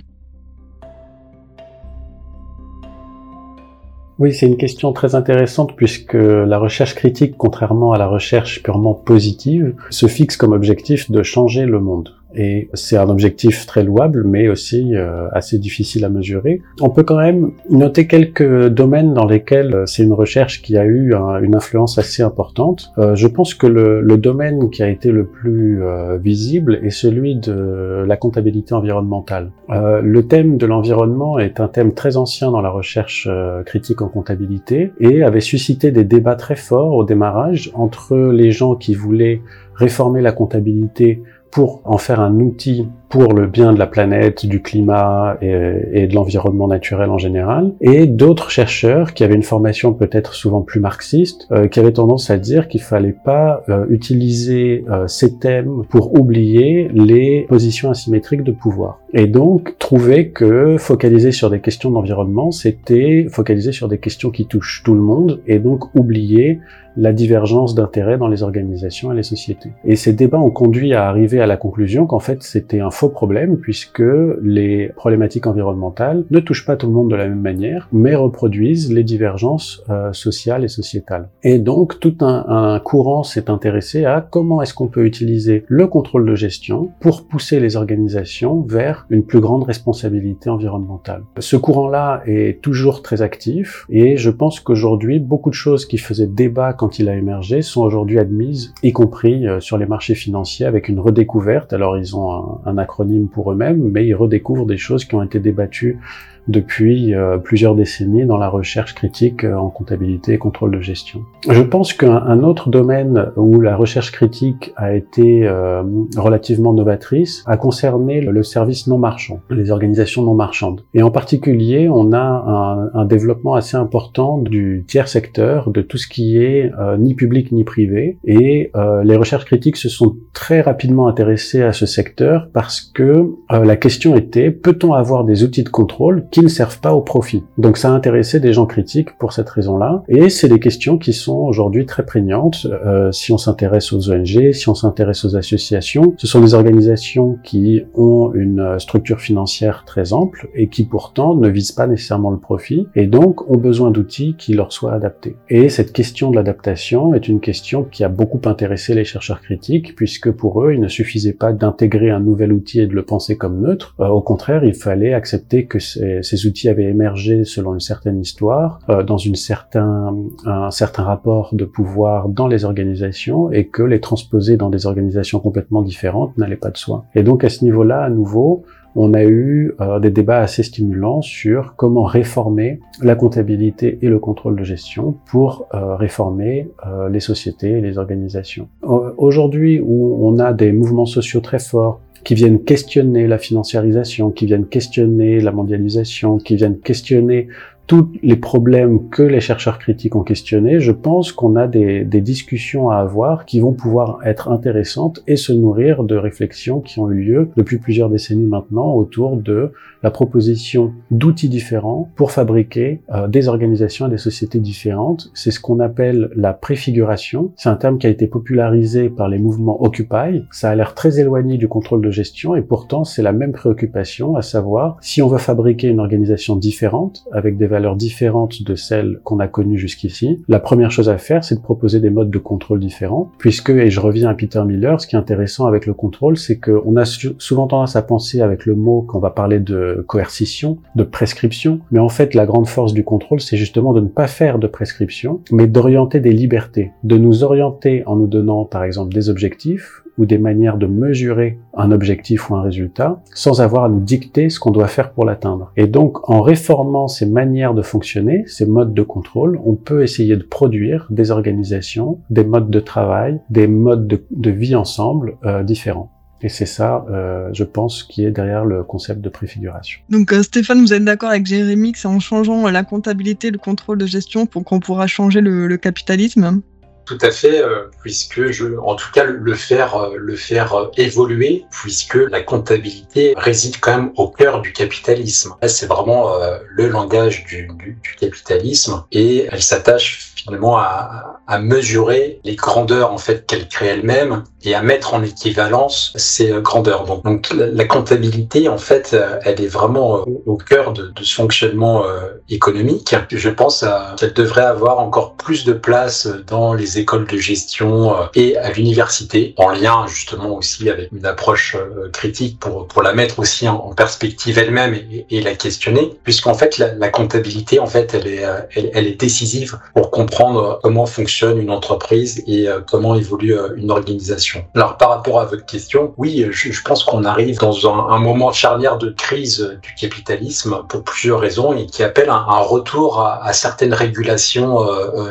Oui, 4.17 4.33
c'est 4.33 4.45
une 4.45 4.55
question 4.55 4.93
très 4.93 5.13
intéressante 5.13 5.75
puisque 5.75 6.13
la 6.13 6.57
recherche 6.57 6.95
critique, 6.95 7.35
contrairement 7.37 7.91
à 7.91 7.97
la 7.97 8.07
recherche 8.07 8.63
purement 8.63 8.93
positive, 8.93 9.75
se 9.89 10.07
fixe 10.07 10.37
comme 10.37 10.53
objectif 10.53 11.11
de 11.11 11.21
changer 11.21 11.65
le 11.65 11.81
monde 11.81 12.15
et 12.35 12.69
c'est 12.73 12.97
un 12.97 13.09
objectif 13.09 13.65
très 13.65 13.83
louable, 13.83 14.23
mais 14.25 14.49
aussi 14.49 14.95
euh, 14.95 15.27
assez 15.31 15.57
difficile 15.57 16.05
à 16.05 16.09
mesurer. 16.09 16.61
On 16.81 16.89
peut 16.89 17.03
quand 17.03 17.19
même 17.19 17.51
noter 17.69 18.07
quelques 18.07 18.67
domaines 18.67 19.13
dans 19.13 19.25
lesquels 19.25 19.73
euh, 19.73 19.85
c'est 19.85 20.03
une 20.03 20.13
recherche 20.13 20.61
qui 20.61 20.77
a 20.77 20.85
eu 20.85 21.13
une 21.41 21.55
influence 21.55 21.97
assez 21.97 22.23
importante. 22.23 22.91
Euh, 22.97 23.15
je 23.15 23.27
pense 23.27 23.53
que 23.53 23.67
le, 23.67 24.01
le, 24.01 24.17
domaine 24.17 24.69
qui 24.69 24.81
a 24.81 24.89
été 24.89 25.11
le 25.11 25.25
plus 25.25 25.81
visible 26.21 26.79
est 26.83 26.89
celui 26.89 27.35
de 27.35 28.05
la 28.07 28.17
comptabilité 28.17 28.73
environnementale. 28.73 29.51
le 29.69 30.21
thème 30.21 30.57
de 30.57 30.65
l'environnement 30.65 31.37
est 31.37 31.59
un 31.59 31.67
thème 31.67 31.93
très 31.93 32.17
ancien 32.17 32.49
dans 32.49 32.61
la 32.61 32.69
recherche 32.69 33.29
critique 33.65 34.01
en 34.01 34.07
comptabilité 34.07 34.93
et 34.99 35.21
avait 35.21 35.41
suscité 35.41 35.91
des 35.91 36.03
débats 36.03 36.35
très 36.35 36.55
forts 36.55 36.95
au 36.95 37.03
démarrage 37.03 37.71
entre 37.75 38.15
les 38.15 38.51
gens 38.51 38.75
qui 38.75 38.95
voulaient 38.95 39.41
réformer 39.75 40.21
la 40.21 40.31
comptabilité 40.31 41.21
pour 41.55 41.79
en 41.85 41.97
faire 41.97 42.19
un 42.19 42.41
outil 42.41 42.85
pour 43.09 43.33
le 43.33 43.47
bien 43.47 43.73
de 43.73 43.79
la 43.79 43.87
planète, 43.87 44.45
du 44.45 44.61
climat 44.61 45.37
et, 45.41 46.07
de 46.07 46.15
l'environnement 46.15 46.67
naturel 46.67 47.09
en 47.09 47.17
général, 47.17 47.73
et 47.81 48.07
d'autres 48.07 48.49
chercheurs 48.49 49.13
qui 49.13 49.23
avaient 49.23 49.35
une 49.35 49.43
formation 49.43 49.93
peut-être 49.93 50.33
souvent 50.33 50.61
plus 50.61 50.79
marxiste, 50.79 51.47
euh, 51.51 51.67
qui 51.67 51.79
avaient 51.79 51.93
tendance 51.93 52.29
à 52.29 52.37
dire 52.37 52.67
qu'il 52.67 52.81
fallait 52.81 53.15
pas 53.23 53.63
euh, 53.69 53.85
utiliser 53.89 54.85
euh, 54.89 55.07
ces 55.07 55.37
thèmes 55.37 55.83
pour 55.89 56.19
oublier 56.19 56.89
les 56.93 57.45
positions 57.47 57.89
asymétriques 57.89 58.43
de 58.43 58.51
pouvoir. 58.51 58.99
Et 59.13 59.27
donc 59.27 59.77
trouver 59.79 60.29
que 60.29 60.77
focaliser 60.77 61.31
sur 61.31 61.49
des 61.49 61.61
questions 61.61 61.91
d'environnement, 61.91 62.51
c'était 62.51 63.27
focaliser 63.29 63.71
sur 63.71 63.87
des 63.87 63.97
questions 63.97 64.29
qui 64.29 64.45
touchent 64.45 64.83
tout 64.83 64.93
le 64.93 65.01
monde, 65.01 65.41
et 65.47 65.59
donc 65.59 65.95
oublier 65.95 66.59
la 66.97 67.13
divergence 67.13 67.75
d'intérêts 67.75 68.17
dans 68.17 68.27
les 68.27 68.43
organisations 68.43 69.11
et 69.11 69.15
les 69.15 69.23
sociétés. 69.23 69.71
Et 69.83 69.95
ces 69.95 70.13
débats 70.13 70.39
ont 70.39 70.51
conduit 70.51 70.93
à 70.93 71.07
arriver 71.07 71.41
à 71.41 71.47
la 71.47 71.57
conclusion 71.57 72.05
qu'en 72.05 72.19
fait 72.19 72.43
c'était 72.43 72.79
un 72.79 72.91
faux 72.95 73.09
problème 73.09 73.57
puisque 73.57 74.03
les 74.41 74.89
problématiques 74.95 75.47
environnementales 75.47 76.23
ne 76.31 76.39
touchent 76.39 76.65
pas 76.65 76.77
tout 76.77 76.87
le 76.87 76.93
monde 76.93 77.11
de 77.11 77.15
la 77.15 77.27
même 77.27 77.41
manière, 77.41 77.89
mais 77.91 78.15
reproduisent 78.15 78.91
les 78.91 79.03
divergences 79.03 79.83
euh, 79.89 80.13
sociales 80.13 80.63
et 80.63 80.69
sociétales. 80.69 81.29
Et 81.43 81.59
donc 81.59 81.99
tout 81.99 82.17
un, 82.21 82.79
courant 82.79 83.23
s'est 83.23 83.49
intéressé 83.49 84.05
à 84.05 84.21
comment 84.21 84.61
est-ce 84.61 84.73
qu'on 84.73 84.87
peut 84.87 85.05
utiliser 85.05 85.65
le 85.67 85.87
contrôle 85.87 86.25
de 86.25 86.35
gestion 86.35 86.91
pour 86.99 87.27
pousser 87.27 87.59
les 87.59 87.75
organisations 87.75 88.61
vers 88.61 89.05
une 89.09 89.25
plus 89.25 89.41
grande 89.41 89.63
responsabilité 89.63 90.49
environnementale. 90.49 91.23
Ce 91.39 91.57
courant-là 91.57 92.21
est 92.25 92.61
toujours 92.61 93.01
très 93.01 93.21
actif 93.21 93.85
et 93.89 94.17
je 94.17 94.29
pense 94.29 94.59
qu'aujourd'hui 94.59 95.19
beaucoup 95.19 95.49
de 95.49 95.55
choses 95.55 95.85
qui 95.85 95.97
faisaient 95.97 96.27
débat 96.27 96.73
quand 96.73 96.99
il 96.99 97.09
a 97.09 97.15
émergé 97.15 97.61
sont 97.61 97.81
aujourd'hui 97.81 98.19
admises, 98.19 98.73
y 98.83 98.93
compris 98.93 99.47
euh, 99.47 99.59
sur 99.59 99.77
les 99.77 99.85
marchés 99.85 100.15
financiers 100.15 100.65
avec 100.65 100.87
une 100.87 100.99
redécouverte. 100.99 101.73
Alors 101.73 101.97
ils 101.97 102.15
ont 102.15 102.31
un, 102.31 102.61
un 102.65 102.84
acronyme 102.85 103.27
pour 103.27 103.51
eux-mêmes, 103.51 103.89
mais 103.91 104.05
ils 104.07 104.15
redécouvrent 104.15 104.65
des 104.65 104.77
choses 104.77 105.03
qui 105.05 105.15
ont 105.15 105.23
été 105.23 105.39
débattues 105.39 105.99
depuis 106.47 107.13
euh, 107.13 107.37
plusieurs 107.37 107.75
décennies 107.75 108.25
dans 108.25 108.37
la 108.37 108.49
recherche 108.49 108.93
critique 108.93 109.43
euh, 109.43 109.55
en 109.55 109.69
comptabilité 109.69 110.33
et 110.33 110.37
contrôle 110.37 110.75
de 110.75 110.81
gestion. 110.81 111.21
Je 111.49 111.61
pense 111.61 111.93
qu'un 111.93 112.43
autre 112.43 112.69
domaine 112.69 113.31
où 113.35 113.61
la 113.61 113.75
recherche 113.75 114.11
critique 114.11 114.71
a 114.75 114.93
été 114.93 115.47
euh, 115.47 115.83
relativement 116.17 116.73
novatrice 116.73 117.43
a 117.47 117.57
concerné 117.57 118.21
le 118.21 118.43
service 118.43 118.87
non 118.87 118.97
marchand, 118.97 119.39
les 119.49 119.71
organisations 119.71 120.23
non 120.23 120.35
marchandes. 120.35 120.81
Et 120.93 121.01
en 121.01 121.11
particulier, 121.11 121.89
on 121.89 122.13
a 122.13 122.19
un, 122.19 122.99
un 122.99 123.05
développement 123.05 123.55
assez 123.55 123.77
important 123.77 124.37
du 124.37 124.85
tiers 124.87 125.07
secteur, 125.07 125.71
de 125.71 125.81
tout 125.81 125.97
ce 125.97 126.07
qui 126.07 126.37
est 126.37 126.71
ni 126.97 127.15
public 127.15 127.51
ni 127.51 127.63
privé. 127.63 128.17
Et 128.25 128.71
les 129.03 129.15
recherches 129.15 129.45
critiques 129.45 129.77
se 129.77 129.89
sont 129.89 130.15
très 130.33 130.61
rapidement 130.61 131.07
intéressées 131.07 131.61
à 131.61 131.73
ce 131.73 131.85
secteur 131.85 132.49
parce 132.53 132.81
que 132.81 133.33
la 133.49 133.75
question 133.75 134.15
était, 134.15 134.51
peut-on 134.51 134.93
avoir 134.93 135.25
des 135.25 135.43
outils 135.43 135.63
de 135.63 135.69
contrôle 135.69 136.27
qui 136.35 136.41
ne 136.41 136.49
servent 136.49 136.81
pas 136.81 136.93
au 136.93 136.99
profit. 136.99 137.45
Donc 137.57 137.77
ça 137.77 137.89
a 137.89 137.93
intéressé 137.93 138.41
des 138.41 138.51
gens 138.51 138.65
critiques 138.65 139.17
pour 139.17 139.31
cette 139.31 139.49
raison-là. 139.49 140.03
Et 140.09 140.27
c'est 140.27 140.49
des 140.49 140.59
questions 140.59 140.97
qui 140.97 141.13
sont 141.13 141.37
aujourd'hui 141.37 141.85
très 141.85 142.05
prégnantes. 142.05 142.67
Euh, 142.69 143.09
si 143.13 143.31
on 143.31 143.37
s'intéresse 143.37 143.93
aux 143.93 144.11
ONG, 144.11 144.51
si 144.51 144.67
on 144.67 144.75
s'intéresse 144.75 145.23
aux 145.23 145.37
associations, 145.37 146.13
ce 146.17 146.27
sont 146.27 146.41
des 146.41 146.53
organisations 146.53 147.37
qui 147.41 147.83
ont 147.93 148.33
une 148.33 148.77
structure 148.79 149.21
financière 149.21 149.85
très 149.87 150.11
ample 150.11 150.49
et 150.55 150.67
qui 150.67 150.83
pourtant 150.83 151.35
ne 151.35 151.47
visent 151.47 151.71
pas 151.71 151.87
nécessairement 151.87 152.31
le 152.31 152.39
profit 152.39 152.85
et 152.95 153.07
donc 153.07 153.49
ont 153.49 153.55
besoin 153.55 153.89
d'outils 153.89 154.35
qui 154.37 154.55
leur 154.55 154.73
soient 154.73 154.91
adaptés. 154.91 155.37
Et 155.47 155.69
cette 155.69 155.93
question 155.93 156.31
de 156.31 156.35
l'adaptation 156.35 157.13
est 157.13 157.29
une 157.29 157.39
question 157.39 157.85
qui 157.85 158.03
a 158.03 158.09
beaucoup 158.09 158.41
intéressé 158.43 158.93
les 158.93 159.05
chercheurs 159.05 159.39
critiques 159.39 159.95
puisque 159.95 160.31
pour 160.31 160.61
eux, 160.65 160.73
il 160.73 160.81
ne 160.81 160.89
suffisait 160.89 161.31
pas 161.31 161.53
d'intégrer 161.53 162.09
un 162.09 162.19
nouvel 162.19 162.51
outil 162.51 162.81
et 162.81 162.87
de 162.87 162.93
le 162.93 163.03
penser 163.03 163.37
comme 163.37 163.61
neutre. 163.61 163.95
Euh, 164.01 164.09
au 164.09 164.19
contraire, 164.19 164.65
il 164.65 164.73
fallait 164.73 165.13
accepter 165.13 165.65
que 165.65 165.79
ces 165.79 166.24
ces 166.25 166.45
outils 166.45 166.69
avaient 166.69 166.89
émergé 166.89 167.43
selon 167.45 167.73
une 167.73 167.79
certaine 167.79 168.19
histoire, 168.19 168.79
euh, 168.89 169.03
dans 169.03 169.17
certain, 169.35 170.15
un 170.45 170.71
certain 170.71 171.03
rapport 171.03 171.53
de 171.53 171.65
pouvoir 171.65 172.29
dans 172.29 172.47
les 172.47 172.65
organisations, 172.65 173.51
et 173.51 173.67
que 173.67 173.83
les 173.83 173.99
transposer 173.99 174.57
dans 174.57 174.69
des 174.69 174.85
organisations 174.85 175.39
complètement 175.39 175.81
différentes 175.81 176.37
n'allait 176.37 176.55
pas 176.55 176.71
de 176.71 176.77
soi. 176.77 177.05
Et 177.15 177.23
donc 177.23 177.43
à 177.43 177.49
ce 177.49 177.63
niveau-là, 177.63 178.03
à 178.03 178.09
nouveau, 178.09 178.65
on 178.95 179.13
a 179.13 179.23
eu 179.23 179.73
euh, 179.81 179.99
des 179.99 180.09
débats 180.09 180.39
assez 180.39 180.63
stimulants 180.63 181.21
sur 181.21 181.75
comment 181.75 182.03
réformer 182.03 182.79
la 183.01 183.15
comptabilité 183.15 183.99
et 184.01 184.07
le 184.07 184.19
contrôle 184.19 184.55
de 184.55 184.63
gestion 184.63 185.15
pour 185.25 185.67
euh, 185.73 185.95
réformer 185.95 186.69
les 187.11 187.19
sociétés 187.19 187.71
et 187.71 187.81
les 187.81 187.97
organisations. 187.97 188.67
Aujourd'hui 188.81 189.79
où 189.79 190.17
on 190.25 190.39
a 190.39 190.53
des 190.53 190.71
mouvements 190.71 191.05
sociaux 191.05 191.41
très 191.41 191.59
forts 191.59 191.99
qui 192.25 192.33
viennent 192.33 192.63
questionner 192.63 193.27
la 193.27 193.37
financiarisation, 193.37 194.31
qui 194.31 194.47
viennent 194.47 194.65
questionner 194.65 195.39
la 195.39 195.51
mondialisation, 195.51 196.37
qui 196.37 196.55
viennent 196.55 196.79
questionner 196.79 197.47
tous 197.87 198.11
les 198.23 198.35
problèmes 198.35 199.09
que 199.09 199.23
les 199.23 199.39
chercheurs 199.39 199.79
critiques 199.79 200.15
ont 200.15 200.23
questionnés, 200.23 200.79
je 200.79 200.91
pense 200.91 201.31
qu'on 201.31 201.55
a 201.55 201.67
des, 201.67 202.03
des, 202.03 202.21
discussions 202.21 202.89
à 202.89 202.97
avoir 202.97 203.45
qui 203.45 203.59
vont 203.59 203.73
pouvoir 203.73 204.19
être 204.25 204.49
intéressantes 204.51 205.21
et 205.27 205.35
se 205.35 205.53
nourrir 205.53 206.03
de 206.03 206.15
réflexions 206.15 206.81
qui 206.81 206.99
ont 206.99 207.11
eu 207.11 207.23
lieu 207.23 207.49
depuis 207.55 207.77
plusieurs 207.77 208.09
décennies 208.09 208.47
maintenant 208.47 208.95
autour 208.95 209.37
de 209.37 209.71
la 210.05 210.11
proposition 210.11 210.93
d'outils 211.09 211.49
différents 211.49 212.11
pour 212.15 212.31
fabriquer 212.31 213.01
euh, 213.11 213.27
des 213.27 213.47
organisations 213.47 214.07
et 214.07 214.09
des 214.11 214.17
sociétés 214.17 214.59
différentes. 214.59 215.31
C'est 215.33 215.51
ce 215.51 215.59
qu'on 215.59 215.79
appelle 215.79 216.29
la 216.35 216.53
préfiguration. 216.53 217.51
C'est 217.55 217.69
un 217.69 217.75
terme 217.75 217.97
qui 217.97 218.07
a 218.07 218.11
été 218.11 218.27
popularisé 218.27 219.09
par 219.09 219.29
les 219.29 219.39
mouvements 219.39 219.81
Occupy. 219.83 220.45
Ça 220.51 220.69
a 220.69 220.75
l'air 220.75 220.93
très 220.93 221.19
éloigné 221.19 221.57
du 221.57 221.67
contrôle 221.67 222.01
de 222.01 222.11
gestion 222.11 222.55
et 222.55 222.61
pourtant 222.61 223.03
c'est 223.03 223.23
la 223.23 223.33
même 223.33 223.51
préoccupation, 223.51 224.35
à 224.35 224.43
savoir 224.43 224.97
si 225.01 225.21
on 225.21 225.27
veut 225.27 225.39
fabriquer 225.39 225.87
une 225.87 225.99
organisation 225.99 226.55
différente 226.55 227.25
avec 227.31 227.57
des 227.57 227.65
valeurs 227.75 227.95
différentes 227.97 228.63
de 228.63 228.75
celles 228.75 229.19
qu'on 229.23 229.39
a 229.39 229.47
connues 229.47 229.77
jusqu'ici, 229.77 230.41
la 230.47 230.59
première 230.59 230.91
chose 230.91 231.09
à 231.09 231.17
faire 231.17 231.43
c'est 231.43 231.55
de 231.55 231.61
proposer 231.61 231.99
des 231.99 232.09
modes 232.09 232.31
de 232.31 232.39
contrôle 232.39 232.79
différents. 232.79 233.31
Puisque, 233.37 233.69
et 233.69 233.89
je 233.89 233.99
reviens 233.99 234.29
à 234.29 234.33
Peter 234.33 234.63
Miller, 234.65 235.01
ce 235.01 235.07
qui 235.07 235.15
est 235.15 235.19
intéressant 235.19 235.65
avec 235.65 235.85
le 235.85 235.93
contrôle 235.93 236.37
c'est 236.37 236.57
qu'on 236.57 236.95
a 236.95 237.05
souvent 237.05 237.67
tendance 237.67 237.95
à 237.95 238.01
penser 238.01 238.41
avec 238.41 238.65
le 238.65 238.75
mot 238.75 239.01
qu'on 239.01 239.19
va 239.19 239.29
parler 239.29 239.59
de 239.59 240.03
coercition, 240.07 240.77
de 240.95 241.03
prescription. 241.03 241.79
Mais 241.91 241.99
en 241.99 242.09
fait, 242.09 242.33
la 242.33 242.45
grande 242.45 242.67
force 242.67 242.93
du 242.93 243.03
contrôle, 243.03 243.41
c'est 243.41 243.57
justement 243.57 243.93
de 243.93 244.01
ne 244.01 244.07
pas 244.07 244.27
faire 244.27 244.59
de 244.59 244.67
prescription, 244.67 245.41
mais 245.51 245.67
d'orienter 245.67 246.19
des 246.19 246.31
libertés, 246.31 246.91
de 247.03 247.17
nous 247.17 247.43
orienter 247.43 248.03
en 248.05 248.15
nous 248.15 248.27
donnant, 248.27 248.65
par 248.65 248.83
exemple, 248.83 249.13
des 249.13 249.29
objectifs 249.29 250.04
ou 250.17 250.25
des 250.25 250.37
manières 250.37 250.77
de 250.77 250.85
mesurer 250.85 251.59
un 251.75 251.91
objectif 251.91 252.49
ou 252.49 252.55
un 252.55 252.61
résultat 252.61 253.21
sans 253.33 253.61
avoir 253.61 253.85
à 253.85 253.89
nous 253.89 253.99
dicter 253.99 254.49
ce 254.49 254.59
qu'on 254.59 254.71
doit 254.71 254.87
faire 254.87 255.11
pour 255.11 255.25
l'atteindre. 255.25 255.71
Et 255.77 255.87
donc, 255.87 256.29
en 256.29 256.41
réformant 256.41 257.07
ces 257.07 257.25
manières 257.25 257.73
de 257.73 257.81
fonctionner, 257.81 258.43
ces 258.47 258.65
modes 258.65 258.93
de 258.93 259.01
contrôle, 259.01 259.59
on 259.65 259.75
peut 259.75 260.03
essayer 260.03 260.35
de 260.35 260.43
produire 260.43 261.07
des 261.09 261.31
organisations, 261.31 262.19
des 262.29 262.43
modes 262.43 262.69
de 262.69 262.79
travail, 262.79 263.39
des 263.49 263.67
modes 263.67 264.07
de, 264.07 264.49
vie 264.49 264.75
ensemble 264.75 265.37
euh, 265.45 265.63
différents. 265.63 266.11
Et 266.41 266.49
c'est 266.49 266.65
ça, 266.65 267.05
euh, 267.09 267.49
je 267.53 267.63
pense, 267.63 268.03
qui 268.03 268.23
est 268.23 268.31
derrière 268.31 268.65
le 268.65 268.83
concept 268.83 269.21
de 269.21 269.29
préfiguration. 269.29 270.01
Donc 270.09 270.31
euh, 270.31 270.43
Stéphane, 270.43 270.79
vous 270.79 270.93
êtes 270.93 271.03
d'accord 271.03 271.29
avec 271.29 271.45
Jérémy 271.45 271.93
que 271.93 271.99
c'est 271.99 272.07
en 272.07 272.19
changeant 272.19 272.69
la 272.69 272.83
comptabilité, 272.83 273.51
le 273.51 273.57
contrôle 273.57 273.97
de 273.97 274.05
gestion 274.05 274.45
pour 274.45 274.63
qu'on 274.63 274.79
pourra 274.79 275.07
changer 275.07 275.41
le 275.41 275.75
capitalisme? 275.77 276.61
Tout 277.05 277.17
à 277.21 277.31
fait, 277.31 277.61
euh, 277.61 277.89
puisque 278.01 278.51
je, 278.51 278.77
en 278.77 278.95
tout 278.95 279.11
cas, 279.13 279.23
le 279.23 279.53
faire, 279.53 279.95
euh, 279.95 280.15
le 280.17 280.35
faire 280.35 280.73
euh, 280.73 280.91
évoluer, 280.97 281.65
puisque 281.71 282.15
la 282.15 282.41
comptabilité 282.41 283.33
réside 283.37 283.75
quand 283.79 283.95
même 283.95 284.11
au 284.17 284.27
cœur 284.27 284.61
du 284.61 284.73
capitalisme. 284.73 285.55
C'est 285.67 285.85
vraiment 285.85 286.31
le 286.69 286.87
langage 286.87 287.45
du, 287.45 287.67
du, 287.67 287.97
du, 288.01 288.15
capitalisme 288.19 289.03
et 289.11 289.47
elle 289.51 289.61
s'attache 289.61 290.33
finalement 290.35 290.77
à, 290.77 291.39
à, 291.47 291.59
mesurer 291.59 292.39
les 292.43 292.55
grandeurs 292.55 293.11
en 293.11 293.17
fait 293.17 293.45
qu'elle 293.45 293.67
crée 293.67 293.87
elle-même 293.87 294.43
et 294.63 294.75
à 294.75 294.81
mettre 294.81 295.13
en 295.13 295.23
équivalence 295.23 296.13
ces 296.15 296.49
grandeurs. 296.61 297.05
Donc, 297.05 297.23
donc 297.23 297.49
la, 297.53 297.85
comptabilité 297.85 298.69
en 298.69 298.77
fait, 298.77 299.15
elle 299.43 299.61
est 299.61 299.67
vraiment 299.67 300.23
au 300.45 300.57
cœur 300.57 300.93
de, 300.93 301.07
de 301.07 301.23
ce 301.23 301.35
fonctionnement 301.35 302.03
économique. 302.49 303.15
Je 303.29 303.49
pense 303.49 303.85
qu'elle 304.17 304.33
devrait 304.33 304.65
avoir 304.65 304.99
encore 304.99 305.35
plus 305.35 305.65
de 305.65 305.73
place 305.73 306.27
dans 306.47 306.73
les 306.73 306.94
écoles 306.97 307.27
de 307.27 307.37
gestion 307.37 308.15
euh, 308.15 308.25
et 308.33 308.57
à 308.57 308.71
l'université, 308.71 309.53
en 309.57 309.69
lien 309.69 310.05
justement 310.07 310.55
aussi 310.55 310.89
avec 310.89 311.11
une 311.11 311.25
approche 311.25 311.75
euh, 311.75 312.09
critique 312.11 312.59
pour, 312.59 312.87
pour 312.87 313.01
la 313.01 313.13
mettre 313.13 313.39
aussi 313.39 313.67
en, 313.67 313.93
perspective 313.95 314.57
elle-même 314.59 314.93
et, 315.29 315.41
la 315.41 315.55
questionner, 315.55 316.11
puisqu'en 316.23 316.53
fait 316.53 316.77
la, 316.77 317.09
comptabilité 317.09 317.79
en 317.79 317.85
fait 317.85 318.13
elle 318.13 318.27
est, 318.27 318.43
euh, 318.43 318.59
elle, 318.75 319.07
est 319.07 319.19
décisive 319.19 319.79
pour 319.93 320.11
comprendre 320.11 320.79
comment 320.83 321.05
fonctionne 321.05 321.59
une 321.59 321.69
entreprise 321.69 322.43
et 322.47 322.67
comment 322.89 323.15
évolue 323.15 323.55
une 323.77 323.91
organisation. 323.91 324.65
Alors 324.75 324.97
par 324.97 325.09
rapport 325.09 325.39
à 325.39 325.45
votre 325.45 325.65
question, 325.65 326.13
oui, 326.17 326.45
je, 326.51 326.81
pense 326.81 327.03
qu'on 327.03 327.23
arrive 327.23 327.57
dans 327.59 327.87
un, 327.87 328.19
moment 328.19 328.51
charnière 328.51 328.97
de 328.97 329.11
crise 329.11 329.77
du 329.81 329.93
capitalisme 329.95 330.83
pour 330.89 331.03
plusieurs 331.03 331.39
raisons 331.39 331.73
et 331.73 331.85
qui 331.85 332.03
appelle 332.03 332.29
un, 332.29 332.59
retour 332.59 333.21
à, 333.21 333.53
certaines 333.53 333.93
régulations 333.93 334.79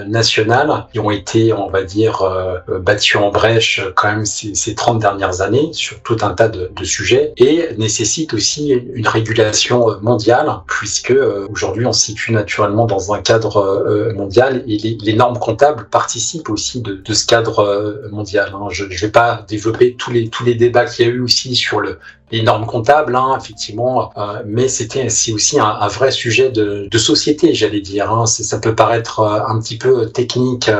nationales 0.06 0.86
qui 0.92 1.00
ont 1.00 1.10
été 1.10 1.52
on 1.60 1.70
va 1.70 1.82
dire, 1.82 2.22
euh, 2.22 2.58
battu 2.80 3.16
en 3.16 3.30
brèche 3.30 3.80
quand 3.94 4.08
même 4.08 4.24
ces, 4.24 4.54
ces 4.54 4.74
30 4.74 4.98
dernières 4.98 5.40
années 5.40 5.70
sur 5.72 6.00
tout 6.02 6.16
un 6.22 6.30
tas 6.30 6.48
de, 6.48 6.70
de, 6.74 6.84
sujets 6.84 7.32
et 7.36 7.68
nécessite 7.78 8.34
aussi 8.34 8.70
une 8.72 9.06
régulation 9.06 9.90
euh, 9.90 9.96
mondiale 10.00 10.48
puisque 10.66 11.10
euh, 11.10 11.46
aujourd'hui 11.50 11.86
on 11.86 11.92
se 11.92 12.06
situe 12.06 12.32
naturellement 12.32 12.86
dans 12.86 13.12
un 13.12 13.20
cadre 13.20 13.56
euh, 13.56 14.12
mondial 14.14 14.64
et 14.66 14.78
les, 14.78 14.98
les, 15.00 15.14
normes 15.14 15.38
comptables 15.38 15.88
participent 15.90 16.50
aussi 16.50 16.80
de, 16.82 16.94
de 16.94 17.14
ce 17.14 17.26
cadre 17.26 18.08
mondial. 18.10 18.52
Hein. 18.54 18.68
Je 18.70 18.84
ne 18.84 18.94
vais 18.94 19.08
pas 19.08 19.44
développer 19.48 19.94
tous 19.94 20.10
les, 20.10 20.28
tous 20.28 20.44
les 20.44 20.54
débats 20.54 20.84
qu'il 20.84 21.06
y 21.06 21.08
a 21.08 21.12
eu 21.12 21.20
aussi 21.20 21.54
sur 21.54 21.80
le 21.80 21.98
les 22.30 22.42
normes 22.42 22.66
comptables, 22.66 23.14
hein, 23.14 23.36
effectivement, 23.40 24.12
mais 24.46 24.68
c'était 24.68 25.06
aussi 25.32 25.58
un, 25.60 25.86
vrai 25.88 26.10
sujet 26.10 26.50
de, 26.50 26.88
société, 26.98 27.54
j'allais 27.54 27.80
dire. 27.80 28.10
Hein. 28.10 28.26
Ça 28.26 28.58
peut 28.58 28.74
paraître 28.74 29.20
un 29.20 29.60
petit 29.60 29.76
peu 29.76 30.06
technique, 30.06 30.70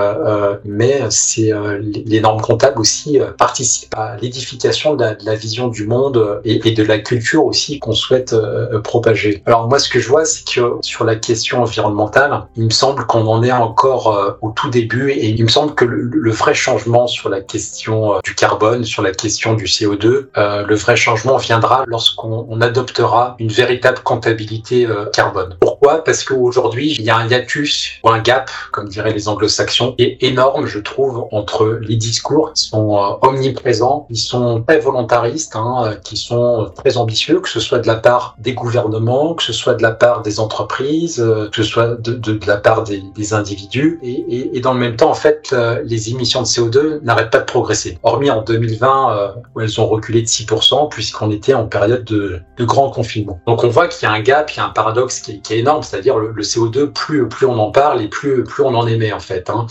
mais 0.65 1.03
c'est 1.11 1.53
les 1.81 2.21
normes 2.21 2.41
comptables 2.41 2.81
aussi 2.81 3.19
participent 3.39 3.95
à 3.97 4.17
l'édification 4.17 4.95
de, 4.95 5.17
la 5.25 5.35
vision 5.35 5.69
du 5.69 5.87
monde 5.87 6.41
et, 6.45 6.67
et 6.69 6.73
de 6.73 6.83
la 6.83 6.99
culture 6.99 7.45
aussi 7.45 7.79
qu'on 7.79 7.93
souhaite 7.93 8.35
propager. 8.83 9.43
Alors 9.47 9.69
moi, 9.69 9.79
ce 9.79 9.89
que 9.89 10.01
je 10.01 10.09
vois, 10.09 10.25
c'est 10.25 10.47
que 10.47 10.61
sur 10.81 11.05
la 11.05 11.17
question 11.17 11.63
environnementale, 11.63 12.47
il 12.57 12.65
me 12.65 12.71
semble 12.71 13.07
qu'on 13.07 13.27
en 13.27 13.43
est 13.43 13.53
encore 13.53 14.39
au 14.41 14.51
tout 14.51 14.71
début 14.71 15.11
et 15.11 15.29
il 15.29 15.43
me 15.43 15.49
semble 15.49 15.75
que 15.75 15.85
le, 15.85 16.31
vrai 16.31 16.55
changement 16.55 17.07
sur 17.07 17.29
la 17.29 17.41
question 17.41 18.15
euh, 18.15 18.19
du 18.25 18.35
carbone, 18.35 18.85
sur 18.85 19.03
la 19.03 19.13
question 19.13 19.55
du 19.55 19.65
CO2, 19.65 20.27
euh, 20.37 20.67
le 20.67 20.75
vrai 20.75 20.97
changement 20.97 21.34
viendra 21.39 21.85
lorsqu'on 21.87 22.61
adoptera 22.61 23.37
une 23.39 23.51
véritable 23.51 23.99
comptabilité 24.03 24.87
euh, 24.87 25.07
carbone. 25.07 25.57
Pourquoi? 25.61 26.05
Parce 26.05 26.25
qu'aujourd'hui, 26.25 26.95
il 26.99 27.03
y 27.03 27.11
a 27.11 27.17
un 27.17 27.29
hiatus 27.29 27.93
ou 28.03 28.11
un 28.11 28.21
gap, 28.21 28.51
comme 28.73 28.89
diraient 28.89 29.13
les 29.13 29.29
anglo-saxons, 29.29 29.93
qui 29.93 30.05
est 30.05 30.23
énorme, 30.23 30.67
je 30.67 30.79
trouve, 30.79 31.27
entre 31.33 31.79
les 31.81 31.97
discours 31.97 32.53
qui 32.53 32.63
sont 32.65 33.19
omniprésents, 33.23 34.07
qui 34.11 34.17
sont 34.17 34.63
très 34.67 34.79
volontaristes, 34.79 35.57
hein, 35.57 35.95
qui 36.05 36.17
sont 36.17 36.71
très 36.77 36.97
ambitieux, 36.97 37.41
que 37.41 37.49
ce 37.49 37.61
soit 37.61 37.79
de 37.79 37.87
la 37.87 37.97
part 37.97 38.35
des 38.39 38.55
gouvernements, 38.55 39.35
que 39.35 39.43
ce 39.43 39.53
soit 39.53 39.75
de 39.75 39.83
la 39.83 39.93
part 39.93 40.23
des 40.23 40.41
entreprises, 40.41 41.17
que 41.17 41.57
ce 41.57 41.63
soit 41.63 42.01
de, 42.01 42.39
la 42.47 42.57
part 42.57 42.85
des, 42.85 43.35
individus, 43.35 43.99
et, 44.03 44.61
dans 44.61 44.75
le 44.75 44.81
même 44.81 44.97
temps, 44.97 45.11
en 45.11 45.15
fait, 45.15 45.51
euh, 45.53 45.83
les 45.85 46.11
émissions 46.11 46.43
de 46.43 46.47
CO2 46.47 47.01
n'arrêtent 47.03 47.31
pas 47.31 47.39
de 47.39 47.45
progresser. 47.45 47.99
Hormis 48.03 48.31
en 48.31 48.43
2020, 48.43 49.17
euh, 49.17 49.29
où 49.55 49.61
elles 49.61 49.81
ont 49.81 49.87
reculé 49.87 50.23
de 50.23 50.27
6%, 50.27 50.89
puisqu'on 50.89 51.24
était 51.31 51.55
en 51.55 51.67
période 51.67 52.05
de, 52.05 52.41
de, 52.57 52.65
grand 52.65 52.91
confinement. 52.91 53.41
Donc 53.47 53.65
on 53.65 53.69
voit 53.69 53.89
qu'il 53.89 54.09
y 54.09 54.11
a 54.11 54.15
un 54.15 54.21
gap, 54.21 54.51
il 54.53 54.57
y 54.59 54.61
a 54.61 54.67
un 54.67 54.71
paradoxe 54.71 55.21
qui 55.21 55.33
est, 55.33 55.59
énorme, 55.59 55.83
c'est-à-dire 55.83 56.19
le, 56.19 56.33
le, 56.33 56.43
CO2, 56.43 56.93
plus, 56.93 57.29
on 57.47 57.59
en 57.59 57.71
parle 57.71 58.03
et 58.03 58.09
plus, 58.09 58.45
plus 58.45 58.65
on 58.65 58.75
en 58.75 58.87
émet, 58.87 59.13
en 59.13 59.21
fait. 59.21 59.51
Hein. 59.51 59.67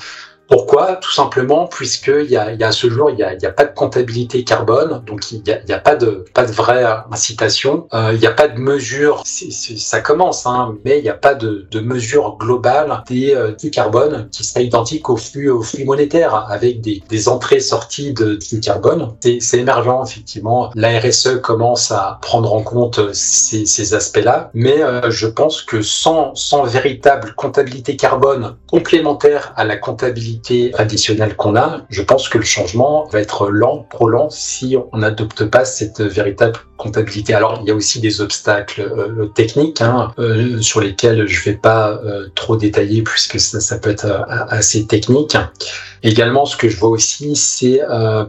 Pourquoi? 0.47 0.97
Tout 0.97 1.11
simplement 1.11 1.67
puisqu'il 1.67 2.25
y 2.31 2.37
il 2.53 2.59
y 2.59 2.63
a 2.63 2.71
ce 2.71 2.89
jour, 2.89 3.09
il 3.09 3.15
n'y 3.15 3.23
a, 3.23 3.29
a 3.29 3.51
pas 3.51 3.65
de 3.65 3.73
comptabilité 3.73 4.43
carbone, 4.43 5.01
donc 5.05 5.31
il 5.31 5.41
n'y 5.43 5.51
a, 5.51 5.61
y 5.67 5.73
a, 5.73 5.79
pas 5.79 5.95
de 5.95 6.25
pas 6.33 6.45
de 6.45 6.51
vraie 6.51 6.85
incitation, 7.11 7.87
euh, 7.93 8.11
il 8.13 8.19
n'y 8.19 8.27
a 8.27 8.31
pas 8.31 8.47
de 8.47 8.59
mesure, 8.59 9.23
ça 9.25 10.01
commence, 10.01 10.45
hein, 10.45 10.75
mais 10.83 10.99
il 10.99 11.03
n'y 11.03 11.09
a 11.09 11.13
pas 11.15 11.33
de, 11.33 11.67
de 11.71 11.79
mesure 11.79 12.37
globale 12.37 13.03
des, 13.07 13.33
euh, 13.33 13.53
du 13.53 13.71
carbone 13.71 14.27
qui 14.31 14.43
serait 14.43 14.65
identique 14.65 15.09
au 15.09 15.17
flux 15.17 15.49
au 15.49 15.61
flux 15.61 15.85
monétaire 15.85 16.35
avec 16.49 16.81
des, 16.81 17.01
des 17.07 17.29
entrées 17.29 17.59
sorties 17.59 18.13
de, 18.13 18.35
du 18.35 18.59
carbone. 18.59 19.13
C'est 19.39 19.57
émergent 19.57 20.03
effectivement. 20.05 20.71
La 20.75 20.99
RSE 20.99 21.41
commence 21.41 21.91
à 21.91 22.19
prendre 22.21 22.53
en 22.53 22.61
compte 22.61 23.13
ces, 23.13 23.65
ces 23.65 23.93
aspects-là, 23.93 24.49
mais 24.53 24.81
euh, 24.83 25.09
je 25.09 25.27
pense 25.27 25.61
que 25.61 25.81
sans 25.81 26.35
sans 26.35 26.63
véritable 26.63 27.33
comptabilité 27.35 27.95
carbone 27.95 28.55
complémentaire 28.69 29.53
à 29.55 29.63
la 29.65 29.77
comptabilité 29.77 30.32
additionnelle 30.75 31.35
qu'on 31.35 31.55
a, 31.55 31.81
je 31.89 32.01
pense 32.01 32.29
que 32.29 32.37
le 32.37 32.43
changement 32.43 33.05
va 33.05 33.19
être 33.19 33.49
lent, 33.49 33.87
trop 33.89 34.09
lent, 34.09 34.29
si 34.29 34.75
on 34.91 34.97
n'adopte 34.97 35.45
pas 35.45 35.65
cette 35.65 36.01
véritable 36.01 36.59
Alors, 37.29 37.59
il 37.61 37.67
y 37.67 37.71
a 37.71 37.75
aussi 37.75 37.99
des 37.99 38.21
obstacles 38.21 38.81
euh, 38.81 39.25
techniques 39.27 39.81
hein, 39.81 40.11
euh, 40.19 40.61
sur 40.61 40.81
lesquels 40.81 41.27
je 41.27 41.43
vais 41.43 41.55
pas 41.55 41.91
euh, 41.91 42.27
trop 42.35 42.55
détailler 42.55 43.01
puisque 43.01 43.39
ça, 43.39 43.59
ça 43.59 43.77
peut 43.77 43.89
être 43.89 44.25
assez 44.27 44.85
technique. 44.85 45.37
Également, 46.03 46.45
ce 46.45 46.57
que 46.57 46.67
je 46.67 46.77
vois 46.77 46.89
aussi, 46.89 47.33
c'est 47.37 47.79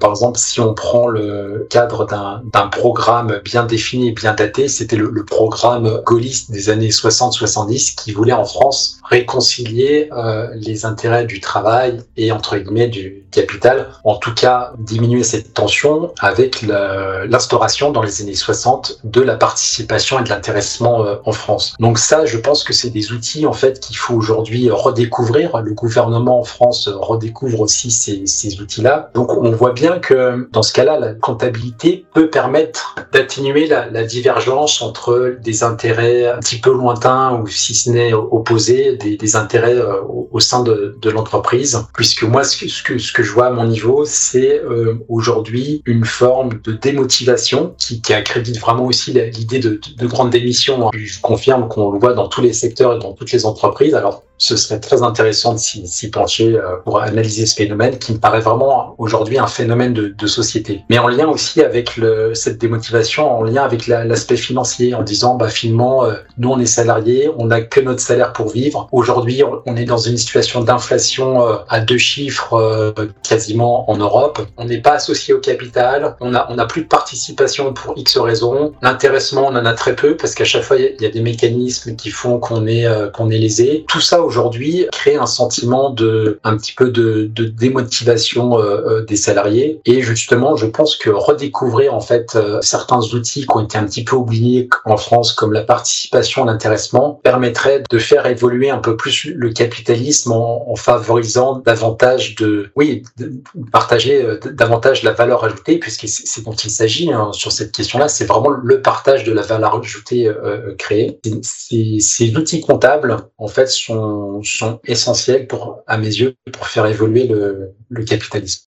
par 0.01 0.11
exemple 0.11 0.39
si 0.39 0.61
on 0.61 0.75
prend 0.75 1.09
le 1.09 1.67
cadre 1.71 2.07
d'un 2.07 2.69
programme 2.69 3.41
bien 3.45 3.65
défini 3.65 4.11
et 4.11 4.13
bien 4.13 4.33
daté, 4.33 4.69
c'était 4.69 4.95
le, 4.95 5.11
le, 5.11 5.25
programme 5.25 6.01
gaulliste 6.07 6.53
des 6.53 6.71
années 6.71 6.91
60-70 6.91 7.97
qui 7.97 8.13
voulait 8.13 8.33
en 8.33 8.45
France 8.45 9.01
réconcilier 9.11 10.09
les 10.55 10.87
intérêts 10.87 11.25
du 11.25 11.41
travail 11.41 12.01
et 12.17 12.31
entre 12.31 12.57
guillemets 12.59 12.87
du 12.87 13.25
capital, 13.33 13.89
en 14.05 14.17
tout 14.17 14.35
cas 14.35 14.73
diminuer 14.79 15.25
cette 15.25 15.53
tension 15.53 16.13
avec 16.21 16.63
l'instauration 16.63 17.91
dans 17.91 18.03
les 18.03 18.23
années 18.23 18.35
60 18.45 19.01
de 19.05 19.21
la 19.23 19.37
participation 19.37 20.21
et 20.21 20.25
de 20.25 20.29
l'intéressement 20.29 21.05
euh, 21.05 21.17
en 21.25 21.33
France. 21.33 21.75
Donc 21.81 21.99
ça, 21.99 22.27
je 22.27 22.37
pense 22.37 22.63
que 22.63 22.73
c'est 22.73 22.91
des 22.91 23.13
outils 23.13 23.47
en 23.47 23.53
fait 23.53 23.81
qu'il 23.81 23.97
faut 23.97 24.15
aujourd'hui 24.15 24.71
redécouvrir. 24.71 25.63
Le 25.63 25.73
gouvernement 25.73 26.41
en 26.41 26.45
France 26.45 26.89
redécouvre 26.89 27.61
aussi 27.61 27.91
ces, 27.91 28.61
outils-là. 28.61 29.11
Donc 29.15 29.33
on 29.33 29.51
voit 29.51 29.73
bien 29.73 29.99
que 29.99 30.49
dans 30.53 30.63
ce 30.63 30.73
cas-là, 30.73 30.99
la 30.99 31.15
comptabilité 31.15 32.05
peut 32.13 32.29
permettre 32.29 32.97
d'atténuer 33.13 33.67
la, 33.67 34.05
divergence 34.05 34.83
entre 34.83 35.37
des 35.43 35.63
intérêts 35.63 36.27
un 36.27 36.39
petit 36.39 36.61
peu 36.61 36.71
lointains 36.71 37.41
ou 37.41 37.47
si 37.47 37.75
ce 37.75 37.89
n'est 37.91 38.13
opposés, 38.13 38.97
des, 38.97 39.37
intérêts 39.37 39.77
euh, 39.77 40.03
au, 40.31 40.41
sein 40.41 40.63
de, 40.63 40.95
l'entreprise. 41.11 41.87
Puisque 41.95 42.25
moi, 42.25 42.45
ce 42.45 42.83
que 42.83 43.23
je 43.23 43.33
vois 43.33 43.47
à 43.47 43.51
mon 43.51 43.65
niveau, 43.65 44.05
c'est 44.05 44.61
euh, 44.61 44.95
aujourd'hui 45.09 45.83
une 45.87 46.05
forme 46.05 46.61
de 46.63 46.73
démotivation 46.73 47.75
qui, 47.79 48.03
qui 48.03 48.13
a 48.13 48.21
crédite 48.25 48.59
vraiment 48.59 48.85
aussi 48.87 49.13
l'idée 49.13 49.61
de, 49.61 49.71
de, 49.71 49.81
de 49.97 50.07
grandes 50.07 50.31
démissions. 50.31 50.91
Je 50.93 51.21
confirme 51.21 51.69
qu'on 51.69 51.93
le 51.93 51.99
voit 51.99 52.15
dans 52.15 52.29
tous 52.29 52.41
les 52.41 52.53
secteurs 52.53 52.95
et 52.95 52.99
dans 52.99 53.13
toutes 53.13 53.31
les 53.31 53.47
entreprises. 53.47 53.95
Alors, 53.95 54.23
ce 54.39 54.57
serait 54.57 54.81
très 54.81 55.03
intéressant 55.03 55.55
de 55.55 55.59
s'y 55.59 56.11
pencher 56.11 56.55
euh, 56.55 56.77
pour 56.85 57.01
analyser 57.01 57.47
ce 57.47 57.55
phénomène 57.55 57.99
qui 57.99 58.13
me 58.13 58.19
paraît 58.19 58.41
vraiment 58.41 58.95
aujourd'hui 58.99 59.39
un 59.39 59.47
phénomène 59.47 59.93
de, 59.93 60.27
société. 60.27 60.83
Mais 60.89 60.99
en 60.99 61.07
lien 61.07 61.29
aussi 61.29 61.61
avec 61.63 61.99
le, 61.99 62.35
cette 62.35 62.59
démotivation, 62.59 63.31
en 63.31 63.43
lien 63.43 63.63
avec 63.63 63.87
l'aspect 63.87 64.39
financier, 64.39 64.95
en 64.95 65.03
disant 65.03 65.35
bah 65.35 65.49
finalement 65.49 66.05
euh, 66.05 66.15
nous 66.39 66.51
on 66.51 66.59
est 66.59 66.67
salariés, 66.67 67.31
on 67.37 67.47
n'a 67.47 67.61
que 67.61 67.79
notre 67.79 68.01
salaire 68.01 68.33
pour 68.33 68.49
vivre. 68.49 68.89
Aujourd'hui 68.91 69.43
on 69.67 69.77
est 69.77 69.85
dans 69.85 69.99
une 69.99 70.17
situation 70.17 70.63
d'inflation 70.63 71.47
euh, 71.47 71.57
à 71.69 71.81
deux 71.81 71.99
chiffres 71.99 72.95
quasiment 73.23 73.89
en 73.91 73.99
Europe. 73.99 74.41
On 74.57 74.65
n'est 74.65 74.81
pas 74.81 74.93
associé 74.93 75.35
au 75.35 75.41
capital, 75.41 76.17
on 76.21 76.35
a 76.35 76.47
on 76.49 76.59
a 76.59 76.65
plus 76.65 76.83
de 76.83 76.89
participation 76.89 77.75
pour 77.75 77.97
X 77.99 78.17
raisons. 78.17 78.73
L'intéressement 78.81 79.47
on 79.49 79.57
en 79.57 79.67
a 79.67 79.75
très 79.75 79.95
peu 79.95 80.17
parce 80.17 80.35
qu'à 80.35 80.45
chaque 80.45 80.63
fois 80.63 80.79
il 80.79 80.97
y, 81.01 81.07
a 81.07 81.11
des 81.11 81.21
mécanismes 81.21 81.97
qui 81.97 82.11
font 82.11 82.39
qu'on 82.39 82.67
est 82.67 82.87
qu'on 83.13 83.31
est 83.31 83.39
lésé. 83.39 83.85
Tout 83.89 84.01
ça 84.01 84.24
aujourd'hui 84.25 84.87
crée 84.93 85.17
un 85.17 85.27
sentiment 85.27 85.91
de 85.91 86.41
un 86.45 86.57
petit 86.57 86.73
peu 86.73 86.91
de, 86.91 87.27
démotivation 87.27 88.59
euh, 88.59 88.63
euh, 88.63 89.05
des 89.05 89.17
salariés. 89.17 89.81
Et 89.85 90.03
justement, 90.03 90.57
je 90.57 90.67
pense 90.67 90.97
que 90.97 91.11
redécouvrir 91.11 91.95
en 91.95 92.01
fait 92.01 92.35
euh, 92.35 92.61
certains 92.63 93.01
outils 93.01 93.47
qui 93.47 93.57
ont 93.57 93.61
été 93.61 93.79
un 93.79 93.85
petit 93.85 94.05
peu 94.05 94.17
oubliés 94.17 94.69
en 94.85 94.97
France, 94.97 95.33
comme 95.33 95.53
la 95.53 95.63
participation, 95.63 96.45
l'intéressement, 96.45 97.21
permettrait 97.23 97.83
de 97.89 97.99
faire 97.99 98.27
évoluer 98.27 98.71
un 98.71 98.79
peu 98.79 98.97
plus 98.97 99.33
le 99.35 99.51
capitalisme 99.51 100.33
en, 100.33 100.75
favorisant 100.77 101.63
davantage 101.65 102.35
de, 102.35 102.71
oui, 102.75 103.05
de 103.17 103.33
partager 103.73 104.27
davantage 104.53 105.03
la 105.03 105.13
valeur 105.13 105.45
ajoutée, 105.45 105.79
puisque 105.79 106.09
c'est 106.09 106.45
dont 106.45 106.53
il 106.53 106.71
s'agit 106.71 107.13
hein, 107.13 107.31
sur 107.33 107.53
cette 107.53 107.73
question-là. 107.73 108.09
C'est 108.09 108.25
vraiment 108.25 108.51
le 108.51 108.83
partage 108.83 109.25
de 109.25 109.33
la 109.33 109.43
valeur 109.43 109.77
ajoutée 109.77 110.31
créée. 110.79 111.21
Ces 111.43 112.37
outils 112.37 112.61
comptables, 112.61 113.17
en 113.39 113.49
fait, 113.49 113.69
sont 113.69 114.14
sont, 114.43 114.81
essentiels 114.85 115.47
pour, 115.47 115.81
à 115.87 115.99
mes 115.99 116.07
yeux, 116.07 116.35
pour 116.53 116.67
faire 116.67 116.87
évoluer 116.87 117.27
le, 117.27 117.71
le 117.89 118.05
capitalisme. 118.05 118.69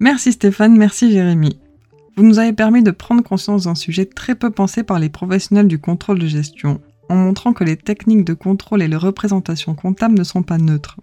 Merci 0.00 0.32
Stéphane, 0.32 0.76
merci 0.76 1.12
Jérémy. 1.12 1.60
Vous 2.16 2.24
nous 2.24 2.38
avez 2.38 2.52
permis 2.52 2.82
de 2.82 2.90
prendre 2.90 3.22
conscience 3.22 3.64
d'un 3.64 3.74
sujet 3.74 4.04
très 4.04 4.34
peu 4.34 4.50
pensé 4.50 4.82
par 4.82 4.98
les 4.98 5.08
professionnels 5.08 5.68
du 5.68 5.78
contrôle 5.78 6.18
de 6.18 6.26
gestion, 6.26 6.80
en 7.08 7.14
montrant 7.14 7.52
que 7.52 7.64
les 7.64 7.76
techniques 7.76 8.24
de 8.24 8.34
contrôle 8.34 8.82
et 8.82 8.88
les 8.88 8.96
représentations 8.96 9.74
comptables 9.74 10.18
ne 10.18 10.24
sont 10.24 10.42
pas 10.42 10.58
neutres. 10.58 10.96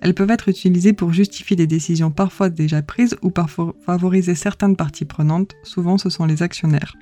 Elles 0.00 0.14
peuvent 0.14 0.30
être 0.30 0.48
utilisées 0.48 0.92
pour 0.92 1.12
justifier 1.12 1.56
des 1.56 1.66
décisions 1.66 2.10
parfois 2.10 2.50
déjà 2.50 2.82
prises 2.82 3.16
ou 3.22 3.30
pour 3.30 3.74
favoriser 3.84 4.34
certaines 4.34 4.76
parties 4.76 5.04
prenantes, 5.04 5.54
souvent 5.64 5.98
ce 5.98 6.10
sont 6.10 6.24
les 6.24 6.42
actionnaires. 6.42 6.94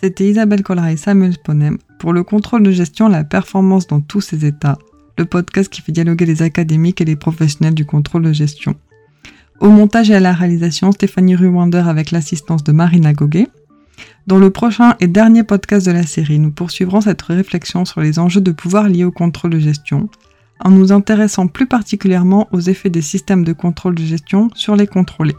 C'était 0.00 0.28
Isabelle 0.28 0.62
Collera 0.62 0.92
et 0.92 0.96
Samuel 0.96 1.32
Sponem 1.32 1.78
pour 1.98 2.12
le 2.12 2.22
contrôle 2.22 2.62
de 2.62 2.70
gestion, 2.70 3.08
la 3.08 3.24
performance 3.24 3.86
dans 3.86 4.00
tous 4.00 4.20
ses 4.20 4.44
états, 4.44 4.76
le 5.16 5.24
podcast 5.24 5.72
qui 5.72 5.80
fait 5.80 5.92
dialoguer 5.92 6.26
les 6.26 6.42
académiques 6.42 7.00
et 7.00 7.06
les 7.06 7.16
professionnels 7.16 7.74
du 7.74 7.86
contrôle 7.86 8.22
de 8.22 8.32
gestion. 8.32 8.74
Au 9.60 9.70
montage 9.70 10.10
et 10.10 10.14
à 10.14 10.20
la 10.20 10.34
réalisation, 10.34 10.92
Stéphanie 10.92 11.34
Ruwander 11.34 11.84
avec 11.86 12.10
l'assistance 12.10 12.62
de 12.62 12.72
Marina 12.72 13.14
Goguet. 13.14 13.48
Dans 14.26 14.38
le 14.38 14.50
prochain 14.50 14.96
et 15.00 15.06
dernier 15.06 15.44
podcast 15.44 15.86
de 15.86 15.92
la 15.92 16.06
série, 16.06 16.38
nous 16.38 16.50
poursuivrons 16.50 17.00
cette 17.00 17.22
réflexion 17.22 17.86
sur 17.86 18.02
les 18.02 18.18
enjeux 18.18 18.42
de 18.42 18.52
pouvoir 18.52 18.90
liés 18.90 19.04
au 19.04 19.12
contrôle 19.12 19.52
de 19.52 19.58
gestion, 19.58 20.10
en 20.60 20.70
nous 20.70 20.92
intéressant 20.92 21.46
plus 21.46 21.66
particulièrement 21.66 22.48
aux 22.52 22.60
effets 22.60 22.90
des 22.90 23.00
systèmes 23.00 23.44
de 23.44 23.54
contrôle 23.54 23.94
de 23.94 24.04
gestion 24.04 24.50
sur 24.54 24.76
les 24.76 24.86
contrôlés. 24.86 25.36